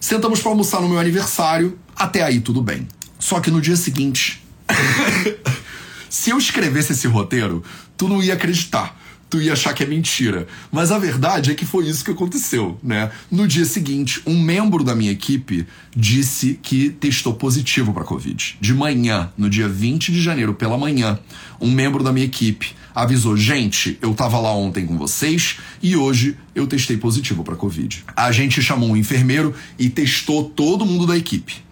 Sentamos 0.00 0.40
para 0.40 0.52
almoçar 0.52 0.80
no 0.80 0.88
meu 0.88 0.98
aniversário, 0.98 1.76
até 1.96 2.22
aí 2.22 2.40
tudo 2.40 2.62
bem. 2.62 2.86
Só 3.28 3.40
que 3.40 3.50
no 3.50 3.60
dia 3.60 3.76
seguinte, 3.76 4.42
se 6.08 6.30
eu 6.30 6.38
escrevesse 6.38 6.92
esse 6.92 7.06
roteiro, 7.06 7.62
tu 7.94 8.08
não 8.08 8.22
ia 8.22 8.32
acreditar. 8.32 8.98
Tu 9.28 9.42
ia 9.42 9.52
achar 9.52 9.74
que 9.74 9.82
é 9.82 9.86
mentira. 9.86 10.46
Mas 10.72 10.90
a 10.90 10.98
verdade 10.98 11.50
é 11.50 11.54
que 11.54 11.66
foi 11.66 11.86
isso 11.86 12.02
que 12.02 12.10
aconteceu, 12.10 12.80
né? 12.82 13.10
No 13.30 13.46
dia 13.46 13.66
seguinte, 13.66 14.22
um 14.26 14.42
membro 14.42 14.82
da 14.82 14.94
minha 14.94 15.12
equipe 15.12 15.66
disse 15.94 16.58
que 16.62 16.88
testou 16.88 17.34
positivo 17.34 17.92
para 17.92 18.02
Covid. 18.02 18.56
De 18.58 18.72
manhã, 18.72 19.30
no 19.36 19.50
dia 19.50 19.68
20 19.68 20.10
de 20.10 20.22
janeiro, 20.22 20.54
pela 20.54 20.78
manhã, 20.78 21.18
um 21.60 21.70
membro 21.70 22.02
da 22.02 22.10
minha 22.10 22.24
equipe 22.24 22.74
avisou: 22.94 23.36
gente, 23.36 23.98
eu 24.00 24.14
tava 24.14 24.40
lá 24.40 24.54
ontem 24.54 24.86
com 24.86 24.96
vocês 24.96 25.58
e 25.82 25.94
hoje 25.94 26.34
eu 26.54 26.66
testei 26.66 26.96
positivo 26.96 27.44
para 27.44 27.56
Covid. 27.56 28.06
A 28.16 28.32
gente 28.32 28.62
chamou 28.62 28.88
um 28.88 28.96
enfermeiro 28.96 29.54
e 29.78 29.90
testou 29.90 30.44
todo 30.48 30.86
mundo 30.86 31.06
da 31.06 31.14
equipe. 31.14 31.67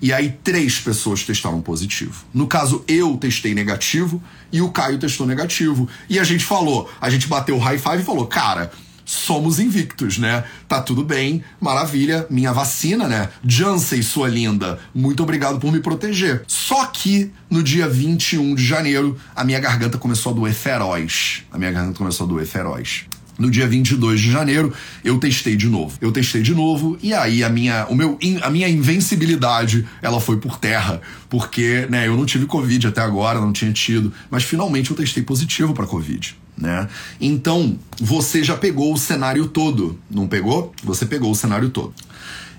E 0.00 0.12
aí 0.12 0.30
três 0.42 0.78
pessoas 0.78 1.24
testaram 1.24 1.60
positivo. 1.60 2.24
No 2.32 2.46
caso, 2.46 2.84
eu 2.88 3.16
testei 3.16 3.54
negativo 3.54 4.22
e 4.52 4.60
o 4.60 4.70
Caio 4.70 4.98
testou 4.98 5.26
negativo. 5.26 5.88
E 6.08 6.18
a 6.18 6.24
gente 6.24 6.44
falou, 6.44 6.90
a 7.00 7.10
gente 7.10 7.26
bateu 7.26 7.56
o 7.56 7.58
high 7.58 7.78
five 7.78 8.00
e 8.00 8.04
falou, 8.04 8.26
cara, 8.26 8.70
somos 9.10 9.58
invictos, 9.58 10.18
né? 10.18 10.44
Tá 10.68 10.80
tudo 10.80 11.04
bem, 11.04 11.42
maravilha, 11.60 12.26
minha 12.30 12.52
vacina, 12.52 13.08
né? 13.08 13.28
Janssen, 13.44 14.02
sua 14.02 14.28
linda, 14.28 14.78
muito 14.94 15.22
obrigado 15.22 15.58
por 15.58 15.72
me 15.72 15.80
proteger. 15.80 16.44
Só 16.46 16.86
que 16.86 17.30
no 17.50 17.62
dia 17.62 17.88
21 17.88 18.54
de 18.54 18.64
janeiro, 18.64 19.18
a 19.34 19.42
minha 19.42 19.58
garganta 19.58 19.98
começou 19.98 20.32
a 20.32 20.34
doer 20.34 20.54
feroz. 20.54 21.42
A 21.50 21.58
minha 21.58 21.72
garganta 21.72 21.98
começou 21.98 22.24
a 22.24 22.28
doer 22.28 22.46
feroz. 22.46 23.06
No 23.40 23.50
dia 23.50 23.66
22 23.66 24.20
de 24.20 24.30
janeiro, 24.30 24.70
eu 25.02 25.18
testei 25.18 25.56
de 25.56 25.66
novo. 25.66 25.96
Eu 25.98 26.12
testei 26.12 26.42
de 26.42 26.54
novo 26.54 26.98
e 27.02 27.14
aí 27.14 27.42
a 27.42 27.48
minha, 27.48 27.86
o 27.86 27.94
meu, 27.94 28.18
a 28.42 28.50
minha 28.50 28.68
invencibilidade, 28.68 29.88
ela 30.02 30.20
foi 30.20 30.36
por 30.36 30.58
terra, 30.58 31.00
porque, 31.28 31.86
né, 31.88 32.06
eu 32.06 32.16
não 32.18 32.26
tive 32.26 32.44
covid 32.44 32.86
até 32.86 33.00
agora, 33.00 33.40
não 33.40 33.50
tinha 33.50 33.72
tido, 33.72 34.12
mas 34.30 34.44
finalmente 34.44 34.90
eu 34.90 34.96
testei 34.96 35.22
positivo 35.22 35.72
para 35.72 35.86
covid. 35.86 36.36
Né? 36.54 36.86
Então, 37.18 37.78
você 37.98 38.44
já 38.44 38.54
pegou 38.54 38.92
o 38.92 38.98
cenário 38.98 39.46
todo, 39.48 39.98
não 40.10 40.28
pegou? 40.28 40.74
Você 40.84 41.06
pegou 41.06 41.30
o 41.30 41.34
cenário 41.34 41.70
todo. 41.70 41.94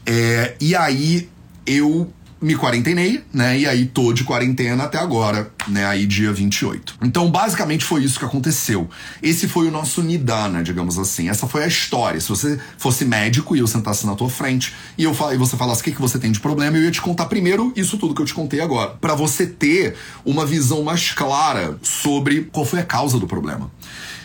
É, 0.03 0.55
e 0.59 0.75
aí 0.75 1.29
eu 1.63 2.11
me 2.41 2.55
quarentenei, 2.55 3.23
né? 3.31 3.59
E 3.59 3.67
aí 3.67 3.85
tô 3.85 4.11
de 4.11 4.23
quarentena 4.23 4.85
até 4.85 4.97
agora, 4.97 5.51
né? 5.67 5.85
Aí 5.85 6.07
dia 6.07 6.33
28. 6.33 6.95
Então, 7.03 7.29
basicamente 7.29 7.85
foi 7.85 8.03
isso 8.03 8.17
que 8.17 8.25
aconteceu. 8.25 8.89
Esse 9.21 9.47
foi 9.47 9.67
o 9.67 9.71
nosso 9.71 10.01
Nidana, 10.01 10.63
digamos 10.63 10.97
assim. 10.97 11.29
Essa 11.29 11.45
foi 11.45 11.63
a 11.63 11.67
história. 11.67 12.19
Se 12.19 12.27
você 12.27 12.59
fosse 12.77 13.05
médico 13.05 13.55
e 13.55 13.59
eu 13.59 13.67
sentasse 13.67 14.07
na 14.07 14.15
tua 14.15 14.29
frente 14.29 14.73
e 14.97 15.03
eu 15.03 15.15
e 15.31 15.37
você 15.37 15.55
falasse 15.55 15.81
o 15.81 15.83
que, 15.83 15.91
que 15.91 16.01
você 16.01 16.17
tem 16.17 16.31
de 16.31 16.39
problema, 16.39 16.77
eu 16.77 16.83
ia 16.83 16.91
te 16.91 17.01
contar 17.01 17.27
primeiro 17.27 17.71
isso 17.75 17.97
tudo 17.97 18.15
que 18.15 18.21
eu 18.21 18.25
te 18.25 18.33
contei 18.33 18.59
agora. 18.59 18.91
para 18.99 19.13
você 19.13 19.45
ter 19.45 19.95
uma 20.25 20.45
visão 20.45 20.83
mais 20.83 21.11
clara 21.11 21.77
sobre 21.83 22.49
qual 22.51 22.65
foi 22.65 22.79
a 22.79 22.83
causa 22.83 23.19
do 23.19 23.27
problema. 23.27 23.69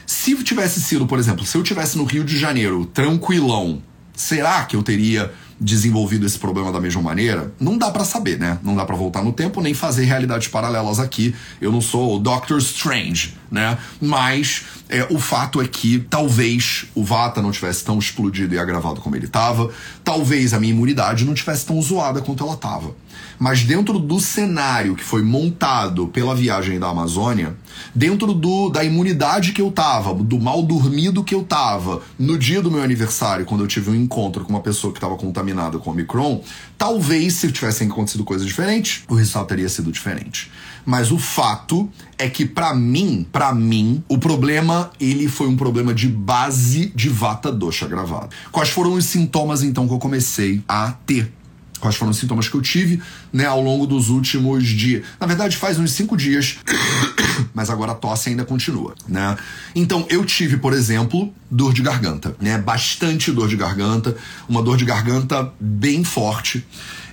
Se 0.06 0.34
tivesse 0.42 0.80
sido, 0.80 1.06
por 1.06 1.18
exemplo, 1.18 1.44
se 1.44 1.56
eu 1.56 1.62
tivesse 1.62 1.98
no 1.98 2.04
Rio 2.04 2.24
de 2.24 2.38
Janeiro, 2.38 2.86
tranquilão, 2.86 3.82
será 4.14 4.64
que 4.64 4.74
eu 4.74 4.82
teria 4.82 5.32
desenvolvido 5.58 6.26
esse 6.26 6.38
problema 6.38 6.70
da 6.72 6.80
mesma 6.80 7.02
maneira? 7.02 7.52
Não 7.58 7.78
dá 7.78 7.90
para 7.90 8.04
saber, 8.04 8.38
né? 8.38 8.58
Não 8.62 8.74
dá 8.74 8.84
para 8.84 8.96
voltar 8.96 9.22
no 9.22 9.32
tempo 9.32 9.60
nem 9.60 9.74
fazer 9.74 10.04
realidades 10.04 10.48
paralelas 10.48 10.98
aqui. 10.98 11.34
Eu 11.60 11.72
não 11.72 11.80
sou 11.80 12.16
o 12.16 12.18
Doctor 12.18 12.58
Strange, 12.58 13.34
né? 13.50 13.78
Mas 14.00 14.64
é, 14.88 15.06
o 15.10 15.18
fato 15.18 15.60
é 15.60 15.66
que 15.66 15.98
talvez 16.10 16.86
o 16.94 17.02
Vata 17.02 17.42
não 17.42 17.50
tivesse 17.50 17.84
tão 17.84 17.98
explodido 17.98 18.54
e 18.54 18.58
agravado 18.58 19.00
como 19.00 19.16
ele 19.16 19.26
estava, 19.26 19.70
talvez 20.04 20.52
a 20.52 20.60
minha 20.60 20.72
imunidade 20.72 21.24
não 21.24 21.34
tivesse 21.34 21.66
tão 21.66 21.80
zoada 21.80 22.20
quanto 22.20 22.44
ela 22.44 22.54
estava. 22.54 22.94
Mas 23.38 23.62
dentro 23.62 23.98
do 23.98 24.18
cenário 24.18 24.94
que 24.94 25.04
foi 25.04 25.22
montado 25.22 26.08
pela 26.08 26.34
viagem 26.34 26.78
da 26.78 26.88
Amazônia, 26.88 27.56
dentro 27.94 28.32
do, 28.32 28.70
da 28.70 28.82
imunidade 28.82 29.52
que 29.52 29.60
eu 29.60 29.70
tava, 29.70 30.14
do 30.14 30.38
mal 30.38 30.62
dormido 30.62 31.24
que 31.24 31.34
eu 31.34 31.42
tava, 31.42 32.02
no 32.18 32.38
dia 32.38 32.62
do 32.62 32.70
meu 32.70 32.82
aniversário, 32.82 33.44
quando 33.44 33.62
eu 33.62 33.68
tive 33.68 33.90
um 33.90 33.94
encontro 33.94 34.44
com 34.44 34.50
uma 34.50 34.60
pessoa 34.60 34.92
que 34.92 34.98
estava 34.98 35.16
contaminada 35.16 35.78
com 35.78 35.90
Omicron, 35.90 36.42
talvez 36.78 37.34
se 37.34 37.50
tivessem 37.52 37.88
acontecido 37.88 38.24
coisas 38.24 38.46
diferentes, 38.46 39.02
o 39.08 39.14
resultado 39.14 39.46
teria 39.46 39.68
sido 39.68 39.92
diferente. 39.92 40.50
Mas 40.84 41.10
o 41.10 41.18
fato 41.18 41.90
é 42.16 42.30
que 42.30 42.46
para 42.46 42.72
mim, 42.72 43.26
para 43.30 43.52
mim, 43.52 44.02
o 44.08 44.18
problema 44.18 44.90
ele 45.00 45.28
foi 45.28 45.48
um 45.48 45.56
problema 45.56 45.92
de 45.92 46.08
base 46.08 46.92
de 46.94 47.08
vata 47.08 47.50
dosha 47.50 47.88
gravado. 47.88 48.28
Quais 48.52 48.68
foram 48.68 48.94
os 48.94 49.04
sintomas 49.04 49.62
então 49.64 49.88
que 49.88 49.92
eu 49.92 49.98
comecei 49.98 50.62
a 50.68 50.92
ter? 51.04 51.32
Quais 51.78 51.96
foram 51.96 52.10
os 52.10 52.18
sintomas 52.18 52.48
que 52.48 52.54
eu 52.54 52.62
tive, 52.62 53.02
né, 53.32 53.46
ao 53.46 53.60
longo 53.60 53.86
dos 53.86 54.08
últimos 54.08 54.66
dias? 54.66 55.04
Na 55.20 55.26
verdade, 55.26 55.56
faz 55.56 55.78
uns 55.78 55.92
cinco 55.92 56.16
dias, 56.16 56.58
mas 57.54 57.70
agora 57.70 57.92
a 57.92 57.94
tosse 57.94 58.30
ainda 58.30 58.44
continua, 58.44 58.94
né? 59.08 59.36
Então, 59.74 60.06
eu 60.08 60.24
tive, 60.24 60.56
por 60.56 60.72
exemplo, 60.72 61.32
dor 61.50 61.72
de 61.72 61.82
garganta, 61.82 62.36
né? 62.40 62.58
Bastante 62.58 63.30
dor 63.30 63.48
de 63.48 63.56
garganta, 63.56 64.16
uma 64.48 64.62
dor 64.62 64.76
de 64.76 64.84
garganta 64.84 65.52
bem 65.60 66.04
forte. 66.04 66.64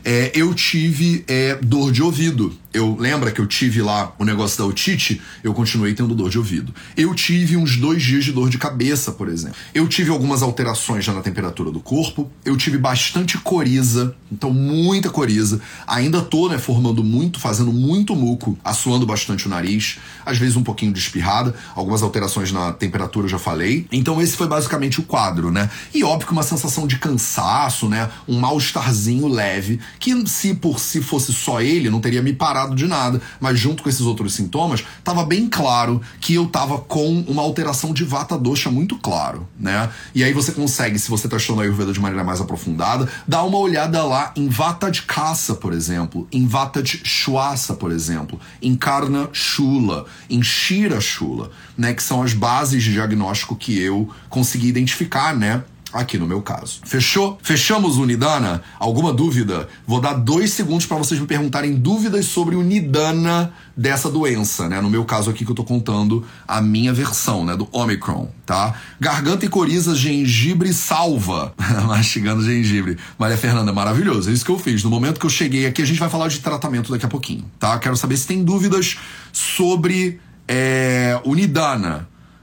É, 0.06 0.32
eu 0.36 0.54
tive 0.54 1.24
é, 1.28 1.56
dor 1.62 1.92
de 1.92 2.02
ouvido. 2.02 2.58
Eu 2.74 2.96
lembra 3.00 3.32
que 3.32 3.40
eu 3.40 3.46
tive 3.46 3.84
lá 3.84 4.14
o 4.18 4.26
negócio 4.26 4.58
da 4.58 4.66
otite, 4.66 5.22
eu 5.44 5.54
continuei 5.54 5.94
tendo 5.94 6.16
dor 6.16 6.32
de 6.32 6.40
ouvido. 6.40 6.74
Eu 6.98 7.14
tive 7.14 7.56
uns 7.56 7.78
dois 7.78 8.02
dias 8.02 8.26
de 8.26 8.32
dor 8.32 8.50
de 8.50 8.58
cabeça, 8.58 9.12
por 9.12 9.30
exemplo. 9.30 9.56
Eu 9.76 9.88
tive 9.88 10.10
algumas 10.10 10.42
alterações 10.42 11.06
já 11.06 11.14
na 11.14 11.22
temperatura 11.22 11.70
do 11.70 11.80
corpo. 11.80 12.32
Eu 12.44 12.58
tive 12.58 12.80
bastante 12.80 13.38
coriza, 13.38 14.16
então 14.32 14.52
muita 14.52 15.12
coriza. 15.12 15.62
Ainda 15.86 16.20
tô, 16.22 16.50
né, 16.50 16.58
formando 16.58 17.04
muito, 17.04 17.40
fazendo 17.40 17.72
muito 17.72 18.16
muco, 18.16 18.58
assoando 18.64 19.06
bastante 19.06 19.46
o 19.46 19.50
nariz, 19.50 20.00
às 20.26 20.40
vezes 20.40 20.56
um 20.56 20.64
pouquinho 20.64 20.92
de 20.92 21.00
espirrada, 21.00 21.54
algumas 21.76 22.02
alterações 22.02 22.52
na 22.52 22.74
temperatura 22.74 23.26
eu 23.26 23.30
já 23.30 23.40
falei. 23.40 23.86
Então 23.92 24.20
esse 24.20 24.36
foi 24.36 24.48
basicamente 24.48 25.00
o 25.00 25.04
quadro, 25.04 25.52
né? 25.52 25.70
E 25.94 26.04
óbvio 26.04 26.26
que 26.26 26.34
uma 26.34 26.42
sensação 26.42 26.88
de 26.88 26.98
cansaço, 26.98 27.88
né, 27.88 28.10
um 28.28 28.40
mal-estarzinho 28.40 29.28
leve 29.28 29.80
que 30.00 30.28
se 30.28 30.56
por 30.56 30.80
si 30.80 31.02
fosse 31.02 31.32
só 31.32 31.62
ele, 31.62 31.90
não 31.90 32.00
teria 32.00 32.22
me 32.22 32.34
parado 32.34 32.63
de 32.70 32.88
nada, 32.88 33.22
mas 33.40 33.60
junto 33.60 33.84
com 33.84 33.90
esses 33.90 34.02
outros 34.02 34.34
sintomas, 34.34 34.84
estava 35.00 35.26
bem 35.26 35.48
claro 35.48 36.02
que 36.20 36.36
eu 36.36 36.46
estava 36.46 36.78
com 36.78 37.22
uma 37.28 37.42
alteração 37.42 37.94
de 37.94 38.04
vata 38.04 38.38
dosha 38.38 38.70
muito 38.70 38.98
claro, 38.98 39.48
né? 39.60 39.90
E 40.14 40.24
aí 40.24 40.34
você 40.34 40.52
consegue, 40.52 40.98
se 41.00 41.10
você 41.10 41.28
está 41.28 41.38
estudando 41.38 41.62
a 41.62 41.64
Ayurveda 41.64 41.94
de 41.94 42.00
maneira 42.00 42.24
mais 42.24 42.42
aprofundada, 42.42 43.08
dar 43.28 43.44
uma 43.44 43.58
olhada 43.58 44.04
lá 44.04 44.32
em 44.36 44.48
vata 44.48 44.90
de 44.90 45.04
caça, 45.04 45.56
por 45.56 45.74
exemplo, 45.74 46.28
em 46.32 46.46
vata 46.48 46.82
de 46.82 47.02
shwasa, 47.04 47.74
por 47.74 47.92
exemplo, 47.92 48.40
em 48.62 48.76
karna 48.76 49.30
shula, 49.32 50.06
em 50.30 50.42
shira 50.42 51.00
shula, 51.02 51.52
né, 51.78 51.94
que 51.94 52.04
são 52.04 52.22
as 52.22 52.34
bases 52.34 52.84
de 52.84 52.94
diagnóstico 52.94 53.56
que 53.56 53.80
eu 53.80 54.10
consegui 54.30 54.68
identificar, 54.68 55.36
né? 55.36 55.64
Aqui 55.94 56.18
no 56.18 56.28
meu 56.28 56.42
caso. 56.42 56.80
Fechou? 56.84 57.38
Fechamos 57.42 57.98
o 57.98 58.06
Nidana? 58.06 58.64
Alguma 58.80 59.14
dúvida? 59.14 59.70
Vou 59.86 60.02
dar 60.02 60.14
dois 60.14 60.52
segundos 60.52 60.86
para 60.86 60.98
vocês 60.98 61.20
me 61.20 61.28
perguntarem 61.28 61.76
dúvidas 61.76 62.26
sobre 62.26 62.56
o 62.56 62.64
Nidana 62.64 63.54
dessa 63.78 64.10
doença, 64.10 64.68
né? 64.68 64.82
No 64.82 64.90
meu 64.90 65.06
caso 65.06 65.30
aqui 65.30 65.46
que 65.46 65.52
eu 65.52 65.56
tô 65.56 65.64
contando 65.64 66.26
a 66.48 66.62
minha 66.62 66.92
versão, 66.92 67.46
né? 67.46 67.56
Do 67.56 67.68
Omicron, 67.72 68.30
tá? 68.46 68.74
Garganta 69.00 69.46
e 69.46 69.50
coriza, 69.50 69.96
gengibre 69.96 70.74
salva. 70.74 71.54
Mastigando 71.88 72.44
gengibre. 72.44 72.98
Maria 73.18 73.38
Fernanda, 73.38 73.72
maravilhoso. 73.72 74.30
É 74.30 74.34
isso 74.34 74.44
que 74.44 74.52
eu 74.52 74.60
fiz. 74.60 74.84
No 74.84 74.90
momento 74.90 75.20
que 75.20 75.26
eu 75.26 75.30
cheguei 75.30 75.66
aqui, 75.66 75.82
a 75.82 75.86
gente 75.86 76.00
vai 76.00 76.10
falar 76.10 76.28
de 76.28 76.40
tratamento 76.40 76.92
daqui 76.92 77.06
a 77.06 77.10
pouquinho, 77.10 77.46
tá? 77.60 77.78
Quero 77.78 77.96
saber 77.96 78.18
se 78.18 78.28
tem 78.28 78.44
dúvidas 78.44 78.98
sobre 79.32 80.20
é, 80.48 81.20
o 81.24 81.36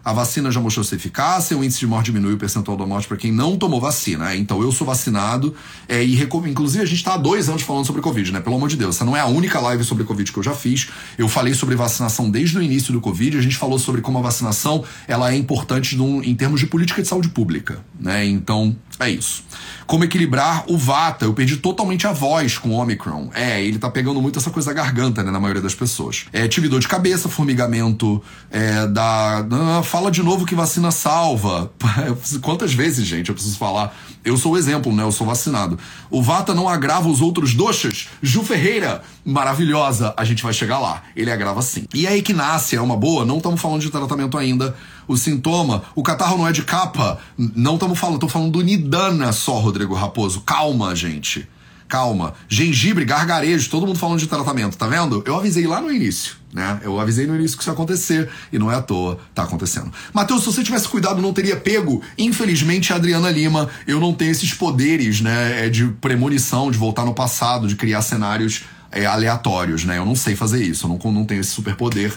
A 0.04 0.12
vacina 0.12 0.50
já 0.50 0.60
mostrou 0.60 0.82
sua 0.82 0.96
eficácia, 0.96 1.56
o 1.56 1.62
índice 1.62 1.80
de 1.80 1.86
morte 1.86 2.06
diminui 2.06 2.32
o 2.32 2.38
percentual 2.38 2.76
da 2.76 2.86
morte 2.86 3.06
para 3.06 3.16
quem 3.16 3.30
não 3.30 3.56
tomou 3.56 3.80
vacina. 3.80 4.32
É, 4.32 4.36
então 4.36 4.62
eu 4.62 4.72
sou 4.72 4.86
vacinado 4.86 5.54
é, 5.88 6.02
e 6.02 6.20
inclusive 6.22 6.82
a 6.82 6.86
gente 6.86 6.98
está 6.98 7.14
há 7.14 7.16
dois 7.18 7.48
anos 7.48 7.62
falando 7.62 7.84
sobre 7.84 8.00
Covid, 8.00 8.32
né? 8.32 8.40
Pelo 8.40 8.56
amor 8.56 8.68
de 8.68 8.76
Deus, 8.76 8.96
essa 8.96 9.04
não 9.04 9.16
é 9.16 9.20
a 9.20 9.26
única 9.26 9.60
live 9.60 9.84
sobre 9.84 10.04
Covid 10.04 10.32
que 10.32 10.38
eu 10.38 10.42
já 10.42 10.54
fiz. 10.54 10.88
Eu 11.18 11.28
falei 11.28 11.52
sobre 11.52 11.74
vacinação 11.74 12.30
desde 12.30 12.56
o 12.56 12.62
início 12.62 12.92
do 12.92 13.00
Covid. 13.00 13.36
A 13.36 13.42
gente 13.42 13.56
falou 13.56 13.78
sobre 13.78 14.00
como 14.00 14.18
a 14.18 14.22
vacinação 14.22 14.84
ela 15.06 15.32
é 15.32 15.36
importante 15.36 15.96
num, 15.96 16.22
em 16.22 16.34
termos 16.34 16.60
de 16.60 16.66
política 16.66 17.02
de 17.02 17.08
saúde 17.08 17.28
pública, 17.28 17.84
né? 17.98 18.24
Então 18.24 18.74
é 19.00 19.10
isso. 19.10 19.42
Como 19.86 20.04
equilibrar 20.04 20.64
o 20.68 20.76
Vata? 20.76 21.24
Eu 21.24 21.32
perdi 21.32 21.56
totalmente 21.56 22.06
a 22.06 22.12
voz 22.12 22.58
com 22.58 22.68
o 22.68 22.72
Omicron. 22.74 23.30
É, 23.34 23.60
ele 23.60 23.78
tá 23.78 23.90
pegando 23.90 24.20
muito 24.20 24.38
essa 24.38 24.50
coisa 24.50 24.68
da 24.68 24.74
garganta, 24.74 25.22
né? 25.22 25.30
Na 25.30 25.40
maioria 25.40 25.62
das 25.62 25.74
pessoas. 25.74 26.26
É, 26.32 26.46
tive 26.46 26.68
dor 26.68 26.80
de 26.80 26.86
cabeça, 26.86 27.28
formigamento 27.28 28.22
é, 28.50 28.86
da. 28.86 29.44
Ah, 29.78 29.82
fala 29.82 30.10
de 30.10 30.22
novo 30.22 30.46
que 30.46 30.54
vacina 30.54 30.90
salva. 30.90 31.72
Quantas 32.42 32.72
vezes, 32.72 33.06
gente, 33.06 33.30
eu 33.30 33.34
preciso 33.34 33.56
falar? 33.56 33.96
Eu 34.22 34.36
sou 34.36 34.52
o 34.52 34.58
exemplo, 34.58 34.94
né? 34.94 35.02
Eu 35.02 35.10
sou 35.10 35.26
vacinado. 35.26 35.78
O 36.10 36.22
Vata 36.22 36.54
não 36.54 36.68
agrava 36.68 37.08
os 37.08 37.22
outros 37.22 37.54
doxas? 37.54 38.08
Ju 38.22 38.44
Ferreira, 38.44 39.02
maravilhosa. 39.24 40.12
A 40.14 40.24
gente 40.24 40.42
vai 40.42 40.52
chegar 40.52 40.78
lá. 40.78 41.02
Ele 41.16 41.32
agrava 41.32 41.62
sim. 41.62 41.86
E 41.94 42.06
a 42.06 42.14
equinácia 42.14 42.76
é 42.76 42.80
uma 42.80 42.96
boa? 42.96 43.24
Não 43.24 43.38
estamos 43.38 43.60
falando 43.60 43.80
de 43.80 43.90
tratamento 43.90 44.36
ainda. 44.36 44.76
O 45.10 45.16
sintoma, 45.16 45.82
o 45.96 46.04
catarro 46.04 46.38
não 46.38 46.46
é 46.46 46.52
de 46.52 46.62
capa. 46.62 47.18
Não 47.36 47.74
estamos 47.74 47.98
falando, 47.98 48.14
estou 48.14 48.28
falando 48.28 48.52
do 48.52 48.60
Nidana 48.62 49.32
só, 49.32 49.58
Rodrigo 49.58 49.92
Raposo. 49.92 50.42
Calma, 50.42 50.94
gente. 50.94 51.48
Calma. 51.88 52.32
Gengibre, 52.48 53.04
gargarejo, 53.04 53.68
todo 53.68 53.88
mundo 53.88 53.98
falando 53.98 54.20
de 54.20 54.28
tratamento, 54.28 54.78
tá 54.78 54.86
vendo? 54.86 55.20
Eu 55.26 55.34
avisei 55.34 55.66
lá 55.66 55.80
no 55.80 55.90
início, 55.90 56.36
né? 56.52 56.78
Eu 56.84 57.00
avisei 57.00 57.26
no 57.26 57.34
início 57.34 57.56
que 57.56 57.64
isso 57.64 57.70
ia 57.70 57.74
acontecer 57.74 58.30
e 58.52 58.58
não 58.60 58.70
é 58.70 58.76
à 58.76 58.80
toa, 58.80 59.18
tá 59.34 59.42
acontecendo. 59.42 59.92
Matheus, 60.14 60.44
se 60.44 60.46
você 60.46 60.62
tivesse 60.62 60.86
cuidado, 60.86 61.20
não 61.20 61.32
teria 61.32 61.56
pego. 61.56 62.00
Infelizmente, 62.16 62.92
a 62.92 62.96
Adriana 62.96 63.32
Lima, 63.32 63.68
eu 63.88 63.98
não 63.98 64.14
tenho 64.14 64.30
esses 64.30 64.54
poderes, 64.54 65.20
né? 65.20 65.66
É 65.66 65.68
de 65.68 65.88
premonição, 66.00 66.70
de 66.70 66.78
voltar 66.78 67.04
no 67.04 67.14
passado, 67.14 67.66
de 67.66 67.74
criar 67.74 68.02
cenários 68.02 68.62
é, 68.92 69.06
aleatórios, 69.06 69.84
né? 69.84 69.98
Eu 69.98 70.06
não 70.06 70.14
sei 70.14 70.36
fazer 70.36 70.62
isso, 70.62 70.86
eu 70.86 71.00
não, 71.02 71.12
não 71.12 71.24
tenho 71.24 71.40
esse 71.40 71.50
superpoder. 71.50 72.16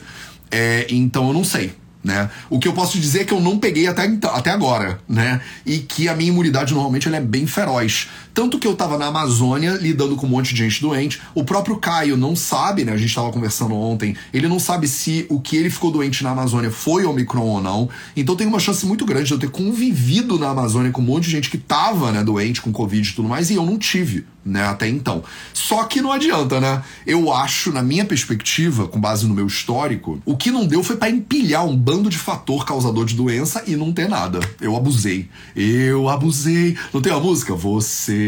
É, 0.52 0.86
então 0.92 1.30
eu 1.30 1.34
não 1.34 1.44
sei 1.44 1.82
né? 2.04 2.30
O 2.50 2.60
que 2.60 2.68
eu 2.68 2.74
posso 2.74 3.00
dizer 3.00 3.22
é 3.22 3.24
que 3.24 3.34
eu 3.34 3.40
não 3.40 3.58
peguei 3.58 3.88
até, 3.88 4.12
até 4.24 4.52
agora, 4.52 5.00
né? 5.08 5.40
E 5.66 5.80
que 5.80 6.10
a 6.10 6.16
minha 6.16 6.30
imunidade 6.30 6.74
normalmente 6.74 7.08
ela 7.08 7.18
é 7.18 7.22
bem 7.22 7.48
feroz. 7.48 8.10
Tanto 8.34 8.58
que 8.58 8.68
eu 8.68 8.76
tava 8.76 8.98
na 8.98 9.08
Amazônia 9.08 9.78
lidando 9.80 10.16
com 10.16 10.26
um 10.26 10.30
monte 10.30 10.54
de 10.54 10.64
gente 10.64 10.82
doente. 10.82 11.22
O 11.36 11.44
próprio 11.44 11.78
Caio 11.78 12.18
não 12.18 12.36
sabe, 12.36 12.84
né? 12.84 12.92
A 12.92 12.98
gente 12.98 13.14
tava 13.14 13.32
conversando 13.32 13.76
ontem. 13.76 14.16
Ele 14.34 14.48
não 14.48 14.60
sabe 14.60 14.88
se 14.88 15.26
o 15.30 15.40
que 15.40 15.56
ele 15.56 15.70
ficou 15.70 15.92
doente 15.92 16.24
na 16.24 16.32
Amazônia 16.32 16.72
foi 16.72 17.06
Omicron 17.06 17.46
ou 17.46 17.62
não. 17.62 17.90
Então 18.16 18.36
tem 18.36 18.48
uma 18.48 18.60
chance 18.60 18.86
muito 18.86 19.06
grande 19.06 19.28
de 19.28 19.34
eu 19.34 19.40
ter 19.40 19.52
convivido 19.52 20.40
na 20.40 20.50
Amazônia 20.50 20.92
com 20.92 21.02
um 21.02 21.06
monte 21.06 21.26
de 21.26 21.32
gente 21.32 21.50
que 21.50 21.58
tava, 21.58 22.12
né, 22.12 22.24
doente 22.24 22.62
com 22.62 22.72
Covid 22.72 23.08
e 23.08 23.14
tudo 23.14 23.28
mais, 23.28 23.50
e 23.50 23.56
eu 23.56 23.66
não 23.66 23.78
tive, 23.78 24.26
né, 24.44 24.64
até 24.64 24.88
então. 24.88 25.24
Só 25.54 25.84
que 25.84 26.02
não 26.02 26.12
adianta, 26.12 26.60
né? 26.60 26.82
Eu 27.06 27.32
acho, 27.32 27.72
na 27.72 27.84
minha 27.84 28.06
perspectiva, 28.06 28.88
com 28.88 29.00
base 29.00 29.28
no 29.28 29.34
meu 29.34 29.46
histórico, 29.46 30.20
o 30.26 30.36
que 30.36 30.50
não 30.50 30.66
deu 30.66 30.84
foi 30.84 30.98
para 30.98 31.10
empilhar 31.10 31.66
um 31.66 31.76
bando 31.76 32.10
de 32.10 32.18
fator 32.18 32.66
causador 32.66 33.06
de 33.06 33.16
doença 33.16 33.64
e 33.68 33.76
não 33.76 33.94
ter 33.94 34.10
nada. 34.10 34.40
Eu 34.60 34.76
abusei. 34.76 35.30
Eu 35.56 36.10
abusei. 36.10 36.76
Não 36.94 37.02
tem 37.02 37.14
a 37.14 37.20
música? 37.20 37.54
Você 37.54 38.23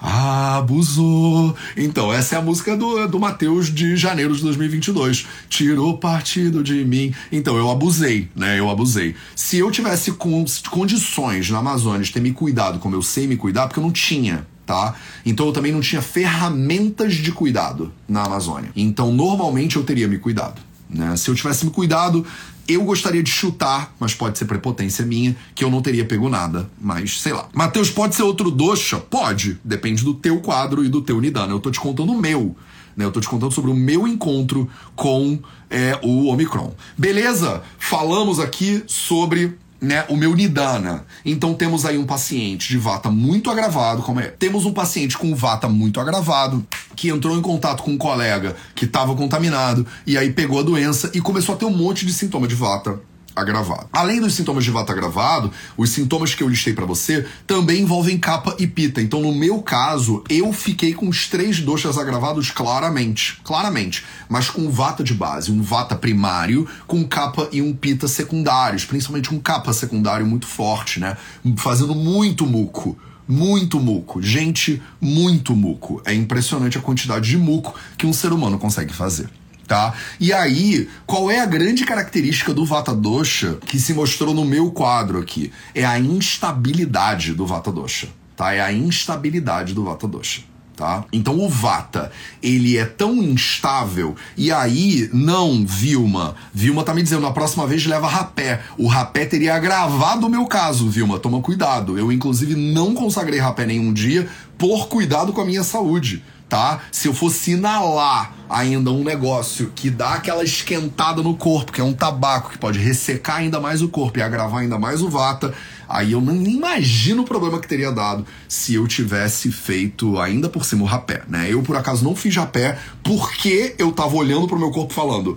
abusou. 0.00 1.56
Então, 1.76 2.12
essa 2.12 2.34
é 2.34 2.38
a 2.38 2.42
música 2.42 2.76
do, 2.76 3.06
do 3.08 3.18
Mateus 3.18 3.72
de 3.72 3.96
janeiro 3.96 4.34
de 4.34 4.42
2022. 4.42 5.26
Tirou 5.48 5.98
partido 5.98 6.62
de 6.62 6.84
mim. 6.84 7.14
Então, 7.32 7.56
eu 7.56 7.70
abusei, 7.70 8.28
né? 8.34 8.58
Eu 8.58 8.70
abusei. 8.70 9.14
Se 9.34 9.58
eu 9.58 9.70
tivesse 9.70 10.12
com, 10.12 10.44
condições 10.70 11.50
na 11.50 11.58
Amazônia 11.58 12.02
de 12.02 12.12
ter 12.12 12.20
me 12.20 12.32
cuidado 12.32 12.78
como 12.78 12.94
eu 12.94 13.02
sei 13.02 13.26
me 13.26 13.36
cuidar, 13.36 13.66
porque 13.66 13.80
eu 13.80 13.84
não 13.84 13.92
tinha, 13.92 14.46
tá? 14.64 14.94
Então 15.24 15.46
eu 15.46 15.52
também 15.52 15.72
não 15.72 15.80
tinha 15.80 16.02
ferramentas 16.02 17.14
de 17.14 17.32
cuidado 17.32 17.92
na 18.08 18.24
Amazônia. 18.24 18.70
Então, 18.76 19.12
normalmente 19.12 19.76
eu 19.76 19.84
teria 19.84 20.08
me 20.08 20.18
cuidado. 20.18 20.60
Né? 20.88 21.16
Se 21.16 21.30
eu 21.30 21.34
tivesse 21.34 21.64
me 21.64 21.70
cuidado, 21.70 22.24
eu 22.68 22.82
gostaria 22.84 23.22
de 23.22 23.30
chutar, 23.30 23.94
mas 23.98 24.14
pode 24.14 24.38
ser 24.38 24.44
prepotência 24.44 25.04
minha, 25.04 25.36
que 25.54 25.64
eu 25.64 25.70
não 25.70 25.80
teria 25.80 26.04
pego 26.04 26.28
nada. 26.28 26.68
Mas 26.80 27.20
sei 27.20 27.32
lá. 27.32 27.48
Matheus, 27.52 27.90
pode 27.90 28.14
ser 28.14 28.22
outro 28.22 28.50
doxa? 28.50 28.98
Pode. 28.98 29.58
Depende 29.64 30.04
do 30.04 30.14
teu 30.14 30.40
quadro 30.40 30.84
e 30.84 30.88
do 30.88 31.00
teu 31.00 31.20
Nidana. 31.20 31.52
Eu 31.52 31.60
tô 31.60 31.70
te 31.70 31.80
contando 31.80 32.12
o 32.12 32.20
meu. 32.20 32.56
Né? 32.96 33.04
Eu 33.04 33.12
tô 33.12 33.20
te 33.20 33.28
contando 33.28 33.52
sobre 33.52 33.70
o 33.70 33.74
meu 33.74 34.08
encontro 34.08 34.68
com 34.94 35.38
é, 35.70 35.98
o 36.02 36.26
Omicron. 36.26 36.74
Beleza? 36.96 37.62
Falamos 37.78 38.40
aqui 38.40 38.82
sobre 38.86 39.56
né, 39.80 40.04
o 40.08 40.16
meu 40.16 40.34
Nidana. 40.34 41.04
Então 41.24 41.54
temos 41.54 41.84
aí 41.84 41.98
um 41.98 42.06
paciente 42.06 42.68
de 42.68 42.78
vata 42.78 43.10
muito 43.10 43.50
agravado, 43.50 44.02
como 44.02 44.20
é? 44.20 44.28
Temos 44.28 44.64
um 44.64 44.72
paciente 44.72 45.16
com 45.16 45.34
vata 45.34 45.68
muito 45.68 46.00
agravado 46.00 46.66
que 46.94 47.08
entrou 47.08 47.36
em 47.36 47.42
contato 47.42 47.82
com 47.82 47.92
um 47.92 47.98
colega 47.98 48.56
que 48.74 48.84
estava 48.84 49.14
contaminado 49.14 49.86
e 50.06 50.16
aí 50.16 50.32
pegou 50.32 50.60
a 50.60 50.62
doença 50.62 51.10
e 51.14 51.20
começou 51.20 51.54
a 51.54 51.58
ter 51.58 51.64
um 51.64 51.76
monte 51.76 52.06
de 52.06 52.12
sintoma 52.12 52.48
de 52.48 52.54
vata 52.54 53.00
agravado. 53.36 53.88
Além 53.92 54.20
dos 54.20 54.34
sintomas 54.34 54.64
de 54.64 54.70
vata 54.70 54.92
agravado, 54.92 55.52
os 55.76 55.90
sintomas 55.90 56.34
que 56.34 56.42
eu 56.42 56.48
listei 56.48 56.72
para 56.72 56.86
você 56.86 57.26
também 57.46 57.82
envolvem 57.82 58.18
capa 58.18 58.56
e 58.58 58.66
pita. 58.66 59.02
Então, 59.02 59.20
no 59.20 59.32
meu 59.32 59.62
caso, 59.62 60.24
eu 60.28 60.52
fiquei 60.52 60.94
com 60.94 61.08
os 61.08 61.28
três 61.28 61.60
doxas 61.60 61.98
agravados 61.98 62.50
claramente, 62.50 63.38
claramente, 63.44 64.04
mas 64.28 64.48
com 64.48 64.70
vata 64.70 65.04
de 65.04 65.12
base, 65.12 65.52
um 65.52 65.62
vata 65.62 65.94
primário 65.94 66.66
com 66.86 67.06
capa 67.06 67.48
e 67.52 67.60
um 67.60 67.74
pita 67.74 68.08
secundários, 68.08 68.84
principalmente 68.84 69.34
um 69.34 69.38
capa 69.38 69.72
secundário 69.72 70.26
muito 70.26 70.46
forte, 70.46 70.98
né? 70.98 71.16
Fazendo 71.56 71.94
muito 71.94 72.46
muco 72.46 72.98
muito 73.28 73.80
muco. 73.80 74.22
Gente, 74.22 74.80
muito 75.00 75.56
muco. 75.56 76.00
É 76.04 76.14
impressionante 76.14 76.78
a 76.78 76.80
quantidade 76.80 77.28
de 77.28 77.36
muco 77.36 77.74
que 77.98 78.06
um 78.06 78.12
ser 78.12 78.32
humano 78.32 78.56
consegue 78.56 78.94
fazer 78.94 79.28
tá? 79.66 79.94
E 80.20 80.32
aí, 80.32 80.88
qual 81.06 81.30
é 81.30 81.40
a 81.40 81.46
grande 81.46 81.84
característica 81.84 82.54
do 82.54 82.64
Vata 82.64 82.94
Dosha 82.94 83.58
que 83.66 83.78
se 83.78 83.92
mostrou 83.92 84.32
no 84.32 84.44
meu 84.44 84.70
quadro 84.70 85.18
aqui? 85.18 85.52
É 85.74 85.84
a 85.84 85.98
instabilidade 85.98 87.34
do 87.34 87.46
Vata 87.46 87.72
Dosha, 87.72 88.08
tá? 88.36 88.52
É 88.52 88.60
a 88.60 88.72
instabilidade 88.72 89.74
do 89.74 89.84
Vata 89.84 90.06
Dosha. 90.06 90.42
Tá? 90.76 91.06
Então 91.10 91.40
o 91.40 91.48
Vata, 91.48 92.12
ele 92.42 92.76
é 92.76 92.84
tão 92.84 93.14
instável, 93.14 94.14
e 94.36 94.52
aí, 94.52 95.08
não, 95.10 95.64
Vilma. 95.64 96.34
Vilma 96.52 96.84
tá 96.84 96.92
me 96.92 97.02
dizendo, 97.02 97.22
na 97.22 97.30
próxima 97.30 97.66
vez 97.66 97.86
leva 97.86 98.06
rapé. 98.06 98.60
O 98.76 98.86
rapé 98.86 99.24
teria 99.24 99.54
agravado 99.54 100.26
o 100.26 100.28
meu 100.28 100.44
caso, 100.44 100.90
Vilma. 100.90 101.18
Toma 101.18 101.40
cuidado. 101.40 101.98
Eu, 101.98 102.12
inclusive, 102.12 102.54
não 102.54 102.92
consagrei 102.92 103.40
rapé 103.40 103.64
nenhum 103.64 103.90
dia 103.90 104.28
por 104.58 104.88
cuidado 104.88 105.32
com 105.32 105.40
a 105.40 105.46
minha 105.46 105.62
saúde 105.62 106.22
tá? 106.48 106.80
Se 106.90 107.08
eu 107.08 107.14
fosse 107.14 107.52
inalar 107.52 108.32
ainda 108.48 108.90
um 108.90 109.02
negócio 109.02 109.72
que 109.74 109.90
dá 109.90 110.14
aquela 110.14 110.44
esquentada 110.44 111.22
no 111.22 111.36
corpo, 111.36 111.72
que 111.72 111.80
é 111.80 111.84
um 111.84 111.92
tabaco 111.92 112.50
que 112.50 112.58
pode 112.58 112.78
ressecar 112.78 113.36
ainda 113.36 113.60
mais 113.60 113.82
o 113.82 113.88
corpo 113.88 114.18
e 114.18 114.22
agravar 114.22 114.60
ainda 114.60 114.78
mais 114.78 115.02
o 115.02 115.08
vata, 115.08 115.52
aí 115.88 116.12
eu 116.12 116.20
nem 116.20 116.54
imagino 116.54 117.22
o 117.22 117.26
problema 117.26 117.60
que 117.60 117.68
teria 117.68 117.90
dado 117.90 118.24
se 118.48 118.74
eu 118.74 118.86
tivesse 118.86 119.50
feito 119.50 120.18
ainda 120.20 120.48
por 120.48 120.64
cima 120.64 120.82
o 120.82 120.86
rapé, 120.86 121.22
né? 121.28 121.46
Eu 121.50 121.62
por 121.62 121.76
acaso 121.76 122.04
não 122.04 122.14
fiz 122.14 122.34
rapé 122.36 122.78
porque 123.02 123.74
eu 123.78 123.90
tava 123.92 124.14
olhando 124.14 124.46
pro 124.46 124.58
meu 124.58 124.70
corpo 124.70 124.94
falando, 124.94 125.36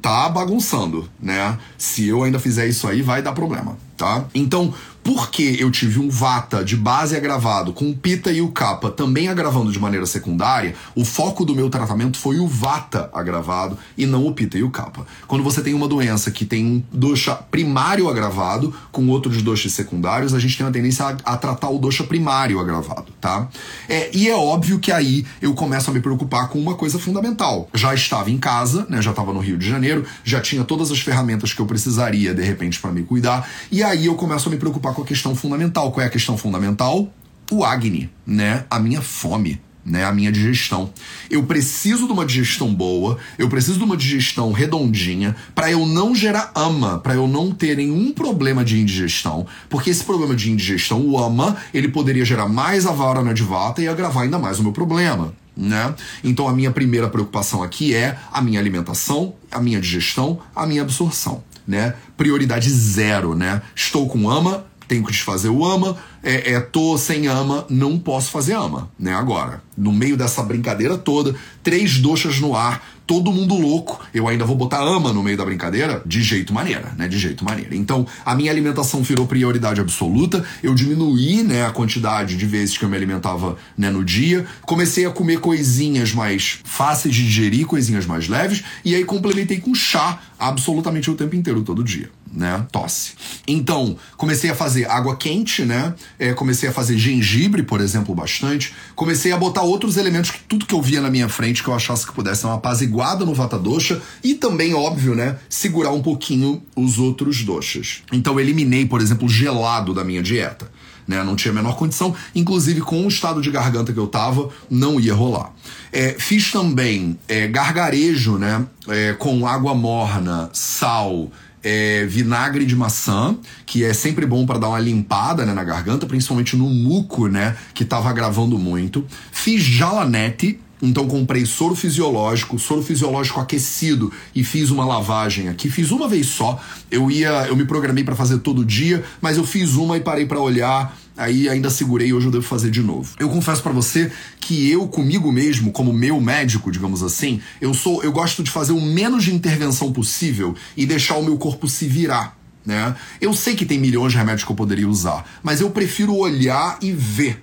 tá 0.00 0.28
bagunçando, 0.28 1.08
né? 1.20 1.58
Se 1.78 2.06
eu 2.06 2.22
ainda 2.22 2.38
fizer 2.38 2.66
isso 2.66 2.86
aí, 2.86 3.02
vai 3.02 3.22
dar 3.22 3.32
problema, 3.32 3.76
tá? 3.96 4.24
Então, 4.34 4.72
porque 5.02 5.56
eu 5.58 5.70
tive 5.70 5.98
um 5.98 6.08
Vata 6.08 6.64
de 6.64 6.76
base 6.76 7.16
agravado 7.16 7.72
com 7.72 7.90
o 7.90 7.96
Pita 7.96 8.30
e 8.30 8.40
o 8.40 8.48
Kappa 8.48 8.90
também 8.90 9.28
agravando 9.28 9.72
de 9.72 9.78
maneira 9.78 10.06
secundária, 10.06 10.74
o 10.94 11.04
foco 11.04 11.44
do 11.44 11.54
meu 11.54 11.68
tratamento 11.68 12.18
foi 12.18 12.38
o 12.38 12.46
Vata 12.46 13.10
agravado 13.12 13.76
e 13.96 14.06
não 14.06 14.26
o 14.26 14.32
Pita 14.32 14.58
e 14.58 14.62
o 14.62 14.70
Kappa. 14.70 15.06
Quando 15.26 15.42
você 15.42 15.60
tem 15.60 15.74
uma 15.74 15.88
doença 15.88 16.30
que 16.30 16.44
tem 16.44 16.64
um 16.64 16.82
dosha 16.92 17.34
primário 17.34 18.08
agravado 18.08 18.72
com 18.90 19.08
outros 19.08 19.42
doshas 19.42 19.72
secundários, 19.72 20.34
a 20.34 20.38
gente 20.38 20.56
tem 20.56 20.64
uma 20.64 20.72
tendência 20.72 21.04
a, 21.04 21.32
a 21.32 21.36
tratar 21.36 21.70
o 21.70 21.78
dosha 21.78 22.04
primário 22.04 22.60
agravado, 22.60 23.06
tá? 23.20 23.48
É, 23.88 24.10
e 24.14 24.28
é 24.28 24.36
óbvio 24.36 24.78
que 24.78 24.92
aí 24.92 25.26
eu 25.40 25.54
começo 25.54 25.90
a 25.90 25.92
me 25.92 26.00
preocupar 26.00 26.48
com 26.48 26.58
uma 26.58 26.74
coisa 26.74 26.98
fundamental. 26.98 27.68
Já 27.74 27.94
estava 27.94 28.30
em 28.30 28.38
casa, 28.38 28.86
né? 28.88 29.02
Já 29.02 29.10
estava 29.10 29.32
no 29.32 29.40
Rio 29.40 29.58
de 29.58 29.68
Janeiro, 29.68 30.04
já 30.22 30.40
tinha 30.40 30.62
todas 30.64 30.90
as 30.90 31.00
ferramentas 31.00 31.52
que 31.52 31.60
eu 31.60 31.66
precisaria 31.66 32.34
de 32.34 32.42
repente 32.42 32.78
para 32.78 32.92
me 32.92 33.02
cuidar, 33.02 33.48
e 33.70 33.82
aí 33.82 34.06
eu 34.06 34.14
começo 34.14 34.48
a 34.48 34.52
me 34.52 34.58
preocupar 34.58 34.91
com 34.92 35.02
a 35.02 35.06
questão 35.06 35.34
fundamental. 35.34 35.90
Qual 35.92 36.02
é 36.04 36.06
a 36.06 36.10
questão 36.10 36.36
fundamental? 36.36 37.12
O 37.50 37.64
Agni, 37.64 38.10
né? 38.26 38.64
A 38.70 38.78
minha 38.78 39.02
fome. 39.02 39.60
Né, 39.84 40.04
a 40.04 40.12
minha 40.12 40.30
digestão. 40.30 40.92
Eu 41.28 41.42
preciso 41.42 42.06
de 42.06 42.12
uma 42.12 42.24
digestão 42.24 42.72
boa, 42.72 43.18
eu 43.36 43.48
preciso 43.48 43.78
de 43.78 43.84
uma 43.84 43.96
digestão 43.96 44.52
redondinha 44.52 45.34
para 45.56 45.72
eu 45.72 45.84
não 45.84 46.14
gerar 46.14 46.52
ama, 46.54 47.00
para 47.00 47.14
eu 47.14 47.26
não 47.26 47.50
ter 47.50 47.76
nenhum 47.76 48.12
problema 48.12 48.64
de 48.64 48.78
indigestão, 48.78 49.44
porque 49.68 49.90
esse 49.90 50.04
problema 50.04 50.36
de 50.36 50.52
indigestão, 50.52 51.00
o 51.00 51.18
ama, 51.18 51.56
ele 51.74 51.88
poderia 51.88 52.24
gerar 52.24 52.46
mais 52.46 52.86
avara 52.86 53.24
na 53.24 53.32
divata 53.32 53.82
e 53.82 53.88
agravar 53.88 54.22
ainda 54.22 54.38
mais 54.38 54.60
o 54.60 54.62
meu 54.62 54.70
problema. 54.70 55.34
Né? 55.56 55.92
Então 56.22 56.46
a 56.46 56.52
minha 56.52 56.70
primeira 56.70 57.08
preocupação 57.08 57.60
aqui 57.60 57.92
é 57.92 58.16
a 58.30 58.40
minha 58.40 58.60
alimentação, 58.60 59.34
a 59.50 59.60
minha 59.60 59.80
digestão, 59.80 60.38
a 60.54 60.64
minha 60.64 60.82
absorção. 60.82 61.42
né? 61.66 61.94
Prioridade 62.16 62.70
zero, 62.70 63.34
né? 63.34 63.62
Estou 63.74 64.08
com 64.08 64.30
ama, 64.30 64.64
tenho 64.86 65.04
que 65.04 65.12
desfazer 65.12 65.48
o 65.48 65.64
ama, 65.64 65.96
é, 66.22 66.52
é, 66.52 66.60
tô 66.60 66.96
sem 66.96 67.26
ama, 67.26 67.66
não 67.68 67.98
posso 67.98 68.30
fazer 68.30 68.54
ama, 68.54 68.90
né? 68.98 69.12
Agora, 69.12 69.62
no 69.76 69.92
meio 69.92 70.16
dessa 70.16 70.42
brincadeira 70.42 70.96
toda, 70.96 71.34
três 71.62 71.98
doxas 71.98 72.38
no 72.40 72.54
ar, 72.54 72.84
todo 73.06 73.32
mundo 73.32 73.56
louco, 73.56 74.00
eu 74.14 74.28
ainda 74.28 74.44
vou 74.44 74.56
botar 74.56 74.80
ama 74.80 75.12
no 75.12 75.22
meio 75.22 75.36
da 75.36 75.44
brincadeira? 75.44 76.02
De 76.06 76.22
jeito 76.22 76.52
maneira, 76.52 76.94
né? 76.96 77.08
De 77.08 77.18
jeito 77.18 77.44
maneira. 77.44 77.74
Então, 77.74 78.06
a 78.24 78.34
minha 78.34 78.50
alimentação 78.50 79.02
virou 79.02 79.26
prioridade 79.26 79.80
absoluta, 79.80 80.44
eu 80.62 80.74
diminuí, 80.74 81.42
né, 81.42 81.66
a 81.66 81.70
quantidade 81.70 82.36
de 82.36 82.46
vezes 82.46 82.78
que 82.78 82.84
eu 82.84 82.88
me 82.88 82.96
alimentava, 82.96 83.56
né, 83.76 83.90
no 83.90 84.04
dia, 84.04 84.46
comecei 84.62 85.04
a 85.04 85.10
comer 85.10 85.40
coisinhas 85.40 86.12
mais 86.12 86.60
fáceis 86.64 87.14
de 87.14 87.24
digerir, 87.24 87.66
coisinhas 87.66 88.06
mais 88.06 88.28
leves, 88.28 88.62
e 88.84 88.94
aí 88.94 89.04
complementei 89.04 89.60
com 89.60 89.74
chá 89.74 90.20
absolutamente 90.38 91.10
o 91.10 91.14
tempo 91.14 91.34
inteiro, 91.36 91.62
todo 91.62 91.82
dia 91.82 92.10
né? 92.32 92.66
Tosse. 92.72 93.12
Então, 93.46 93.96
comecei 94.16 94.50
a 94.50 94.54
fazer 94.54 94.88
água 94.88 95.16
quente, 95.16 95.64
né? 95.64 95.94
É, 96.18 96.32
comecei 96.32 96.68
a 96.68 96.72
fazer 96.72 96.96
gengibre, 96.96 97.62
por 97.62 97.80
exemplo, 97.80 98.14
bastante. 98.14 98.74
Comecei 98.94 99.32
a 99.32 99.36
botar 99.36 99.62
outros 99.62 99.96
elementos 99.96 100.30
que 100.30 100.40
tudo 100.40 100.64
que 100.64 100.74
eu 100.74 100.80
via 100.80 101.00
na 101.00 101.10
minha 101.10 101.28
frente 101.28 101.62
que 101.62 101.68
eu 101.68 101.74
achasse 101.74 102.06
que 102.06 102.12
pudesse 102.12 102.42
dar 102.42 102.48
uma 102.48 102.56
apaziguada 102.56 103.24
no 103.24 103.34
vata 103.34 103.58
dosha 103.58 104.00
e 104.24 104.34
também, 104.34 104.74
óbvio, 104.74 105.14
né, 105.14 105.36
segurar 105.48 105.90
um 105.92 106.02
pouquinho 106.02 106.62
os 106.74 106.98
outros 106.98 107.44
doshas. 107.44 108.02
Então, 108.12 108.40
eliminei, 108.40 108.86
por 108.86 109.00
exemplo, 109.00 109.28
gelado 109.28 109.92
da 109.92 110.04
minha 110.04 110.22
dieta. 110.22 110.70
Né, 111.06 111.22
não 111.24 111.34
tinha 111.34 111.50
a 111.50 111.54
menor 111.54 111.74
condição, 111.74 112.14
inclusive 112.32 112.80
com 112.80 113.04
o 113.04 113.08
estado 113.08 113.42
de 113.42 113.50
garganta 113.50 113.92
que 113.92 113.98
eu 113.98 114.06
tava, 114.06 114.50
não 114.70 115.00
ia 115.00 115.12
rolar. 115.12 115.52
É, 115.92 116.14
fiz 116.16 116.52
também 116.52 117.18
é, 117.26 117.48
gargarejo, 117.48 118.38
né, 118.38 118.64
é, 118.86 119.12
com 119.14 119.44
água 119.44 119.74
morna, 119.74 120.48
sal, 120.52 121.28
é, 121.62 122.04
vinagre 122.06 122.64
de 122.64 122.74
maçã, 122.74 123.36
que 123.64 123.84
é 123.84 123.92
sempre 123.94 124.26
bom 124.26 124.44
para 124.44 124.58
dar 124.58 124.68
uma 124.68 124.80
limpada 124.80 125.46
né, 125.46 125.54
na 125.54 125.64
garganta, 125.64 126.06
principalmente 126.06 126.56
no 126.56 126.68
muco, 126.68 127.28
né, 127.28 127.56
que 127.74 127.84
tava 127.84 128.12
gravando 128.12 128.58
muito. 128.58 129.04
Fiz 129.30 129.62
jalanete, 129.62 130.58
então 130.82 131.06
comprei 131.06 131.46
soro 131.46 131.76
fisiológico, 131.76 132.58
soro 132.58 132.82
fisiológico 132.82 133.38
aquecido 133.38 134.12
e 134.34 134.42
fiz 134.42 134.70
uma 134.70 134.84
lavagem 134.84 135.48
aqui. 135.48 135.70
Fiz 135.70 135.92
uma 135.92 136.08
vez 136.08 136.26
só. 136.26 136.60
Eu 136.90 137.08
ia, 137.08 137.46
eu 137.46 137.54
me 137.54 137.64
programei 137.64 138.02
para 138.02 138.16
fazer 138.16 138.38
todo 138.38 138.64
dia, 138.64 139.04
mas 139.20 139.36
eu 139.36 139.44
fiz 139.44 139.74
uma 139.74 139.96
e 139.96 140.00
parei 140.00 140.26
para 140.26 140.40
olhar 140.40 140.98
aí 141.16 141.48
ainda 141.48 141.70
segurei, 141.70 142.12
hoje 142.12 142.26
eu 142.26 142.32
devo 142.32 142.44
fazer 142.44 142.70
de 142.70 142.82
novo. 142.82 143.14
Eu 143.18 143.28
confesso 143.28 143.62
para 143.62 143.72
você 143.72 144.10
que 144.40 144.70
eu 144.70 144.86
comigo 144.88 145.30
mesmo, 145.30 145.72
como 145.72 145.92
meu 145.92 146.20
médico, 146.20 146.70
digamos 146.70 147.02
assim, 147.02 147.40
eu 147.60 147.74
sou, 147.74 148.02
eu 148.02 148.12
gosto 148.12 148.42
de 148.42 148.50
fazer 148.50 148.72
o 148.72 148.80
menos 148.80 149.24
de 149.24 149.34
intervenção 149.34 149.92
possível 149.92 150.54
e 150.76 150.86
deixar 150.86 151.16
o 151.16 151.24
meu 151.24 151.36
corpo 151.36 151.68
se 151.68 151.86
virar. 151.86 152.36
Né? 152.64 152.94
Eu 153.20 153.34
sei 153.34 153.56
que 153.56 153.66
tem 153.66 153.78
milhões 153.78 154.12
de 154.12 154.18
remédios 154.18 154.44
que 154.44 154.52
eu 154.52 154.56
poderia 154.56 154.88
usar, 154.88 155.28
mas 155.42 155.60
eu 155.60 155.70
prefiro 155.70 156.14
olhar 156.14 156.78
e 156.80 156.92
ver 156.92 157.41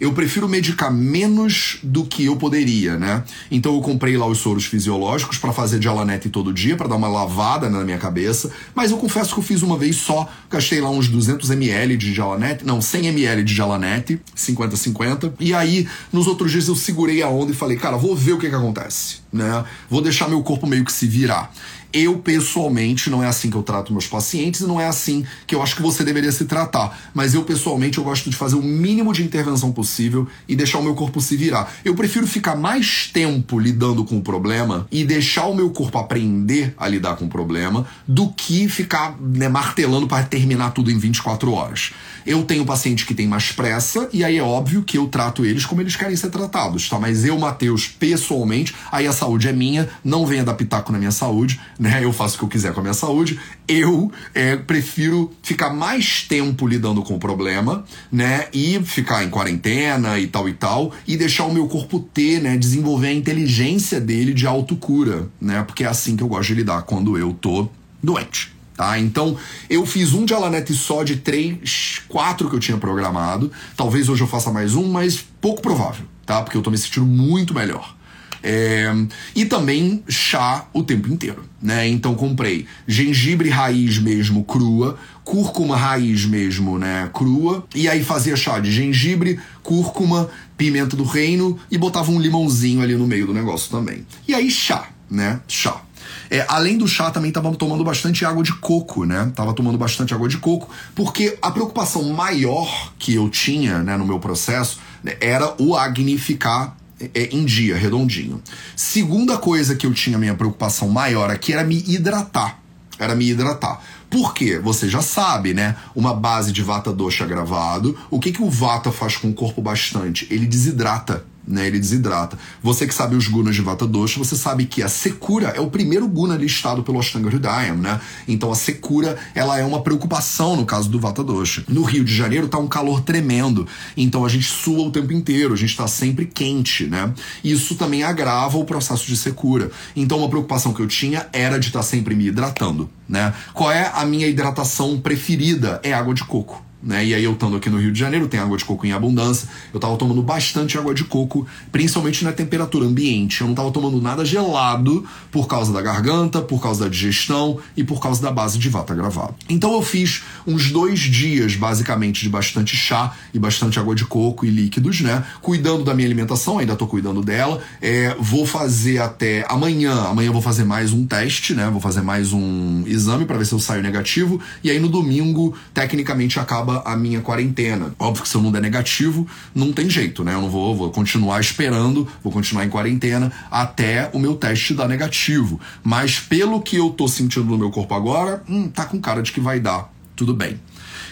eu 0.00 0.12
prefiro 0.12 0.48
medicar 0.48 0.92
menos 0.92 1.78
do 1.82 2.04
que 2.04 2.24
eu 2.24 2.36
poderia, 2.36 2.96
né? 2.96 3.22
Então 3.50 3.74
eu 3.74 3.80
comprei 3.82 4.16
lá 4.16 4.26
os 4.26 4.38
soros 4.38 4.64
fisiológicos 4.64 5.36
para 5.36 5.52
fazer 5.52 5.78
de 5.78 5.86
alanete 5.86 6.30
todo 6.30 6.52
dia, 6.52 6.76
para 6.76 6.88
dar 6.88 6.96
uma 6.96 7.08
lavada 7.08 7.68
na 7.68 7.84
minha 7.84 7.98
cabeça, 7.98 8.50
mas 8.74 8.90
eu 8.90 8.96
confesso 8.96 9.34
que 9.34 9.40
eu 9.40 9.44
fiz 9.44 9.62
uma 9.62 9.76
vez 9.76 9.96
só, 9.96 10.26
gastei 10.48 10.80
lá 10.80 10.90
uns 10.90 11.08
200 11.08 11.50
ml 11.50 11.96
de 11.96 12.14
jalanete, 12.14 12.64
não, 12.64 12.80
100 12.80 13.08
ml 13.08 13.44
de 13.44 13.54
jalanete, 13.54 14.20
50-50, 14.34 15.34
e 15.38 15.52
aí 15.52 15.86
nos 16.10 16.26
outros 16.26 16.50
dias 16.50 16.68
eu 16.68 16.74
segurei 16.74 17.22
a 17.22 17.28
onda 17.28 17.52
e 17.52 17.54
falei, 17.54 17.76
cara, 17.76 17.96
vou 17.96 18.16
ver 18.16 18.32
o 18.32 18.38
que 18.38 18.48
que 18.48 18.54
acontece, 18.54 19.18
né? 19.30 19.64
Vou 19.88 20.00
deixar 20.00 20.28
meu 20.28 20.42
corpo 20.42 20.66
meio 20.66 20.84
que 20.84 20.92
se 20.92 21.06
virar. 21.06 21.52
Eu, 21.92 22.18
pessoalmente, 22.18 23.10
não 23.10 23.22
é 23.22 23.26
assim 23.26 23.50
que 23.50 23.56
eu 23.56 23.62
trato 23.62 23.92
meus 23.92 24.06
pacientes 24.06 24.60
e 24.60 24.66
não 24.66 24.80
é 24.80 24.86
assim 24.86 25.24
que 25.46 25.54
eu 25.54 25.62
acho 25.62 25.76
que 25.76 25.82
você 25.82 26.04
deveria 26.04 26.32
se 26.32 26.44
tratar. 26.44 27.10
Mas 27.12 27.34
eu, 27.34 27.42
pessoalmente, 27.42 27.98
eu 27.98 28.04
gosto 28.04 28.30
de 28.30 28.36
fazer 28.36 28.56
o 28.56 28.62
mínimo 28.62 29.12
de 29.12 29.22
intervenção 29.22 29.72
possível 29.72 30.26
e 30.48 30.54
deixar 30.54 30.78
o 30.78 30.82
meu 30.82 30.94
corpo 30.94 31.20
se 31.20 31.36
virar. 31.36 31.72
Eu 31.84 31.94
prefiro 31.94 32.26
ficar 32.26 32.56
mais 32.56 33.10
tempo 33.12 33.58
lidando 33.58 34.04
com 34.04 34.18
o 34.18 34.22
problema 34.22 34.86
e 34.90 35.04
deixar 35.04 35.46
o 35.46 35.54
meu 35.54 35.70
corpo 35.70 35.98
aprender 35.98 36.74
a 36.78 36.86
lidar 36.86 37.16
com 37.16 37.24
o 37.24 37.28
problema 37.28 37.86
do 38.06 38.28
que 38.32 38.68
ficar 38.68 39.16
né, 39.20 39.48
martelando 39.48 40.06
para 40.06 40.24
terminar 40.24 40.70
tudo 40.70 40.90
em 40.90 40.98
24 40.98 41.52
horas. 41.52 41.92
Eu 42.26 42.44
tenho 42.44 42.64
paciente 42.64 43.06
que 43.06 43.14
tem 43.14 43.26
mais 43.26 43.52
pressa 43.52 44.08
e 44.12 44.24
aí 44.24 44.38
é 44.38 44.42
óbvio 44.42 44.82
que 44.82 44.98
eu 44.98 45.08
trato 45.08 45.44
eles 45.44 45.64
como 45.64 45.80
eles 45.80 45.96
querem 45.96 46.16
ser 46.16 46.30
tratados, 46.30 46.88
tá? 46.88 46.98
Mas 46.98 47.24
eu, 47.24 47.38
Matheus, 47.38 47.86
pessoalmente, 47.86 48.74
aí 48.90 49.06
a 49.06 49.12
saúde 49.12 49.48
é 49.48 49.52
minha, 49.52 49.88
não 50.04 50.26
venha 50.26 50.44
dar 50.44 50.54
pitaco 50.54 50.92
na 50.92 50.98
minha 50.98 51.10
saúde 51.10 51.60
né? 51.78 52.04
Eu 52.04 52.12
faço 52.12 52.36
o 52.36 52.38
que 52.38 52.44
eu 52.44 52.48
quiser 52.48 52.74
com 52.74 52.80
a 52.80 52.82
minha 52.82 52.94
saúde. 52.94 53.40
Eu 53.66 54.12
é, 54.34 54.54
prefiro 54.56 55.32
ficar 55.42 55.70
mais 55.70 56.22
tempo 56.22 56.66
lidando 56.66 57.02
com 57.02 57.14
o 57.14 57.18
problema, 57.18 57.84
né? 58.12 58.48
E 58.52 58.80
ficar 58.84 59.24
em 59.24 59.30
quarentena 59.30 60.18
e 60.18 60.26
tal 60.26 60.48
e 60.48 60.52
tal, 60.52 60.92
e 61.06 61.16
deixar 61.16 61.44
o 61.44 61.54
meu 61.54 61.66
corpo 61.66 62.00
ter, 62.00 62.40
né? 62.40 62.56
Desenvolver 62.56 63.08
a 63.08 63.14
inteligência 63.14 63.98
dele 63.98 64.34
de 64.34 64.46
autocura, 64.46 65.28
né? 65.40 65.62
Porque 65.62 65.84
é 65.84 65.86
assim 65.86 66.16
que 66.16 66.22
eu 66.22 66.28
gosto 66.28 66.48
de 66.48 66.56
lidar 66.56 66.82
quando 66.82 67.16
eu 67.16 67.32
tô 67.32 67.68
doente. 68.02 68.59
Tá? 68.80 68.98
Então, 68.98 69.36
eu 69.68 69.84
fiz 69.84 70.14
um 70.14 70.24
de 70.24 70.32
Alanete 70.32 70.72
só 70.72 71.02
de 71.02 71.16
três, 71.16 72.00
quatro 72.08 72.48
que 72.48 72.56
eu 72.56 72.58
tinha 72.58 72.78
programado. 72.78 73.52
Talvez 73.76 74.08
hoje 74.08 74.22
eu 74.22 74.26
faça 74.26 74.50
mais 74.50 74.74
um, 74.74 74.90
mas 74.90 75.22
pouco 75.38 75.60
provável, 75.60 76.06
tá? 76.24 76.40
Porque 76.40 76.56
eu 76.56 76.62
tô 76.62 76.70
me 76.70 76.78
sentindo 76.78 77.04
muito 77.04 77.52
melhor. 77.52 77.94
É, 78.42 78.90
e 79.36 79.44
também 79.44 80.02
chá 80.08 80.66
o 80.72 80.82
tempo 80.82 81.12
inteiro, 81.12 81.44
né? 81.60 81.86
Então 81.88 82.14
comprei 82.14 82.66
gengibre 82.88 83.50
raiz 83.50 83.98
mesmo 83.98 84.44
crua, 84.44 84.98
cúrcuma 85.24 85.76
raiz 85.76 86.24
mesmo, 86.24 86.78
né, 86.78 87.10
crua, 87.12 87.66
e 87.74 87.86
aí 87.86 88.02
fazia 88.02 88.34
chá 88.34 88.58
de 88.58 88.72
gengibre, 88.72 89.38
cúrcuma, 89.62 90.30
pimenta 90.56 90.96
do 90.96 91.04
reino 91.04 91.58
e 91.70 91.76
botava 91.76 92.10
um 92.10 92.18
limãozinho 92.18 92.80
ali 92.80 92.94
no 92.94 93.06
meio 93.06 93.26
do 93.26 93.34
negócio 93.34 93.70
também. 93.70 94.06
E 94.26 94.34
aí 94.34 94.50
chá, 94.50 94.88
né? 95.10 95.38
Chá. 95.46 95.82
É, 96.30 96.46
além 96.48 96.78
do 96.78 96.86
chá, 96.86 97.10
também 97.10 97.30
estava 97.30 97.52
tomando 97.56 97.82
bastante 97.82 98.24
água 98.24 98.44
de 98.44 98.54
coco, 98.54 99.04
né? 99.04 99.32
Tava 99.34 99.52
tomando 99.52 99.76
bastante 99.76 100.14
água 100.14 100.28
de 100.28 100.38
coco, 100.38 100.70
porque 100.94 101.36
a 101.42 101.50
preocupação 101.50 102.04
maior 102.12 102.92
que 102.98 103.14
eu 103.14 103.28
tinha 103.28 103.80
né, 103.80 103.96
no 103.96 104.06
meu 104.06 104.20
processo 104.20 104.78
né, 105.02 105.16
era 105.20 105.54
o 105.60 105.76
Agni 105.76 106.16
ficar 106.16 106.76
é, 107.14 107.30
em 107.32 107.44
dia, 107.44 107.76
redondinho. 107.76 108.40
Segunda 108.76 109.38
coisa 109.38 109.74
que 109.74 109.84
eu 109.84 109.92
tinha 109.92 110.18
minha 110.18 110.34
preocupação 110.34 110.88
maior 110.88 111.30
aqui 111.30 111.52
era 111.52 111.64
me 111.64 111.82
hidratar. 111.88 112.60
Era 112.96 113.14
me 113.14 113.28
hidratar. 113.28 113.82
Por 114.08 114.34
quê? 114.34 114.58
Você 114.58 114.88
já 114.88 115.00
sabe, 115.00 115.54
né? 115.54 115.74
Uma 115.96 116.12
base 116.12 116.52
de 116.52 116.62
vata 116.62 116.92
dosha 116.92 117.24
gravado. 117.26 117.98
O 118.10 118.20
que, 118.20 118.30
que 118.30 118.42
o 118.42 118.50
vata 118.50 118.92
faz 118.92 119.16
com 119.16 119.30
o 119.30 119.34
corpo 119.34 119.62
bastante? 119.62 120.28
Ele 120.30 120.46
desidrata 120.46 121.24
né? 121.46 121.66
Ele 121.66 121.78
desidrata. 121.78 122.38
Você 122.62 122.86
que 122.86 122.94
sabe 122.94 123.16
os 123.16 123.26
gunas 123.28 123.54
de 123.54 123.62
Vata 123.62 123.86
Dosha, 123.86 124.18
você 124.18 124.36
sabe 124.36 124.66
que 124.66 124.82
a 124.82 124.88
secura 124.88 125.48
é 125.48 125.60
o 125.60 125.70
primeiro 125.70 126.06
guna 126.08 126.36
listado 126.36 126.82
pelo 126.82 126.98
Ashtanga 126.98 127.28
Hridayam, 127.28 127.76
né? 127.76 128.00
Então 128.26 128.50
a 128.50 128.54
secura, 128.54 129.18
ela 129.34 129.58
é 129.58 129.64
uma 129.64 129.82
preocupação 129.82 130.56
no 130.56 130.64
caso 130.64 130.88
do 130.88 131.00
Vata 131.00 131.22
Dosha. 131.24 131.64
No 131.68 131.82
Rio 131.82 132.04
de 132.04 132.14
Janeiro 132.14 132.48
tá 132.48 132.58
um 132.58 132.68
calor 132.68 133.00
tremendo, 133.00 133.66
então 133.96 134.24
a 134.24 134.28
gente 134.28 134.46
sua 134.46 134.86
o 134.86 134.90
tempo 134.90 135.12
inteiro, 135.12 135.54
a 135.54 135.56
gente 135.56 135.76
tá 135.76 135.86
sempre 135.86 136.26
quente, 136.26 136.86
né? 136.86 137.12
Isso 137.42 137.74
também 137.74 138.02
agrava 138.02 138.58
o 138.58 138.64
processo 138.64 139.06
de 139.06 139.16
secura. 139.16 139.70
Então 139.94 140.18
uma 140.18 140.28
preocupação 140.28 140.72
que 140.72 140.80
eu 140.80 140.86
tinha 140.86 141.26
era 141.32 141.58
de 141.58 141.68
estar 141.68 141.80
tá 141.80 141.84
sempre 141.84 142.14
me 142.14 142.26
hidratando, 142.26 142.88
né? 143.08 143.32
Qual 143.52 143.70
é 143.70 143.90
a 143.94 144.04
minha 144.04 144.26
hidratação 144.26 145.00
preferida? 145.00 145.80
É 145.82 145.92
água 145.92 146.14
de 146.14 146.24
coco. 146.24 146.69
Né? 146.82 147.04
E 147.06 147.14
aí 147.14 147.22
eu 147.22 147.32
estando 147.32 147.56
aqui 147.56 147.68
no 147.68 147.78
Rio 147.78 147.92
de 147.92 147.98
Janeiro, 147.98 148.26
tem 148.26 148.40
água 148.40 148.56
de 148.56 148.64
coco 148.64 148.86
em 148.86 148.92
abundância. 148.92 149.48
Eu 149.72 149.78
tava 149.78 149.96
tomando 149.96 150.22
bastante 150.22 150.78
água 150.78 150.94
de 150.94 151.04
coco, 151.04 151.46
principalmente 151.70 152.24
na 152.24 152.32
temperatura 152.32 152.86
ambiente. 152.86 153.42
Eu 153.42 153.48
não 153.48 153.54
tava 153.54 153.70
tomando 153.70 154.00
nada 154.00 154.24
gelado 154.24 155.06
por 155.30 155.46
causa 155.46 155.72
da 155.72 155.82
garganta, 155.82 156.40
por 156.40 156.62
causa 156.62 156.84
da 156.84 156.90
digestão 156.90 157.58
e 157.76 157.84
por 157.84 158.00
causa 158.00 158.22
da 158.22 158.30
base 158.30 158.58
de 158.58 158.68
vata 158.70 158.94
gravado. 158.94 159.34
Então 159.48 159.74
eu 159.74 159.82
fiz 159.82 160.22
uns 160.46 160.70
dois 160.70 161.00
dias, 161.00 161.54
basicamente, 161.54 162.22
de 162.22 162.30
bastante 162.30 162.76
chá 162.76 163.14
e 163.34 163.38
bastante 163.38 163.78
água 163.78 163.94
de 163.94 164.06
coco 164.06 164.46
e 164.46 164.50
líquidos, 164.50 165.02
né? 165.02 165.22
Cuidando 165.42 165.84
da 165.84 165.92
minha 165.92 166.08
alimentação, 166.08 166.58
ainda 166.58 166.74
tô 166.76 166.86
cuidando 166.86 167.22
dela. 167.22 167.60
É, 167.82 168.16
vou 168.18 168.46
fazer 168.46 168.98
até 168.98 169.44
amanhã. 169.50 170.06
Amanhã 170.08 170.32
vou 170.32 170.40
fazer 170.40 170.64
mais 170.64 170.92
um 170.92 171.06
teste, 171.06 171.52
né? 171.52 171.68
Vou 171.68 171.80
fazer 171.80 172.00
mais 172.00 172.32
um 172.32 172.84
exame 172.86 173.26
para 173.26 173.36
ver 173.36 173.44
se 173.44 173.52
eu 173.52 173.58
saio 173.58 173.82
negativo. 173.82 174.40
E 174.64 174.70
aí 174.70 174.78
no 174.78 174.88
domingo, 174.88 175.54
tecnicamente, 175.74 176.40
acaba 176.40 176.69
acaba 176.70 176.82
a 176.84 176.96
minha 176.96 177.20
quarentena. 177.20 177.94
Óbvio 177.98 178.22
que 178.22 178.28
se 178.28 178.36
eu 178.36 178.42
não 178.42 178.52
der 178.52 178.62
negativo, 178.62 179.26
não 179.54 179.72
tem 179.72 179.90
jeito, 179.90 180.22
né? 180.22 180.34
Eu 180.34 180.42
não 180.42 180.50
vou, 180.50 180.76
vou 180.76 180.90
continuar 180.90 181.40
esperando, 181.40 182.06
vou 182.22 182.32
continuar 182.32 182.64
em 182.64 182.68
quarentena 182.68 183.32
até 183.50 184.10
o 184.12 184.18
meu 184.18 184.36
teste 184.36 184.74
dar 184.74 184.88
negativo. 184.88 185.60
Mas 185.82 186.20
pelo 186.20 186.62
que 186.62 186.76
eu 186.76 186.90
tô 186.90 187.08
sentindo 187.08 187.46
no 187.46 187.58
meu 187.58 187.70
corpo 187.70 187.94
agora, 187.94 188.42
hum, 188.48 188.68
tá 188.68 188.84
com 188.84 189.00
cara 189.00 189.22
de 189.22 189.32
que 189.32 189.40
vai 189.40 189.58
dar. 189.58 189.92
Tudo 190.14 190.34
bem. 190.34 190.60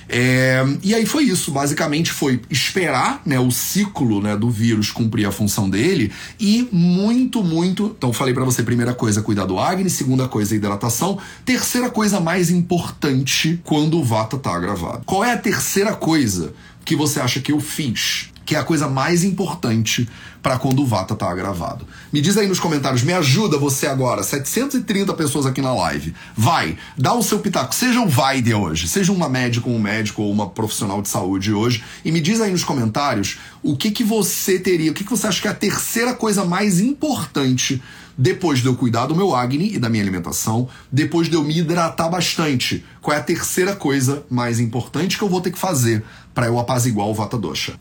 É, 0.08 0.64
e 0.82 0.94
aí 0.94 1.04
foi 1.04 1.24
isso, 1.24 1.50
basicamente 1.50 2.10
foi 2.10 2.40
esperar 2.48 3.20
né, 3.26 3.38
o 3.38 3.50
ciclo 3.50 4.22
né, 4.22 4.36
do 4.36 4.48
vírus 4.48 4.90
cumprir 4.90 5.26
a 5.26 5.32
função 5.32 5.68
dele 5.68 6.10
e 6.40 6.66
muito, 6.72 7.42
muito. 7.42 7.94
Então 7.96 8.12
falei 8.12 8.32
para 8.32 8.44
você, 8.44 8.62
primeira 8.62 8.94
coisa, 8.94 9.20
cuidar 9.20 9.44
do 9.44 9.58
Agni, 9.58 9.90
segunda 9.90 10.26
coisa, 10.26 10.54
hidratação, 10.54 11.18
terceira 11.44 11.90
coisa 11.90 12.20
mais 12.20 12.50
importante 12.50 13.60
quando 13.64 13.98
o 13.98 14.04
Vata 14.04 14.38
tá 14.38 14.58
gravado. 14.58 15.02
Qual 15.04 15.22
é 15.22 15.32
a 15.32 15.38
terceira 15.38 15.94
coisa 15.94 16.54
que 16.84 16.96
você 16.96 17.20
acha 17.20 17.40
que 17.40 17.52
eu 17.52 17.60
fiz? 17.60 18.30
Que 18.48 18.56
é 18.56 18.58
a 18.58 18.64
coisa 18.64 18.88
mais 18.88 19.24
importante 19.24 20.08
para 20.42 20.58
quando 20.58 20.80
o 20.80 20.86
Vata 20.86 21.14
tá 21.14 21.34
gravado. 21.34 21.86
Me 22.10 22.18
diz 22.18 22.34
aí 22.38 22.48
nos 22.48 22.58
comentários, 22.58 23.02
me 23.02 23.12
ajuda 23.12 23.58
você 23.58 23.86
agora, 23.86 24.22
730 24.22 25.12
pessoas 25.12 25.44
aqui 25.44 25.60
na 25.60 25.74
live. 25.74 26.14
Vai, 26.34 26.78
dá 26.96 27.12
o 27.12 27.22
seu 27.22 27.40
pitaco, 27.40 27.74
seja 27.74 28.00
um 28.00 28.08
Vaide 28.08 28.54
hoje, 28.54 28.88
seja 28.88 29.12
uma 29.12 29.28
médica, 29.28 29.68
um 29.68 29.78
médico 29.78 30.22
ou 30.22 30.32
uma 30.32 30.48
profissional 30.48 31.02
de 31.02 31.10
saúde 31.10 31.52
hoje, 31.52 31.84
e 32.02 32.10
me 32.10 32.22
diz 32.22 32.40
aí 32.40 32.50
nos 32.50 32.64
comentários 32.64 33.38
o 33.62 33.76
que 33.76 33.90
que 33.90 34.02
você 34.02 34.58
teria, 34.58 34.92
o 34.92 34.94
que 34.94 35.04
que 35.04 35.10
você 35.10 35.26
acha 35.26 35.42
que 35.42 35.48
é 35.48 35.50
a 35.50 35.54
terceira 35.54 36.14
coisa 36.14 36.42
mais 36.42 36.80
importante 36.80 37.82
depois 38.16 38.60
de 38.60 38.66
eu 38.66 38.74
cuidar 38.74 39.04
do 39.04 39.14
meu 39.14 39.34
Agni 39.34 39.74
e 39.74 39.78
da 39.78 39.90
minha 39.90 40.02
alimentação, 40.02 40.70
depois 40.90 41.28
de 41.28 41.34
eu 41.34 41.44
me 41.44 41.58
hidratar 41.58 42.08
bastante. 42.08 42.82
Qual 43.02 43.14
é 43.14 43.20
a 43.20 43.22
terceira 43.22 43.76
coisa 43.76 44.24
mais 44.30 44.58
importante 44.58 45.18
que 45.18 45.22
eu 45.22 45.28
vou 45.28 45.42
ter 45.42 45.50
que 45.50 45.58
fazer 45.58 46.02
para 46.34 46.46
eu 46.46 46.58
apaziguar 46.58 47.08
o 47.08 47.14
Vata 47.14 47.36
Dosha? 47.36 47.74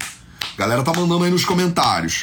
Galera 0.57 0.81
tá 0.81 0.91
mandando 0.91 1.23
aí 1.23 1.29
nos 1.29 1.45
comentários. 1.45 2.21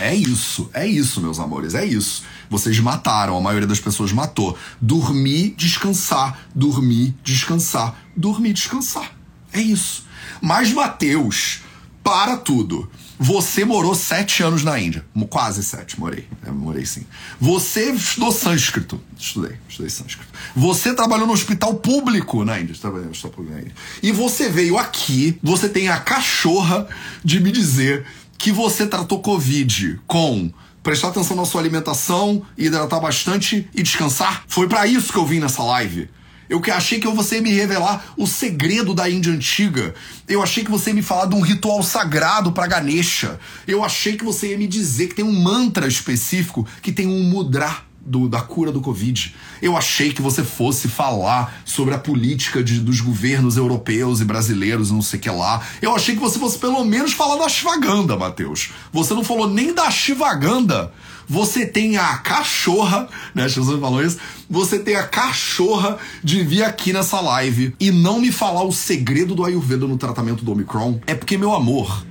É 0.00 0.14
isso, 0.14 0.70
é 0.72 0.86
isso, 0.86 1.20
meus 1.20 1.38
amores, 1.38 1.74
é 1.74 1.84
isso. 1.84 2.22
Vocês 2.48 2.80
mataram, 2.80 3.36
a 3.36 3.40
maioria 3.40 3.68
das 3.68 3.78
pessoas 3.78 4.12
matou. 4.12 4.56
Dormir, 4.80 5.54
descansar, 5.58 6.38
dormir, 6.54 7.14
descansar, 7.22 7.94
dormir, 8.16 8.54
descansar. 8.54 9.12
É 9.52 9.60
isso. 9.60 10.06
Mas, 10.40 10.72
Mateus, 10.72 11.60
para 12.02 12.38
tudo. 12.38 12.90
Você 13.22 13.66
morou 13.66 13.94
sete 13.94 14.42
anos 14.42 14.64
na 14.64 14.80
Índia. 14.80 15.04
Quase 15.28 15.62
sete, 15.62 16.00
morei. 16.00 16.26
É, 16.42 16.50
morei 16.50 16.86
sim. 16.86 17.04
Você 17.38 17.92
estudou 17.92 18.32
sânscrito. 18.32 18.98
Estudei, 19.18 19.58
estudei 19.68 19.90
sânscrito. 19.90 20.32
Você 20.56 20.94
trabalhou 20.94 21.26
no 21.26 21.34
hospital 21.34 21.74
público 21.74 22.46
na 22.46 22.58
Índia. 22.58 22.74
Trabalhei 22.80 23.04
no 23.04 23.10
hospital 23.10 23.32
público 23.32 23.54
na 23.54 23.60
Índia. 23.60 23.74
E 24.02 24.10
você 24.10 24.48
veio 24.48 24.78
aqui, 24.78 25.38
você 25.42 25.68
tem 25.68 25.90
a 25.90 25.98
cachorra 25.98 26.88
de 27.22 27.40
me 27.40 27.52
dizer 27.52 28.06
que 28.38 28.50
você 28.50 28.86
tratou 28.86 29.20
Covid 29.20 30.00
com 30.06 30.50
prestar 30.82 31.08
atenção 31.08 31.36
na 31.36 31.44
sua 31.44 31.60
alimentação, 31.60 32.42
hidratar 32.56 33.00
bastante 33.00 33.68
e 33.74 33.82
descansar. 33.82 34.44
Foi 34.48 34.66
para 34.66 34.86
isso 34.86 35.12
que 35.12 35.18
eu 35.18 35.26
vim 35.26 35.40
nessa 35.40 35.62
live. 35.62 36.08
Eu 36.50 36.60
achei 36.74 36.98
que 36.98 37.06
você 37.06 37.36
ia 37.36 37.42
me 37.42 37.52
revelar 37.52 38.12
o 38.16 38.26
segredo 38.26 38.92
da 38.92 39.08
Índia 39.08 39.32
antiga. 39.32 39.94
Eu 40.28 40.42
achei 40.42 40.64
que 40.64 40.70
você 40.70 40.90
ia 40.90 40.94
me 40.94 41.00
falar 41.00 41.26
de 41.26 41.36
um 41.36 41.40
ritual 41.40 41.80
sagrado 41.80 42.50
para 42.50 42.66
Ganesha. 42.66 43.38
Eu 43.68 43.84
achei 43.84 44.16
que 44.16 44.24
você 44.24 44.48
ia 44.48 44.58
me 44.58 44.66
dizer 44.66 45.06
que 45.06 45.14
tem 45.14 45.24
um 45.24 45.40
mantra 45.40 45.86
específico, 45.86 46.66
que 46.82 46.90
tem 46.90 47.06
um 47.06 47.22
mudra 47.22 47.84
do, 48.00 48.28
da 48.28 48.40
cura 48.40 48.72
do 48.72 48.80
Covid. 48.80 49.32
Eu 49.62 49.76
achei 49.76 50.12
que 50.12 50.20
você 50.20 50.42
fosse 50.42 50.88
falar 50.88 51.62
sobre 51.64 51.94
a 51.94 51.98
política 51.98 52.64
de, 52.64 52.80
dos 52.80 53.00
governos 53.00 53.56
europeus 53.56 54.20
e 54.20 54.24
brasileiros 54.24 54.90
não 54.90 55.02
sei 55.02 55.20
o 55.20 55.22
que 55.22 55.30
lá. 55.30 55.62
Eu 55.80 55.94
achei 55.94 56.16
que 56.16 56.20
você 56.20 56.36
fosse 56.36 56.58
pelo 56.58 56.84
menos 56.84 57.12
falar 57.12 57.36
da 57.36 57.48
Shivaganda, 57.48 58.16
Matheus. 58.16 58.70
Você 58.92 59.14
não 59.14 59.22
falou 59.22 59.48
nem 59.48 59.72
da 59.72 59.88
Shivaganda. 59.88 60.92
Você 61.30 61.64
tem 61.64 61.96
a 61.96 62.18
cachorra, 62.18 63.08
né? 63.32 63.48
Jesus 63.48 63.80
falou 63.80 64.04
isso. 64.04 64.18
Você 64.50 64.80
tem 64.80 64.96
a 64.96 65.06
cachorra 65.06 65.96
de 66.24 66.42
vir 66.42 66.64
aqui 66.64 66.92
nessa 66.92 67.20
live 67.20 67.72
e 67.78 67.92
não 67.92 68.20
me 68.20 68.32
falar 68.32 68.64
o 68.64 68.72
segredo 68.72 69.32
do 69.32 69.44
Ayurveda 69.44 69.86
no 69.86 69.96
tratamento 69.96 70.44
do 70.44 70.50
Omicron. 70.50 70.98
É 71.06 71.14
porque, 71.14 71.38
meu 71.38 71.54
amor, 71.54 72.04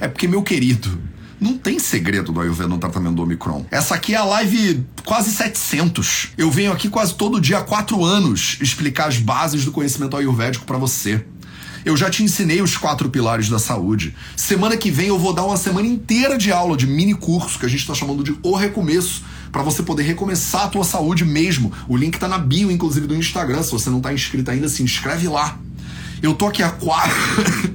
é 0.00 0.08
porque, 0.08 0.26
meu 0.26 0.42
querido, 0.42 1.00
não 1.40 1.56
tem 1.56 1.78
segredo 1.78 2.32
do 2.32 2.40
Ayurveda 2.40 2.68
no 2.68 2.78
tratamento 2.78 3.14
do 3.14 3.22
Omicron. 3.22 3.64
Essa 3.70 3.94
aqui 3.94 4.14
é 4.14 4.16
a 4.16 4.24
live 4.24 4.84
quase 5.04 5.30
700. 5.30 6.30
Eu 6.36 6.50
venho 6.50 6.72
aqui 6.72 6.88
quase 6.88 7.14
todo 7.14 7.40
dia 7.40 7.58
há 7.58 7.62
quatro 7.62 8.04
anos 8.04 8.58
explicar 8.60 9.06
as 9.06 9.18
bases 9.18 9.64
do 9.64 9.70
conhecimento 9.70 10.16
ayurvédico 10.16 10.64
para 10.64 10.76
você. 10.76 11.24
Eu 11.86 11.96
já 11.96 12.10
te 12.10 12.24
ensinei 12.24 12.60
os 12.60 12.76
quatro 12.76 13.08
pilares 13.08 13.48
da 13.48 13.60
saúde. 13.60 14.12
Semana 14.36 14.76
que 14.76 14.90
vem 14.90 15.06
eu 15.06 15.16
vou 15.16 15.32
dar 15.32 15.44
uma 15.44 15.56
semana 15.56 15.86
inteira 15.86 16.36
de 16.36 16.50
aula 16.50 16.76
de 16.76 16.84
mini 16.84 17.14
curso 17.14 17.60
que 17.60 17.64
a 17.64 17.68
gente 17.68 17.78
está 17.78 17.94
chamando 17.94 18.24
de 18.24 18.36
O 18.42 18.56
Recomeço, 18.56 19.22
para 19.52 19.62
você 19.62 19.84
poder 19.84 20.02
recomeçar 20.02 20.64
a 20.64 20.68
tua 20.68 20.82
saúde 20.82 21.24
mesmo. 21.24 21.72
O 21.86 21.96
link 21.96 22.18
tá 22.18 22.26
na 22.26 22.38
bio, 22.38 22.72
inclusive, 22.72 23.06
do 23.06 23.14
Instagram. 23.14 23.62
Se 23.62 23.70
você 23.70 23.88
não 23.88 24.00
tá 24.00 24.12
inscrito 24.12 24.50
ainda, 24.50 24.68
se 24.68 24.82
inscreve 24.82 25.28
lá. 25.28 25.60
Eu 26.20 26.34
tô 26.34 26.48
aqui 26.48 26.60
há 26.60 26.70
quatro. 26.70 27.14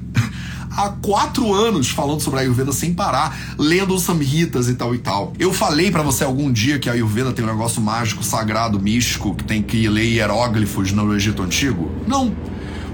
há 0.70 0.90
quatro 0.90 1.50
anos 1.54 1.88
falando 1.88 2.20
sobre 2.20 2.40
a 2.40 2.42
Ayurveda 2.42 2.70
sem 2.70 2.92
parar, 2.92 3.54
lendo 3.58 3.94
os 3.94 4.02
Samhitas 4.02 4.68
e 4.68 4.74
tal 4.74 4.94
e 4.94 4.98
tal. 4.98 5.32
Eu 5.38 5.54
falei 5.54 5.90
para 5.90 6.02
você 6.02 6.22
algum 6.22 6.52
dia 6.52 6.78
que 6.78 6.90
a 6.90 6.92
Ayurveda 6.92 7.32
tem 7.32 7.42
um 7.42 7.48
negócio 7.48 7.80
mágico, 7.80 8.22
sagrado, 8.22 8.78
místico, 8.78 9.34
que 9.34 9.44
tem 9.44 9.62
que 9.62 9.88
ler 9.88 10.04
hieróglifos 10.04 10.92
no 10.92 11.16
Egito 11.16 11.42
Antigo? 11.42 11.90
Não. 12.06 12.36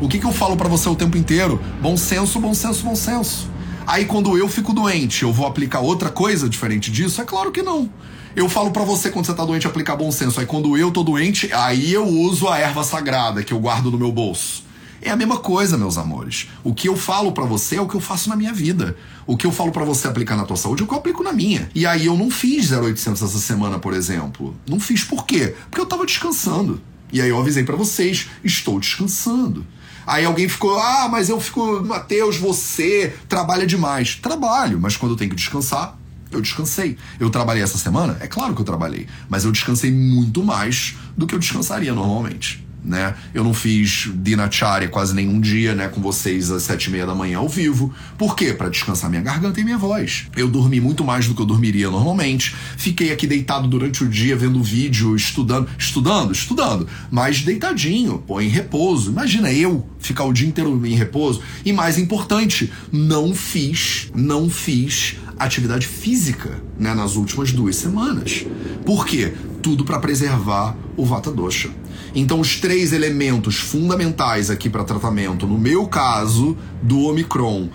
O 0.00 0.06
que, 0.06 0.20
que 0.20 0.24
eu 0.24 0.32
falo 0.32 0.56
para 0.56 0.68
você 0.68 0.88
o 0.88 0.94
tempo 0.94 1.16
inteiro? 1.16 1.60
Bom 1.82 1.96
senso, 1.96 2.38
bom 2.38 2.54
senso, 2.54 2.84
bom 2.84 2.94
senso. 2.94 3.50
Aí 3.84 4.04
quando 4.04 4.38
eu 4.38 4.48
fico 4.48 4.72
doente, 4.72 5.24
eu 5.24 5.32
vou 5.32 5.44
aplicar 5.44 5.80
outra 5.80 6.08
coisa 6.08 6.48
diferente 6.48 6.88
disso? 6.88 7.20
É 7.20 7.24
claro 7.24 7.50
que 7.50 7.62
não. 7.62 7.90
Eu 8.36 8.48
falo 8.48 8.70
para 8.70 8.84
você 8.84 9.10
quando 9.10 9.26
você 9.26 9.34
tá 9.34 9.44
doente 9.44 9.66
aplicar 9.66 9.96
bom 9.96 10.12
senso. 10.12 10.38
Aí 10.38 10.46
quando 10.46 10.76
eu 10.76 10.92
tô 10.92 11.02
doente, 11.02 11.52
aí 11.52 11.92
eu 11.92 12.06
uso 12.06 12.46
a 12.46 12.58
erva 12.58 12.84
sagrada 12.84 13.42
que 13.42 13.52
eu 13.52 13.58
guardo 13.58 13.90
no 13.90 13.98
meu 13.98 14.12
bolso. 14.12 14.62
É 15.02 15.10
a 15.10 15.16
mesma 15.16 15.38
coisa, 15.38 15.76
meus 15.76 15.98
amores. 15.98 16.48
O 16.62 16.72
que 16.72 16.88
eu 16.88 16.96
falo 16.96 17.32
para 17.32 17.44
você 17.44 17.74
é 17.74 17.80
o 17.80 17.88
que 17.88 17.96
eu 17.96 18.00
faço 18.00 18.28
na 18.28 18.36
minha 18.36 18.52
vida. 18.52 18.96
O 19.26 19.36
que 19.36 19.48
eu 19.48 19.50
falo 19.50 19.72
para 19.72 19.84
você 19.84 20.06
aplicar 20.06 20.36
na 20.36 20.44
tua 20.44 20.56
saúde 20.56 20.82
é 20.82 20.84
o 20.84 20.88
que 20.88 20.94
eu 20.94 20.98
aplico 20.98 21.24
na 21.24 21.32
minha. 21.32 21.68
E 21.74 21.84
aí 21.84 22.06
eu 22.06 22.16
não 22.16 22.30
fiz 22.30 22.70
0800 22.70 23.20
essa 23.20 23.38
semana, 23.38 23.80
por 23.80 23.94
exemplo. 23.94 24.54
Não 24.68 24.78
fiz 24.78 25.02
por 25.02 25.26
quê? 25.26 25.56
Porque 25.68 25.80
eu 25.80 25.86
tava 25.86 26.06
descansando. 26.06 26.80
E 27.12 27.20
aí 27.20 27.30
eu 27.30 27.38
avisei 27.38 27.64
para 27.64 27.74
vocês, 27.74 28.28
estou 28.44 28.78
descansando. 28.78 29.66
Aí 30.08 30.24
alguém 30.24 30.48
ficou, 30.48 30.78
ah, 30.80 31.06
mas 31.10 31.28
eu 31.28 31.38
fico, 31.38 31.84
Mateus, 31.84 32.38
você 32.38 33.14
trabalha 33.28 33.66
demais. 33.66 34.14
Trabalho, 34.14 34.80
mas 34.80 34.96
quando 34.96 35.12
eu 35.12 35.16
tenho 35.16 35.28
que 35.28 35.36
descansar, 35.36 35.98
eu 36.30 36.40
descansei. 36.40 36.96
Eu 37.20 37.28
trabalhei 37.28 37.62
essa 37.62 37.76
semana? 37.76 38.16
É 38.20 38.26
claro 38.26 38.54
que 38.54 38.60
eu 38.62 38.64
trabalhei, 38.64 39.06
mas 39.28 39.44
eu 39.44 39.52
descansei 39.52 39.92
muito 39.92 40.42
mais 40.42 40.96
do 41.14 41.26
que 41.26 41.34
eu 41.34 41.38
descansaria 41.38 41.92
normalmente 41.92 42.67
né? 42.84 43.14
Eu 43.34 43.44
não 43.44 43.52
fiz 43.52 44.08
Dinacharya 44.14 44.88
quase 44.88 45.14
nenhum 45.14 45.40
dia, 45.40 45.74
né, 45.74 45.88
com 45.88 46.00
vocês 46.00 46.50
às 46.50 46.62
sete 46.62 46.86
e 46.86 46.90
meia 46.90 47.06
da 47.06 47.14
manhã 47.14 47.38
ao 47.38 47.48
vivo. 47.48 47.92
Por 48.16 48.36
quê? 48.36 48.52
Para 48.52 48.68
descansar 48.68 49.10
minha 49.10 49.22
garganta 49.22 49.60
e 49.60 49.64
minha 49.64 49.78
voz. 49.78 50.26
Eu 50.36 50.48
dormi 50.48 50.80
muito 50.80 51.04
mais 51.04 51.26
do 51.26 51.34
que 51.34 51.42
eu 51.42 51.46
dormiria 51.46 51.90
normalmente. 51.90 52.54
Fiquei 52.76 53.12
aqui 53.12 53.26
deitado 53.26 53.68
durante 53.68 54.04
o 54.04 54.08
dia 54.08 54.36
vendo 54.36 54.62
vídeo, 54.62 55.14
estudando, 55.16 55.68
estudando, 55.78 56.32
estudando, 56.32 56.86
mas 57.10 57.42
deitadinho, 57.42 58.18
pô, 58.26 58.40
em 58.40 58.48
repouso. 58.48 59.10
Imagina 59.10 59.52
eu 59.52 59.86
ficar 59.98 60.24
o 60.24 60.32
dia 60.32 60.48
inteiro 60.48 60.80
em 60.86 60.94
repouso. 60.94 61.42
E 61.64 61.72
mais 61.72 61.98
importante, 61.98 62.72
não 62.92 63.34
fiz, 63.34 64.10
não 64.14 64.48
fiz 64.48 65.16
atividade 65.44 65.86
física, 65.86 66.60
né, 66.78 66.94
nas 66.94 67.16
últimas 67.16 67.52
duas 67.52 67.76
semanas. 67.76 68.44
Por 68.84 69.06
quê? 69.06 69.32
Tudo 69.62 69.84
para 69.84 69.98
preservar 69.98 70.76
o 70.96 71.04
Vata 71.04 71.30
Dosha. 71.30 71.70
Então, 72.14 72.40
os 72.40 72.56
três 72.56 72.92
elementos 72.92 73.56
fundamentais 73.56 74.50
aqui 74.50 74.68
para 74.70 74.84
tratamento, 74.84 75.46
no 75.46 75.58
meu 75.58 75.86
caso, 75.86 76.56
do 76.82 77.00
Omicron, 77.00 77.68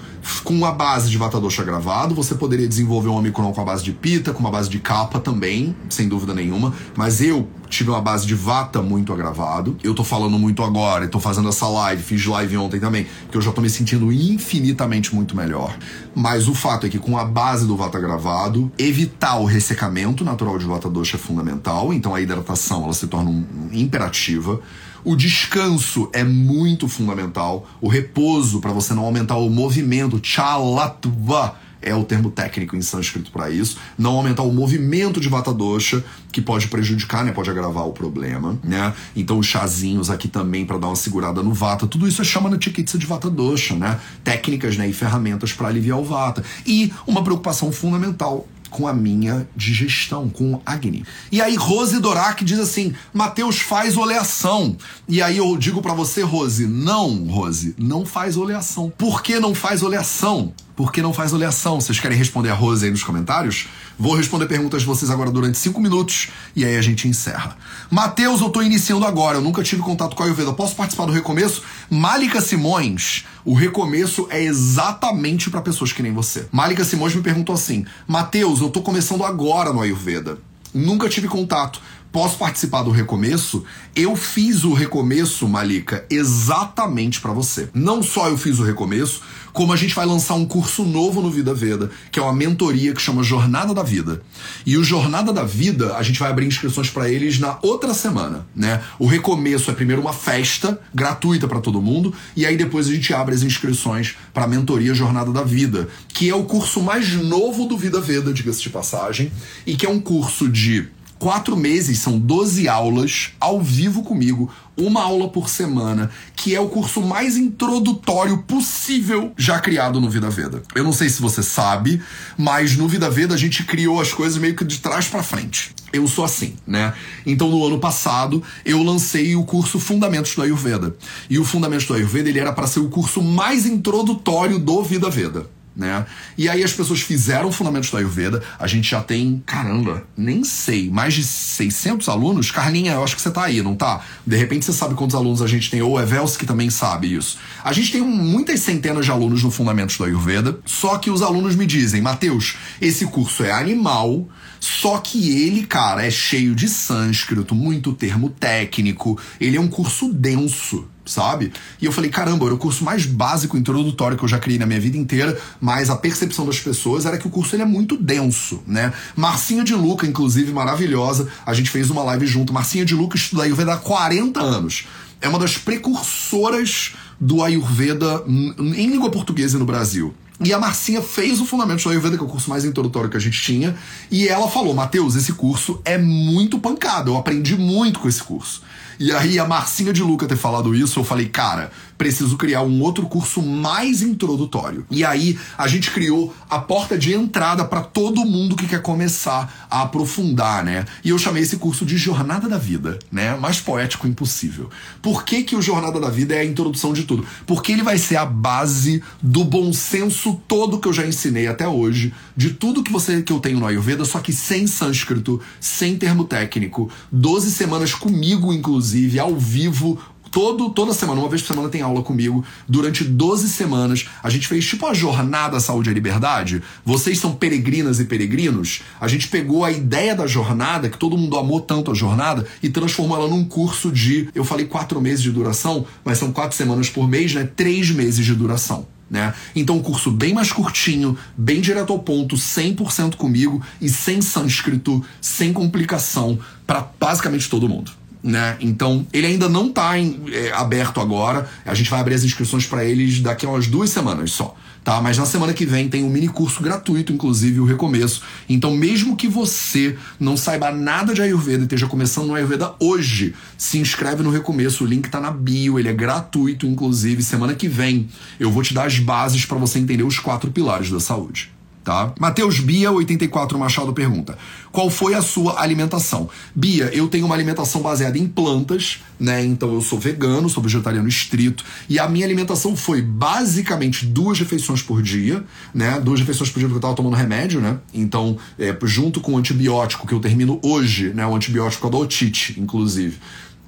com 0.44 0.66
a 0.66 0.72
base 0.72 1.10
de 1.10 1.18
Vata 1.18 1.40
Dosha 1.40 1.64
gravado, 1.64 2.16
você 2.16 2.36
poderia 2.36 2.68
desenvolver 2.68 3.10
um 3.10 3.16
Omicron 3.16 3.52
com 3.52 3.62
a 3.62 3.66
base 3.66 3.84
de 3.84 3.92
Pita, 3.92 4.34
com 4.34 4.40
uma 4.40 4.52
base 4.52 4.70
de 4.70 4.80
Kapha 4.80 5.20
também, 5.20 5.76
sem 5.90 6.08
dúvida 6.08 6.34
nenhuma, 6.34 6.74
mas 6.96 7.22
eu 7.22 7.48
tive 7.70 7.90
uma 7.90 8.02
base 8.02 8.26
de 8.26 8.36
Vata 8.36 8.82
muito 8.82 9.12
agravado. 9.12 9.76
Eu 9.84 9.94
tô 9.96 10.04
falando 10.04 10.38
muito 10.38 10.64
agora, 10.64 11.08
tô 11.08 11.20
fazendo 11.20 11.50
essa 11.50 11.68
live, 11.68 12.02
fiz 12.02 12.26
live 12.26 12.58
ontem 12.58 12.80
também, 12.80 13.08
porque 13.24 13.38
eu 13.38 13.42
já 13.42 13.52
tô 13.52 13.62
me 13.62 13.70
sentindo 13.70 14.12
infinitamente 14.12 15.14
muito 15.14 15.36
melhor. 15.36 15.76
Mas 16.16 16.48
o 16.48 16.54
fato 16.54 16.86
é 16.86 16.90
que 16.90 17.00
com 17.00 17.18
a 17.18 17.26
base 17.26 17.66
do 17.66 17.76
Vata 17.76 18.00
gravado, 18.00 18.72
evitar 18.78 19.38
o 19.38 19.46
ressecamento 19.46 20.24
natural 20.24 20.58
de 20.58 20.66
Vata 20.66 20.90
Dosha 20.90 21.18
é 21.18 21.20
fundamental, 21.20 21.94
então 21.94 22.14
a 22.14 22.22
hidratação 22.22 22.84
ela 22.84 22.94
se 22.94 23.08
torna 23.08 23.30
um, 23.30 23.46
um 23.54 23.70
imperativa. 23.74 24.60
O 25.04 25.16
descanso 25.16 26.10
é 26.14 26.24
muito 26.24 26.88
fundamental. 26.88 27.68
O 27.82 27.88
repouso, 27.88 28.62
para 28.62 28.72
você 28.72 28.94
não 28.94 29.04
aumentar 29.04 29.36
o 29.36 29.50
movimento, 29.50 30.20
chalatva, 30.24 31.56
é 31.84 31.94
o 31.94 32.04
termo 32.04 32.32
técnico 32.32 32.76
em 32.76 32.82
sânscrito 32.82 33.30
para 33.30 33.50
isso, 33.50 33.78
não 33.98 34.16
aumentar 34.16 34.44
o 34.44 34.54
movimento 34.54 35.20
de 35.20 35.28
vata 35.28 35.54
dosha, 35.54 36.04
que 36.32 36.42
pode 36.42 36.68
prejudicar, 36.68 37.24
né, 37.26 37.32
pode 37.32 37.50
agravar 37.50 37.86
o 37.86 37.92
problema, 37.92 38.58
né? 38.64 38.94
Então 39.16 39.38
os 39.38 39.46
chazinhos 39.46 40.10
aqui 40.10 40.28
também 40.28 40.66
para 40.66 40.78
dar 40.78 40.88
uma 40.88 40.96
segurada 40.96 41.44
no 41.44 41.54
vata, 41.54 41.86
tudo 41.86 42.08
isso 42.08 42.22
é 42.22 42.26
chamado 42.26 42.58
de 42.58 42.66
chikitsa 42.66 42.98
de 42.98 43.06
vata 43.06 43.30
dosha, 43.30 43.76
né? 43.76 44.00
Técnicas, 44.24 44.78
né, 44.78 44.90
e 44.90 44.94
ferramentas 44.94 45.52
para 45.52 45.68
aliviar 45.68 46.00
o 46.00 46.06
vata. 46.06 46.44
E 46.66 46.92
uma 47.06 47.24
preocupação 47.24 47.72
fundamental 47.72 48.48
com 48.74 48.88
a 48.88 48.94
minha 48.94 49.48
digestão, 49.56 50.28
com 50.28 50.60
Agni. 50.66 51.06
E 51.32 51.42
aí 51.42 51.56
Rose 51.56 52.00
Dorak 52.00 52.44
diz 52.44 52.60
assim: 52.60 52.94
Mateus 53.14 53.60
faz 53.60 53.96
oleação. 53.96 54.76
E 55.08 55.22
aí 55.22 55.38
eu 55.38 55.56
digo 55.56 55.82
para 55.82 55.94
você, 55.94 56.24
Rose, 56.24 56.68
não, 56.68 57.26
Rose, 57.26 57.76
não 57.78 58.06
faz 58.06 58.36
oleação. 58.36 58.92
Por 58.98 59.22
que 59.22 59.40
não 59.40 59.54
faz 59.54 59.84
oleação? 59.84 60.54
Por 60.76 60.92
que 60.92 61.02
não 61.04 61.14
faz 61.14 61.32
oleação? 61.34 61.80
Vocês 61.80 62.00
querem 62.00 62.18
responder 62.18 62.50
a 62.50 62.56
Rose 62.56 62.84
aí 62.84 62.90
nos 62.90 63.04
comentários? 63.04 63.68
Vou 63.98 64.16
responder 64.16 64.48
perguntas 64.48 64.82
de 64.82 64.88
vocês 64.88 65.12
agora 65.12 65.30
durante 65.30 65.58
5 65.60 65.80
minutos 65.80 66.30
e 66.56 66.66
aí 66.66 66.76
a 66.76 66.82
gente 66.82 67.08
encerra. 67.08 67.56
Matheus, 67.92 68.42
eu 68.42 68.50
tô 68.50 68.60
iniciando 68.62 69.06
agora, 69.06 69.38
eu 69.38 69.42
nunca 69.42 69.62
tive 69.62 69.84
contato 69.84 70.16
com 70.16 70.24
a 70.24 70.26
Ayurveda. 70.26 70.52
Posso 70.52 70.76
participar 70.76 71.06
do 71.06 71.12
recomeço? 71.12 71.62
Malika 71.92 72.42
Simões, 72.42 73.24
o 73.46 73.54
recomeço 73.54 74.28
é 74.32 74.44
exatamente 74.44 75.52
para 75.52 75.62
pessoas 75.62 75.92
que 75.92 76.02
nem 76.02 76.12
você. 76.12 76.48
Malika 76.52 76.84
Simões 76.84 77.14
me 77.14 77.22
perguntou 77.22 77.54
assim: 77.54 77.86
Matheus, 78.08 78.60
eu 78.60 78.70
tô 78.70 78.82
começando 78.82 79.24
agora 79.24 79.72
no 79.72 79.82
Ayurveda. 79.82 80.40
Nunca 80.74 81.08
tive 81.08 81.28
contato 81.28 81.80
posso 82.14 82.38
participar 82.38 82.84
do 82.84 82.92
recomeço? 82.92 83.66
Eu 83.96 84.16
fiz 84.16 84.64
o 84.64 84.72
recomeço, 84.72 85.48
Malika, 85.50 86.06
exatamente 86.12 87.20
para 87.20 87.34
você. 87.34 87.70
Não 87.74 88.04
só 88.04 88.30
eu 88.30 88.38
fiz 88.38 88.60
o 88.60 88.64
recomeço, 88.64 89.22
como 89.52 89.74
a 89.74 89.76
gente 89.76 89.96
vai 89.96 90.06
lançar 90.06 90.36
um 90.36 90.46
curso 90.46 90.84
novo 90.84 91.22
no 91.22 91.32
Vida 91.32 91.56
Veda, 91.56 91.90
que 92.12 92.20
é 92.20 92.22
uma 92.22 92.32
mentoria 92.32 92.94
que 92.94 93.02
chama 93.02 93.24
Jornada 93.24 93.74
da 93.74 93.82
Vida. 93.82 94.22
E 94.64 94.78
o 94.78 94.84
Jornada 94.84 95.34
da 95.34 95.44
Vida, 95.44 95.96
a 95.96 96.04
gente 96.04 96.20
vai 96.20 96.30
abrir 96.30 96.46
inscrições 96.46 96.90
para 96.90 97.10
eles 97.10 97.40
na 97.40 97.58
outra 97.64 97.96
semana, 97.96 98.46
né? 98.56 98.82
O 99.00 99.08
recomeço 99.08 99.72
é 99.72 99.74
primeiro 99.74 100.02
uma 100.02 100.14
festa 100.14 100.80
gratuita 100.94 101.48
para 101.48 101.62
todo 101.62 101.82
mundo 101.82 102.14
e 102.36 102.46
aí 102.46 102.56
depois 102.56 102.88
a 102.88 102.94
gente 102.94 103.12
abre 103.12 103.34
as 103.34 103.42
inscrições 103.42 104.16
para 104.32 104.44
a 104.44 104.48
mentoria 104.48 104.94
Jornada 104.94 105.32
da 105.32 105.44
Vida, 105.44 105.88
que 106.10 106.30
é 106.30 106.36
o 106.36 106.44
curso 106.44 106.80
mais 106.80 107.12
novo 107.14 107.66
do 107.66 107.76
Vida 107.76 108.00
Veda, 108.00 108.32
diga-se 108.32 108.62
de 108.62 108.70
passagem, 108.70 109.32
e 109.66 109.76
que 109.76 109.86
é 109.86 109.90
um 109.90 110.00
curso 110.00 110.48
de 110.48 110.90
quatro 111.24 111.56
meses, 111.56 112.00
são 112.00 112.20
12 112.20 112.68
aulas 112.68 113.32
ao 113.40 113.62
vivo 113.62 114.04
comigo, 114.04 114.54
uma 114.76 115.02
aula 115.02 115.30
por 115.30 115.48
semana, 115.48 116.12
que 116.36 116.54
é 116.54 116.60
o 116.60 116.68
curso 116.68 117.02
mais 117.02 117.38
introdutório 117.38 118.40
possível 118.40 119.32
já 119.38 119.58
criado 119.58 120.02
no 120.02 120.10
Vida 120.10 120.30
Veda. 120.30 120.62
Eu 120.76 120.84
não 120.84 120.92
sei 120.92 121.08
se 121.08 121.22
você 121.22 121.42
sabe, 121.42 122.02
mas 122.38 122.76
no 122.76 122.90
Vida 122.90 123.10
Veda 123.10 123.36
a 123.36 123.38
gente 123.38 123.64
criou 123.64 124.02
as 124.02 124.12
coisas 124.12 124.38
meio 124.38 124.54
que 124.54 124.66
de 124.66 124.80
trás 124.80 125.08
para 125.08 125.24
frente. 125.24 125.74
Eu 125.94 126.06
sou 126.10 126.26
assim, 126.26 126.56
né? 126.68 126.94
Então 127.26 127.50
no 127.50 127.66
ano 127.66 127.80
passado 127.80 128.44
eu 128.66 128.84
lancei 128.84 129.34
o 129.34 129.46
curso 129.46 129.80
Fundamentos 129.80 130.36
do 130.36 130.42
Ayurveda. 130.42 130.94
E 131.30 131.40
o 131.40 131.46
Fundamentos 131.46 131.86
do 131.86 131.94
Ayurveda 131.94 132.28
ele 132.28 132.40
era 132.40 132.52
para 132.52 132.68
ser 132.68 132.82
o 132.82 132.90
curso 132.90 133.22
mais 133.22 133.66
introdutório 133.66 134.60
do 134.60 134.84
Vida 134.84 135.10
Veda 135.10 135.48
né? 135.76 136.06
E 136.38 136.48
aí 136.48 136.64
as 136.64 136.72
pessoas 136.72 137.02
fizeram 137.02 137.52
fundamentos 137.52 137.90
da 137.90 137.98
Ayurveda. 137.98 138.44
A 138.60 138.68
gente 138.68 138.90
já 138.90 139.02
tem, 139.02 139.42
caramba, 139.46 140.06
nem 140.16 140.44
sei, 140.44 140.90
mais 140.90 141.14
de 141.14 141.24
600 141.24 142.08
alunos. 142.10 142.52
Carlinha, 142.52 142.94
eu 142.94 143.04
acho 143.04 143.16
que 143.16 143.22
você 143.22 143.32
tá 143.32 143.44
aí, 143.44 143.62
não 143.62 143.76
tá? 143.76 144.02
De 144.26 144.38
repente 144.38 144.66
você 144.66 144.74
sabe 144.74 144.96
quantos 144.96 145.16
alunos 145.16 145.42
a 145.42 145.48
gente 145.48 145.70
tem, 145.70 145.82
ou 145.82 146.00
Evels 146.00 146.38
que 146.38 146.46
também 146.46 146.70
sabe 146.70 147.14
isso. 147.14 147.38
A 147.64 147.74
gente 147.74 147.92
tem 147.92 148.02
muitas 148.02 148.60
centenas 148.60 149.06
de 149.06 149.12
alunos 149.12 149.44
no 149.44 149.52
fundamentos 149.52 149.98
da 149.98 150.06
Ayurveda, 150.06 150.60
só 150.66 150.98
que 150.98 151.10
os 151.10 151.22
alunos 151.22 151.56
me 151.56 151.66
dizem, 151.66 152.02
Mateus, 152.02 152.56
esse 152.80 153.06
curso 153.08 153.44
é 153.44 153.52
animal, 153.52 154.28
só 154.60 154.98
que 155.00 155.44
ele, 155.44 155.66
cara, 155.66 156.06
é 156.06 156.12
cheio 156.12 156.56
de 156.56 156.70
sânscrito, 156.70 157.56
muito 157.56 157.94
termo 157.94 158.30
técnico, 158.30 159.20
ele 159.40 159.58
é 159.58 159.62
um 159.62 159.68
curso 159.68 160.14
denso 160.14 160.88
sabe? 161.06 161.52
E 161.82 161.86
eu 161.86 161.92
falei, 161.92 162.10
caramba, 162.10 162.46
era 162.46 162.56
o 162.56 162.58
curso 162.58 162.84
mais 162.84 163.06
básico, 163.06 163.58
introdutório 163.58 164.18
que 164.18 164.24
eu 164.24 164.28
já 164.28 164.40
criei 164.40 164.60
na 164.60 164.66
minha 164.66 164.80
vida 164.80 164.98
inteira, 164.98 165.38
mas 165.60 165.90
a 165.90 165.96
percepção 165.96 166.46
das 166.46 166.60
pessoas 166.60 167.06
era 167.06 167.18
que 167.18 167.28
o 167.28 167.30
curso 167.30 167.56
ele 167.56 167.64
é 167.64 167.66
muito 167.66 167.98
denso, 167.98 168.62
né? 168.66 168.94
Marcinha 169.16 169.64
de 169.64 169.74
Luca, 169.74 170.08
inclusive, 170.08 170.52
maravilhosa, 170.52 171.28
a 171.46 171.54
gente 171.54 171.70
fez 171.70 171.90
uma 171.90 172.04
live 172.04 172.26
junto. 172.26 172.54
Marcinha 172.54 172.86
de 172.86 172.96
Luca 172.96 173.16
estuda 173.16 173.44
Ayurveda 173.44 173.74
há 173.74 173.78
40 173.78 174.40
anos. 174.42 174.88
É 175.22 175.28
uma 175.28 175.40
das 175.40 175.58
precursoras 175.58 176.94
do 177.20 177.42
Ayurveda 177.42 178.24
em 178.28 178.88
língua 178.88 179.10
portuguesa 179.10 179.58
no 179.58 179.66
Brasil. 179.66 180.14
E 180.44 180.52
a 180.52 180.60
Marcinha 180.60 181.02
fez 181.02 181.40
o 181.40 181.46
Fundamento 181.46 181.84
do 181.84 181.90
Ayurveda, 181.90 182.18
que 182.18 182.24
é 182.24 182.26
o 182.26 182.30
curso 182.30 182.50
mais 182.50 182.66
introdutório 182.66 183.10
que 183.10 183.16
a 183.16 183.20
gente 183.20 183.42
tinha, 183.42 183.76
e 184.12 184.28
ela 184.28 184.50
falou: 184.50 184.74
Matheus, 184.74 185.16
esse 185.16 185.32
curso 185.34 185.80
é 185.86 185.98
muito 185.98 186.60
pancado, 186.60 187.12
eu 187.12 187.18
aprendi 187.18 187.56
muito 187.56 188.00
com 188.00 188.10
esse 188.10 188.22
curso. 188.22 188.62
E 189.04 189.12
aí 189.12 189.38
a 189.38 189.46
Marcinha 189.46 189.92
de 189.92 190.02
Luca 190.02 190.26
ter 190.26 190.38
falado 190.38 190.74
isso, 190.74 190.98
eu 190.98 191.04
falei, 191.04 191.28
cara, 191.28 191.74
preciso 191.98 192.38
criar 192.38 192.62
um 192.64 192.82
outro 192.82 193.08
curso 193.08 193.42
mais 193.42 194.02
introdutório. 194.02 194.86
E 194.90 195.04
aí 195.04 195.38
a 195.58 195.68
gente 195.68 195.92
criou 195.92 196.34
a 196.50 196.60
porta 196.60 196.98
de 196.98 197.14
entrada 197.14 197.66
para 197.66 197.82
todo 197.82 198.26
mundo 198.26 198.56
que 198.56 198.68
quer 198.68 198.82
começar 198.82 199.68
a 199.70 199.82
aprofundar, 199.84 200.64
né? 200.64 200.86
E 201.04 201.10
eu 201.10 201.18
chamei 201.18 201.44
esse 201.44 201.58
curso 201.58 201.86
de 201.86 201.98
Jornada 201.98 202.48
da 202.48 202.58
Vida, 202.58 203.00
né? 203.12 203.36
Mais 203.36 203.60
poético 203.60 204.08
impossível. 204.08 204.70
Por 205.02 205.24
que, 205.24 205.44
que 205.44 205.56
o 205.56 205.62
Jornada 205.62 206.00
da 206.00 206.10
Vida 206.10 206.36
é 206.36 206.40
a 206.40 206.46
introdução 206.46 206.94
de 206.94 207.04
tudo? 207.04 207.26
Porque 207.46 207.72
ele 207.72 207.84
vai 207.84 207.98
ser 207.98 208.18
a 208.18 208.26
base 208.26 209.04
do 209.22 209.44
bom 209.44 209.72
senso 209.74 210.42
todo 210.48 210.80
que 210.80 210.88
eu 210.88 210.94
já 210.94 211.06
ensinei 211.06 211.48
até 211.48 211.68
hoje, 211.68 212.14
de 212.36 212.52
tudo 212.52 212.84
que 212.84 212.92
você 212.92 213.22
que 213.22 213.32
eu 213.32 213.40
tenho 213.40 213.60
no 213.60 213.68
Ayurveda, 213.68 214.06
só 214.06 214.20
que 214.20 214.34
sem 214.34 214.68
sânscrito, 214.68 215.40
sem 215.60 215.98
termo 215.98 216.26
técnico, 216.26 216.90
12 217.12 217.52
semanas 217.52 217.94
comigo 217.94 218.54
inclusive, 218.54 219.20
ao 219.20 219.36
vivo, 219.36 220.00
todo, 220.34 220.72
toda 220.72 220.94
semana, 220.94 221.22
uma 221.22 221.30
vez 221.30 221.44
por 221.44 221.50
semana 221.50 221.70
tem 221.70 221.84
aula 221.84 222.02
comigo. 222.02 222.44
Durante 222.68 223.04
12 223.04 223.48
semanas, 223.48 224.10
a 224.24 224.32
gente 224.32 224.48
fez 224.48 224.66
tipo 224.66 224.88
a 224.88 224.94
jornada 224.94 225.60
Saúde 225.60 225.92
e 225.92 225.94
Liberdade. 225.94 226.64
Vocês 226.84 227.20
são 227.20 227.36
peregrinas 227.36 228.00
e 228.00 228.06
peregrinos. 228.06 228.82
A 229.00 229.08
gente 229.08 229.28
pegou 229.28 229.64
a 229.64 229.72
ideia 229.72 230.16
da 230.16 230.26
jornada, 230.26 230.90
que 230.90 230.98
todo 230.98 231.16
mundo 231.16 231.38
amou 231.38 231.62
tanto 231.62 231.92
a 231.92 231.94
jornada, 231.94 232.48
e 232.64 232.70
transformou 232.70 233.16
ela 233.16 233.28
num 233.28 233.46
curso 233.46 233.92
de, 233.92 234.28
eu 234.34 234.44
falei 234.44 234.66
quatro 234.66 235.00
meses 235.00 235.22
de 235.22 235.32
duração, 235.32 235.86
mas 236.04 236.18
são 236.18 236.32
quatro 236.32 236.58
semanas 236.58 236.90
por 236.90 237.08
mês, 237.08 237.36
né? 237.36 237.48
Três 237.56 237.92
meses 237.92 238.26
de 238.26 238.34
duração. 238.34 238.88
Né? 239.12 239.32
Então, 239.56 239.78
um 239.78 239.84
curso 239.84 240.10
bem 240.10 240.34
mais 240.34 240.52
curtinho, 240.52 241.16
bem 241.38 241.62
direto 241.62 241.94
ao 241.94 242.00
ponto, 242.00 242.36
100% 242.36 243.16
comigo 243.18 243.62
e 243.80 243.88
sem 243.88 244.20
sânscrito, 244.20 245.06
sem 245.22 245.54
complicação, 245.54 246.40
para 246.66 246.90
basicamente 247.00 247.48
todo 247.48 247.70
mundo 247.70 248.03
né? 248.24 248.56
Então, 248.62 249.06
ele 249.12 249.28
ainda 249.28 249.50
não 249.50 249.68
está 249.68 249.98
é, 249.98 250.52
aberto 250.54 251.02
agora. 251.02 251.50
A 251.66 251.74
gente 251.74 251.90
vai 251.90 252.00
abrir 252.00 252.16
as 252.16 252.24
inscrições 252.24 252.66
para 252.66 252.86
eles 252.86 253.20
daqui 253.20 253.46
a 253.46 253.50
umas 253.50 253.68
duas 253.68 253.90
semanas 253.90 254.32
só. 254.32 254.56
Tá, 254.84 255.02
mas 255.02 255.18
na 255.18 255.26
semana 255.26 255.54
que 255.54 255.66
vem 255.66 255.88
tem 255.88 256.04
um 256.04 256.10
mini 256.10 256.28
curso 256.28 256.62
gratuito, 256.62 257.14
inclusive 257.14 257.62
o 257.62 257.66
recomeço. 257.66 258.22
Então, 258.50 258.76
mesmo 258.76 259.16
que 259.16 259.30
você 259.30 259.98
não 260.20 260.36
saiba 260.36 260.72
nada 260.72 261.14
de 261.14 261.22
Ayurveda 261.22 261.62
e 261.62 261.64
esteja 261.64 261.88
começando 261.88 262.28
no 262.28 262.36
Ayurveda 262.36 262.74
hoje, 262.82 263.34
se 263.58 263.78
inscreve 263.78 264.24
no 264.24 264.30
recomeço. 264.30 264.84
O 264.84 264.88
link 264.88 265.10
tá 265.10 265.22
na 265.22 265.32
bio, 265.32 265.80
ele 265.80 265.88
é 265.88 265.94
gratuito, 265.94 266.68
inclusive. 266.68 267.24
Semana 267.24 267.56
que 267.56 267.70
vem 267.70 268.10
eu 268.38 268.52
vou 268.52 268.62
te 268.62 268.74
dar 268.74 268.86
as 268.86 269.00
bases 269.00 269.46
para 269.46 269.58
você 269.58 269.80
entender 269.80 270.04
os 270.04 270.20
quatro 270.20 270.52
pilares 270.52 270.90
da 270.90 271.00
saúde 271.00 271.53
tá? 271.84 272.14
Matheus 272.20 272.60
Bia 272.60 272.92
84 272.92 273.58
Machado 273.58 273.94
pergunta: 273.94 274.38
"Qual 274.72 274.90
foi 274.90 275.14
a 275.14 275.22
sua 275.22 275.62
alimentação?" 275.62 276.30
Bia, 276.56 276.90
eu 276.94 277.08
tenho 277.08 277.26
uma 277.26 277.36
alimentação 277.36 277.82
baseada 277.82 278.18
em 278.18 278.28
plantas, 278.28 279.02
né? 279.20 279.44
Então 279.44 279.74
eu 279.74 279.82
sou 279.82 280.00
vegano, 280.00 280.50
sou 280.50 280.64
vegetariano 280.64 281.08
estrito 281.08 281.64
e 281.90 282.00
a 282.00 282.08
minha 282.08 282.26
alimentação 282.26 282.76
foi 282.76 283.02
basicamente 283.02 284.06
duas 284.06 284.40
refeições 284.40 284.82
por 284.82 285.02
dia, 285.02 285.44
né? 285.74 286.00
Duas 286.00 286.20
refeições 286.20 286.50
por 286.50 286.60
dia 286.60 286.68
porque 286.68 286.78
eu 286.78 286.82
tava 286.82 286.96
tomando 286.96 287.16
remédio, 287.16 287.60
né? 287.60 287.78
Então, 287.94 288.38
é, 288.58 288.76
junto 288.84 289.20
com 289.20 289.34
o 289.34 289.38
antibiótico 289.38 290.08
que 290.08 290.14
eu 290.14 290.20
termino 290.20 290.60
hoje, 290.64 291.14
né, 291.14 291.26
o 291.26 291.36
antibiótico 291.36 291.90
da 291.90 291.98
otite, 291.98 292.60
inclusive. 292.60 293.18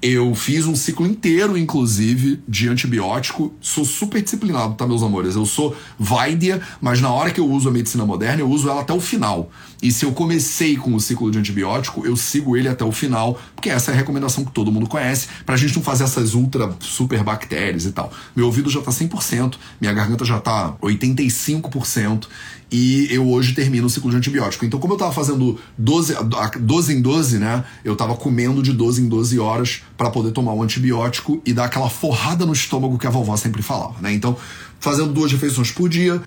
Eu 0.08 0.36
fiz 0.36 0.66
um 0.66 0.76
ciclo 0.76 1.04
inteiro, 1.04 1.58
inclusive, 1.58 2.40
de 2.46 2.68
antibiótico. 2.68 3.52
Sou 3.60 3.84
super 3.84 4.22
disciplinado, 4.22 4.74
tá, 4.74 4.86
meus 4.86 5.02
amores? 5.02 5.34
Eu 5.34 5.44
sou 5.44 5.74
Vaidya, 5.98 6.62
mas 6.80 7.00
na 7.00 7.10
hora 7.10 7.32
que 7.32 7.40
eu 7.40 7.50
uso 7.50 7.68
a 7.68 7.72
medicina 7.72 8.06
moderna, 8.06 8.40
eu 8.40 8.48
uso 8.48 8.70
ela 8.70 8.82
até 8.82 8.92
o 8.92 9.00
final. 9.00 9.50
E 9.86 9.92
se 9.92 10.04
eu 10.04 10.10
comecei 10.10 10.76
com 10.76 10.96
o 10.96 11.00
ciclo 11.00 11.30
de 11.30 11.38
antibiótico, 11.38 12.04
eu 12.04 12.16
sigo 12.16 12.56
ele 12.56 12.66
até 12.66 12.84
o 12.84 12.90
final, 12.90 13.40
porque 13.54 13.70
essa 13.70 13.92
é 13.92 13.94
a 13.94 13.96
recomendação 13.96 14.44
que 14.44 14.50
todo 14.50 14.72
mundo 14.72 14.88
conhece, 14.88 15.28
pra 15.46 15.56
gente 15.56 15.76
não 15.76 15.82
fazer 15.82 16.02
essas 16.02 16.34
ultra 16.34 16.74
super 16.80 17.22
bactérias 17.22 17.84
e 17.84 17.92
tal. 17.92 18.12
Meu 18.34 18.46
ouvido 18.46 18.68
já 18.68 18.80
tá 18.80 18.90
100%, 18.90 19.54
minha 19.80 19.92
garganta 19.92 20.24
já 20.24 20.40
tá 20.40 20.74
85%, 20.82 22.26
e 22.68 23.06
eu 23.12 23.28
hoje 23.28 23.54
termino 23.54 23.86
o 23.86 23.88
ciclo 23.88 24.10
de 24.10 24.16
antibiótico. 24.16 24.64
Então, 24.64 24.80
como 24.80 24.94
eu 24.94 24.98
tava 24.98 25.12
fazendo 25.12 25.56
12, 25.78 26.16
12 26.58 26.92
em 26.92 27.00
12, 27.00 27.38
né? 27.38 27.62
Eu 27.84 27.94
tava 27.94 28.16
comendo 28.16 28.64
de 28.64 28.72
12 28.72 29.02
em 29.02 29.08
12 29.08 29.38
horas 29.38 29.82
para 29.96 30.10
poder 30.10 30.32
tomar 30.32 30.52
o 30.52 30.64
antibiótico 30.64 31.40
e 31.46 31.52
dar 31.52 31.66
aquela 31.66 31.88
forrada 31.88 32.44
no 32.44 32.52
estômago 32.52 32.98
que 32.98 33.06
a 33.06 33.10
vovó 33.10 33.36
sempre 33.36 33.62
falava, 33.62 33.94
né? 34.00 34.12
Então, 34.12 34.36
fazendo 34.80 35.12
duas 35.12 35.30
refeições 35.30 35.70
por 35.70 35.88
dia. 35.88 36.20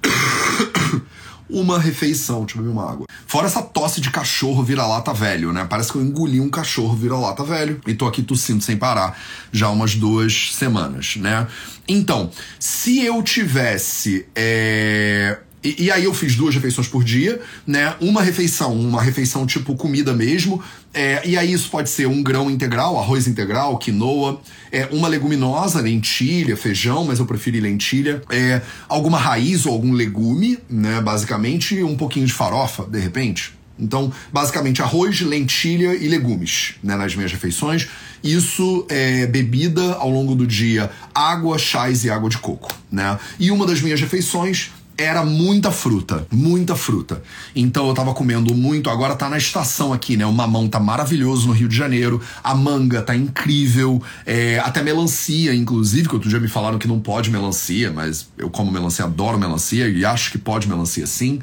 Uma 1.50 1.80
refeição, 1.80 2.46
beber 2.46 2.70
uma 2.70 2.90
água. 2.90 3.08
Fora 3.26 3.48
essa 3.48 3.62
tosse 3.62 4.00
de 4.00 4.12
cachorro 4.12 4.64
vira-lata 4.64 5.14
velho, 5.14 5.52
né? 5.52 5.66
Parece 5.70 5.92
que 5.92 5.98
eu 5.98 6.02
engoli 6.02 6.40
um 6.40 6.50
cachorro 6.50 6.96
vira-lata 6.96 7.44
velho 7.44 7.82
e 7.88 7.94
tô 7.94 8.06
aqui 8.06 8.22
tossindo 8.22 8.64
sem 8.64 8.78
parar 8.78 9.20
já 9.52 9.70
umas 9.70 9.96
duas 9.96 10.54
semanas, 10.54 11.16
né? 11.16 11.48
Então, 11.88 12.30
se 12.60 13.04
eu 13.04 13.24
tivesse 13.24 14.28
é, 14.36 15.40
E, 15.64 15.86
e, 15.86 15.92
aí 15.92 16.06
eu 16.06 16.14
fiz 16.14 16.36
duas 16.36 16.56
refeições 16.56 16.88
por 16.88 17.04
dia, 17.04 17.42
né? 17.68 17.94
Uma 18.00 18.22
refeição, 18.22 18.74
uma 18.74 19.02
refeição 19.02 19.46
tipo 19.46 19.76
comida 19.76 20.14
mesmo. 20.14 20.64
É, 20.94 21.22
e 21.28 21.38
aí 21.38 21.52
isso 21.52 21.70
pode 21.70 21.90
ser 21.90 22.08
um 22.08 22.24
grão 22.24 22.50
integral, 22.50 22.98
arroz 22.98 23.28
integral, 23.28 23.78
quinoa, 23.78 24.42
é, 24.72 24.88
uma 24.92 25.08
leguminosa, 25.08 25.82
lentilha, 25.82 26.56
feijão, 26.56 27.06
mas 27.06 27.20
eu 27.20 27.26
preferi 27.26 27.60
lentilha. 27.60 28.22
É, 28.30 28.62
alguma 28.88 29.18
raiz 29.18 29.66
ou 29.66 29.74
algum 29.74 29.92
legume, 29.92 30.58
né? 30.70 31.02
Basicamente, 31.02 31.84
um 31.84 31.96
pouquinho 31.96 32.26
de 32.26 32.34
farofa, 32.34 32.84
de 32.84 33.00
repente. 33.00 33.60
Então, 33.80 34.12
basicamente, 34.32 34.82
arroz, 34.82 35.22
lentilha 35.22 35.96
e 35.96 36.08
legumes 36.08 36.76
né, 36.84 36.98
nas 36.98 37.16
minhas 37.16 37.32
refeições. 37.32 37.88
Isso 38.22 38.86
é 38.90 39.26
bebida 39.26 39.94
ao 39.94 40.10
longo 40.10 40.36
do 40.36 40.46
dia, 40.46 40.92
água, 41.16 41.58
chás 41.58 42.04
e 42.04 42.10
água 42.10 42.30
de 42.30 42.38
coco. 42.38 42.74
Né? 42.92 43.18
E 43.40 43.50
uma 43.52 43.66
das 43.66 43.82
minhas 43.82 44.02
refeições 44.02 44.72
era 45.00 45.24
muita 45.24 45.72
fruta, 45.72 46.28
muita 46.30 46.76
fruta. 46.76 47.24
Então 47.56 47.88
eu 47.88 47.94
tava 47.94 48.14
comendo 48.14 48.54
muito, 48.54 48.90
agora 48.90 49.16
tá 49.16 49.30
na 49.30 49.38
estação 49.38 49.94
aqui, 49.94 50.18
né? 50.18 50.26
O 50.26 50.34
mamão 50.34 50.68
tá 50.68 50.80
maravilhoso 50.80 51.48
no 51.48 51.54
Rio 51.54 51.70
de 51.70 51.76
Janeiro, 51.76 52.22
a 52.44 52.54
manga 52.54 53.02
tá 53.02 53.16
incrível, 53.16 54.02
é, 54.26 54.60
até 54.60 54.84
melancia, 54.84 55.56
inclusive, 55.56 56.10
que 56.10 56.16
outro 56.16 56.30
dia 56.30 56.40
me 56.40 56.50
falaram 56.50 56.78
que 56.78 56.88
não 56.88 57.00
pode 57.00 57.30
melancia, 57.30 57.92
mas 57.92 58.28
eu 58.38 58.50
como 58.50 58.70
melancia, 58.70 59.06
adoro 59.06 59.40
melancia 59.40 59.88
e 59.88 60.04
acho 60.04 60.32
que 60.32 60.38
pode 60.38 60.68
melancia 60.68 61.08
sim. 61.08 61.40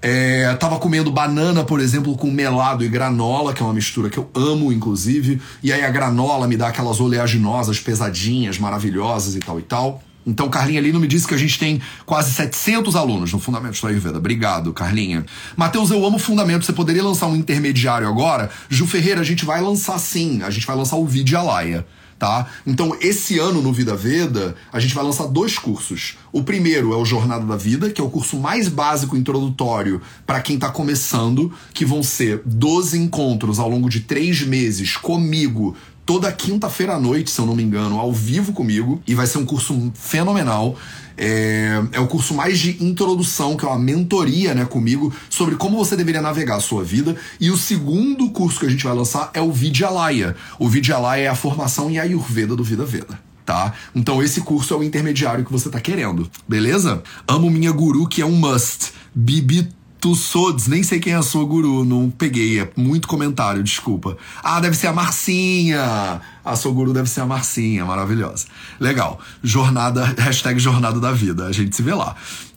É, 0.00 0.52
tava 0.54 0.78
comendo 0.78 1.12
banana, 1.12 1.62
por 1.64 1.80
exemplo, 1.80 2.16
com 2.16 2.28
melado 2.28 2.84
e 2.84 2.88
granola, 2.88 3.52
que 3.52 3.62
é 3.62 3.64
uma 3.64 3.74
mistura 3.74 4.10
que 4.10 4.18
eu 4.18 4.28
amo, 4.34 4.72
inclusive. 4.72 5.40
E 5.62 5.72
aí 5.72 5.84
a 5.84 5.90
granola 5.90 6.46
me 6.48 6.56
dá 6.56 6.68
aquelas 6.68 7.00
oleaginosas 7.00 7.78
pesadinhas, 7.78 8.58
maravilhosas 8.58 9.36
e 9.36 9.38
tal 9.38 9.60
e 9.60 9.62
tal. 9.62 10.02
Então, 10.26 10.48
Carlinha 10.48 10.80
Lino 10.80 11.00
me 11.00 11.08
disse 11.08 11.26
que 11.26 11.34
a 11.34 11.38
gente 11.38 11.58
tem 11.58 11.80
quase 12.06 12.32
700 12.32 12.94
alunos 12.94 13.32
no 13.32 13.40
Fundamentos 13.40 13.80
da 13.80 13.88
Ayurveda. 13.88 14.18
Obrigado, 14.18 14.72
Carlinha. 14.72 15.26
Matheus, 15.56 15.90
eu 15.90 16.04
amo 16.06 16.18
Fundamentos. 16.18 16.66
Você 16.66 16.72
poderia 16.72 17.02
lançar 17.02 17.26
um 17.26 17.36
intermediário 17.36 18.08
agora? 18.08 18.50
Ju 18.68 18.86
Ferreira, 18.86 19.20
a 19.20 19.24
gente 19.24 19.44
vai 19.44 19.60
lançar 19.60 19.98
sim. 19.98 20.42
A 20.42 20.50
gente 20.50 20.66
vai 20.66 20.76
lançar 20.76 20.96
o 20.96 21.06
Vidyalaya. 21.06 21.84
Tá? 22.18 22.46
Então, 22.64 22.96
esse 23.00 23.40
ano 23.40 23.60
no 23.60 23.72
Vida 23.72 23.96
Veda, 23.96 24.54
a 24.72 24.78
gente 24.78 24.94
vai 24.94 25.02
lançar 25.02 25.26
dois 25.26 25.58
cursos. 25.58 26.16
O 26.30 26.44
primeiro 26.44 26.92
é 26.92 26.96
o 26.96 27.04
Jornada 27.04 27.44
da 27.44 27.56
Vida, 27.56 27.90
que 27.90 28.00
é 28.00 28.04
o 28.04 28.08
curso 28.08 28.36
mais 28.36 28.68
básico 28.68 29.16
introdutório 29.16 30.00
para 30.24 30.40
quem 30.40 30.54
está 30.54 30.70
começando, 30.70 31.52
que 31.74 31.84
vão 31.84 32.00
ser 32.00 32.40
12 32.46 32.96
encontros 32.96 33.58
ao 33.58 33.68
longo 33.68 33.90
de 33.90 33.98
três 33.98 34.40
meses 34.42 34.96
comigo, 34.96 35.76
toda 36.04 36.30
quinta-feira 36.32 36.94
à 36.94 37.00
noite, 37.00 37.30
se 37.30 37.40
eu 37.40 37.46
não 37.46 37.54
me 37.54 37.62
engano, 37.62 37.98
ao 37.98 38.12
vivo 38.12 38.52
comigo, 38.52 39.02
e 39.06 39.14
vai 39.14 39.26
ser 39.26 39.38
um 39.38 39.44
curso 39.44 39.92
fenomenal. 39.94 40.76
É, 41.16 41.82
é 41.92 42.00
o 42.00 42.06
curso 42.06 42.34
mais 42.34 42.58
de 42.58 42.82
introdução, 42.82 43.56
que 43.56 43.64
é 43.64 43.68
uma 43.68 43.78
mentoria 43.78 44.54
né, 44.54 44.64
comigo, 44.64 45.12
sobre 45.28 45.56
como 45.56 45.76
você 45.76 45.94
deveria 45.94 46.22
navegar 46.22 46.56
a 46.56 46.60
sua 46.60 46.82
vida. 46.82 47.16
E 47.40 47.50
o 47.50 47.56
segundo 47.56 48.30
curso 48.30 48.60
que 48.60 48.66
a 48.66 48.70
gente 48.70 48.84
vai 48.84 48.94
lançar 48.94 49.30
é 49.34 49.40
o 49.40 49.52
Vidyalaya. 49.52 50.34
O 50.58 50.68
Vidyalaya 50.68 51.24
é 51.24 51.28
a 51.28 51.34
formação 51.34 51.90
em 51.90 51.98
Ayurveda 51.98 52.56
do 52.56 52.64
Vida 52.64 52.84
Veda. 52.84 53.18
Tá? 53.44 53.72
Então 53.94 54.22
esse 54.22 54.40
curso 54.40 54.72
é 54.72 54.76
o 54.76 54.84
intermediário 54.84 55.44
que 55.44 55.50
você 55.50 55.68
tá 55.68 55.80
querendo, 55.80 56.30
beleza? 56.48 57.02
Amo 57.26 57.50
minha 57.50 57.72
guru, 57.72 58.06
que 58.06 58.22
é 58.22 58.26
um 58.26 58.36
must. 58.36 58.92
Bibi 59.12 59.68
Tussodes, 60.02 60.66
nem 60.66 60.82
sei 60.82 60.98
quem 60.98 61.12
é 61.12 61.16
a 61.16 61.22
sua 61.22 61.44
guru, 61.44 61.84
não 61.84 62.10
peguei, 62.10 62.58
é 62.58 62.68
muito 62.76 63.06
comentário, 63.06 63.62
desculpa. 63.62 64.18
Ah, 64.42 64.58
deve 64.58 64.76
ser 64.76 64.88
a 64.88 64.92
Marcinha! 64.92 66.20
A 66.44 66.56
sua 66.56 66.72
guru 66.72 66.92
deve 66.92 67.08
ser 67.08 67.20
a 67.20 67.24
Marcinha, 67.24 67.84
maravilhosa. 67.84 68.46
Legal. 68.80 69.20
Jornada, 69.44 70.04
hashtag 70.18 70.58
Jornada 70.58 70.98
da 70.98 71.12
Vida, 71.12 71.46
a 71.46 71.52
gente 71.52 71.76
se 71.76 71.82
vê 71.82 71.94
lá. 71.94 72.16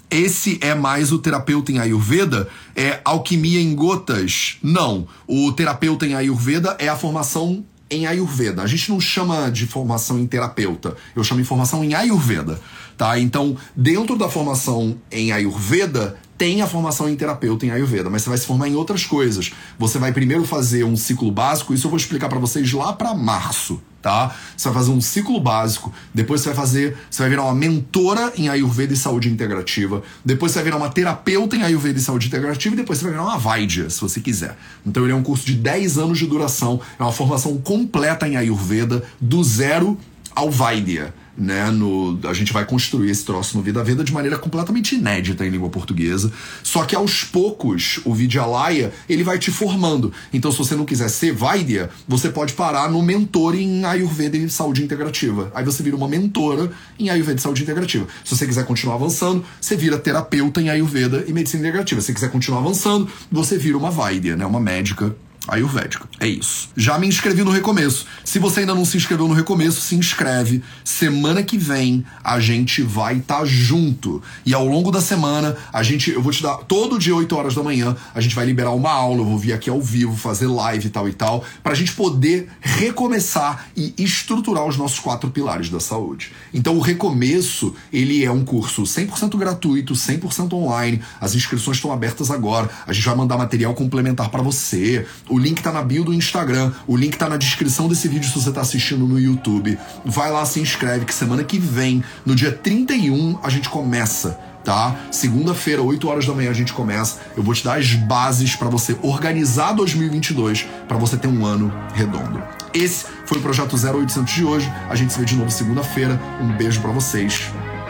Esse 0.10 0.58
é 0.60 0.74
mais 0.74 1.12
o 1.12 1.20
terapeuta 1.20 1.72
em 1.72 1.78
Ayurveda? 1.78 2.50
É 2.76 3.00
alquimia 3.06 3.62
em 3.62 3.76
gotas? 3.76 4.58
Não. 4.64 5.08
O 5.28 5.52
terapeuta 5.52 6.08
em 6.08 6.16
Ayurveda 6.16 6.76
é 6.80 6.88
a 6.88 6.96
formação 6.96 7.64
em 7.92 8.08
Ayurveda. 8.08 8.64
A 8.64 8.68
gente 8.68 8.90
não 8.90 9.00
chama 9.00 9.52
de 9.52 9.68
formação 9.68 10.18
em 10.18 10.26
terapeuta, 10.26 10.96
eu 11.16 11.24
chamo 11.24 11.42
de 11.42 11.48
formação 11.48 11.84
em 11.84 11.94
Ayurveda, 11.94 12.60
tá? 12.98 13.20
Então, 13.20 13.56
dentro 13.76 14.18
da 14.18 14.28
formação 14.28 14.98
em 15.12 15.32
Ayurveda, 15.32 16.18
tem 16.38 16.62
a 16.62 16.68
formação 16.68 17.10
em 17.10 17.16
terapeuta 17.16 17.66
em 17.66 17.72
Ayurveda, 17.72 18.10
mas 18.10 18.22
você 18.22 18.30
vai 18.30 18.38
se 18.38 18.46
formar 18.46 18.68
em 18.68 18.76
outras 18.76 19.06
coisas. 19.06 19.52
Você 19.80 19.98
vai 19.98 20.12
primeiro 20.12 20.44
fazer 20.46 20.84
um 20.84 20.96
ciclo 20.96 21.32
básico, 21.32 21.74
isso 21.74 21.88
eu 21.88 21.90
vou 21.90 21.98
explicar 21.98 22.30
para 22.30 22.40
vocês 22.40 22.72
lá 22.74 22.92
para 22.94 23.14
março, 23.14 23.82
tá? 24.02 24.36
Você 24.56 24.68
vai 24.68 24.78
fazer 24.78 24.92
um 24.92 25.00
ciclo 25.00 25.40
básico, 25.40 25.94
depois 26.14 26.42
você 26.42 26.50
vai 26.50 26.56
fazer, 26.56 26.98
você 27.10 27.24
vai 27.24 27.30
virar 27.30 27.44
uma 27.44 27.56
mentora 27.56 28.34
em 28.38 28.50
Ayurveda 28.50 28.94
e 28.94 28.98
saúde 28.98 29.30
integrativa, 29.30 30.04
depois 30.24 30.52
você 30.52 30.60
vai 30.60 30.66
virar 30.66 30.78
uma 30.78 30.90
terapeuta 30.90 31.56
em 31.56 31.64
Ayurveda 31.64 32.00
e 32.00 32.02
saúde 32.02 32.28
integrativa 32.28 32.76
e 32.76 32.78
depois 32.78 33.00
você 33.00 33.06
vai 33.06 33.14
virar 33.14 33.24
uma 33.24 33.38
Vaidya, 33.38 33.90
se 33.90 34.02
você 34.02 34.20
quiser. 34.20 34.58
Então 34.86 35.04
ele 35.04 35.14
é 35.14 35.16
um 35.16 35.24
curso 35.24 35.46
de 35.46 35.54
10 35.56 35.98
anos 35.98 36.18
de 36.18 36.28
duração, 36.28 36.82
é 37.00 37.04
uma 37.04 37.14
formação 37.14 37.58
completa 37.58 38.28
em 38.28 38.36
Ayurveda 38.36 39.04
do 39.22 39.44
zero 39.44 39.98
ao 40.36 40.52
Vaidya 40.52 41.14
né? 41.38 41.70
No, 41.72 42.20
a 42.24 42.34
gente 42.34 42.54
vai 42.54 42.66
construir 42.66 43.12
esse 43.12 43.26
troço 43.26 43.58
no 43.58 43.64
Vida 43.64 43.84
Veda 43.84 44.04
de 44.04 44.14
maneira 44.14 44.38
completamente 44.38 44.96
inédita 44.96 45.46
em 45.46 45.50
língua 45.50 45.70
portuguesa. 45.70 46.32
Só 46.64 46.84
que 46.84 46.96
aos 46.96 47.24
poucos, 47.24 48.00
o 48.06 48.14
Vidyalaya, 48.14 48.94
ele 49.10 49.24
vai 49.24 49.38
te 49.38 49.52
formando. 49.52 50.12
Então, 50.34 50.52
se 50.52 50.58
você 50.58 50.76
não 50.76 50.86
quiser 50.86 51.10
ser 51.10 51.34
Vaidya, 51.34 51.90
você 52.08 52.30
pode 52.30 52.54
parar 52.54 52.90
no 52.90 53.02
mentor 53.02 53.56
em 53.56 53.84
Ayurveda 53.86 54.38
e 54.38 54.50
Saúde 54.50 54.84
Integrativa. 54.84 55.52
Aí 55.54 55.64
você 55.64 55.84
vira 55.84 55.96
uma 55.96 56.08
mentora 56.08 56.72
em 56.98 57.10
Ayurveda 57.10 57.40
e 57.40 57.42
Saúde 57.42 57.64
Integrativa. 57.64 58.08
Se 58.24 58.36
você 58.36 58.46
quiser 58.46 58.66
continuar 58.66 58.96
avançando, 58.96 59.44
você 59.60 59.76
vira 59.76 59.98
terapeuta 59.98 60.62
em 60.62 60.70
Ayurveda 60.70 61.26
e 61.28 61.34
Medicina 61.34 61.62
Integrativa. 61.62 62.02
Se 62.02 62.08
você 62.08 62.14
quiser 62.14 62.32
continuar 62.32 62.60
avançando, 62.60 63.10
você 63.32 63.58
vira 63.58 63.78
uma 63.78 63.92
Vaidya, 63.92 64.36
né? 64.36 64.46
Uma 64.46 64.60
médica 64.60 65.16
Ayurvédica. 65.48 66.08
É 66.20 66.28
isso. 66.28 66.70
Já 66.76 66.98
me 66.98 67.08
inscrevi 67.08 67.44
no 67.44 67.52
Recomeço. 67.52 68.06
Se 68.24 68.40
você 68.40 68.62
ainda 68.62 68.74
não 68.74 68.86
se 68.86 68.98
inscreveu 68.98 69.28
no 69.28 69.34
Recomeço, 69.34 69.82
se 69.82 69.96
inscreve. 69.96 70.64
Semana 70.84 71.44
que 71.44 71.58
vem 71.58 72.06
a 72.24 72.40
gente 72.40 72.82
vai 72.82 73.18
estar 73.18 73.40
tá 73.40 73.46
junto. 73.46 74.22
E 74.46 74.54
ao 74.54 74.66
longo 74.66 74.92
da 74.92 75.02
semana, 75.02 75.56
a 75.72 75.84
gente, 75.84 76.12
eu 76.12 76.22
vou 76.22 76.32
te 76.32 76.42
dar 76.42 76.58
todo 76.58 76.98
dia 76.98 77.16
8 77.16 77.36
horas 77.36 77.56
da 77.56 77.64
manhã, 77.64 77.96
a 78.14 78.22
gente 78.22 78.36
vai 78.36 78.46
liberar 78.46 78.72
uma 78.72 78.92
aula, 78.92 79.22
eu 79.22 79.26
vou 79.26 79.38
vir 79.38 79.54
aqui 79.54 79.70
ao 79.70 79.82
vivo, 79.82 80.16
fazer 80.16 80.48
live 80.48 80.88
e 80.88 80.90
tal 80.90 81.08
e 81.08 81.14
tal, 81.14 81.44
pra 81.64 81.74
gente 81.74 81.94
poder 81.94 82.50
recomeçar 82.62 83.68
e 83.76 83.94
estruturar 83.98 84.66
os 84.66 84.78
nossos 84.78 85.00
quatro 85.00 85.30
pilares 85.30 85.70
da 85.70 85.80
saúde. 85.80 86.32
Então 86.54 86.78
o 86.78 86.80
Recomeço, 86.82 87.76
ele 87.92 88.24
é 88.24 88.32
um 88.32 88.44
curso 88.44 88.84
100% 88.84 89.38
gratuito, 89.38 89.94
100% 89.94 90.54
online. 90.54 91.02
As 91.20 91.36
inscrições 91.36 91.78
estão 91.78 91.92
abertas 91.92 92.32
agora. 92.32 92.70
A 92.88 92.94
gente 92.94 93.06
vai 93.06 93.16
mandar 93.16 93.38
material 93.38 93.74
complementar 93.74 94.30
para 94.30 94.42
você 94.42 95.06
o 95.36 95.38
link 95.38 95.62
tá 95.62 95.70
na 95.70 95.82
bio 95.82 96.06
do 96.06 96.14
Instagram, 96.14 96.72
o 96.88 96.96
link 96.96 97.18
tá 97.18 97.28
na 97.28 97.36
descrição 97.36 97.90
desse 97.90 98.08
vídeo 98.08 98.30
se 98.30 98.40
você 98.40 98.54
tá 98.54 98.62
assistindo 98.62 99.06
no 99.06 99.20
YouTube. 99.20 99.78
Vai 100.06 100.32
lá, 100.32 100.46
se 100.46 100.62
inscreve, 100.62 101.04
que 101.04 101.14
semana 101.14 101.44
que 101.44 101.60
vem, 101.60 102.02
no 102.26 102.34
dia 102.34 102.54
31, 102.54 103.40
a 103.44 103.50
gente 103.50 103.68
começa 103.68 104.40
tá? 104.64 104.96
Segunda-feira, 105.12 105.84
8 105.84 106.08
horas 106.08 106.26
da 106.26 106.34
manhã 106.34 106.50
a 106.50 106.54
gente 106.54 106.74
começa. 106.74 107.20
Eu 107.38 107.44
vou 107.44 107.54
te 107.54 107.64
dar 107.64 107.78
as 107.78 107.94
bases 107.94 108.56
para 108.56 108.68
você 108.68 108.98
organizar 109.04 109.74
2022 109.74 110.66
para 110.88 110.98
você 110.98 111.18
ter 111.18 111.28
um 111.28 111.46
ano 111.46 111.72
redondo. 111.94 112.42
Esse 112.74 113.06
foi 113.28 113.38
o 113.38 113.42
projeto 113.42 113.76
0800 113.76 114.34
de 114.34 114.44
hoje. 114.44 114.74
A 114.90 114.96
gente 114.96 115.14
se 115.14 115.20
vê 115.20 115.26
de 115.26 115.36
novo 115.36 115.52
segunda-feira. 115.52 116.20
Um 116.42 116.58
beijo 116.58 116.82
para 116.82 116.92
vocês 116.92 117.44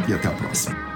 e 0.05 0.13
até 0.13 0.27
a 0.27 0.31
próxima. 0.31 0.94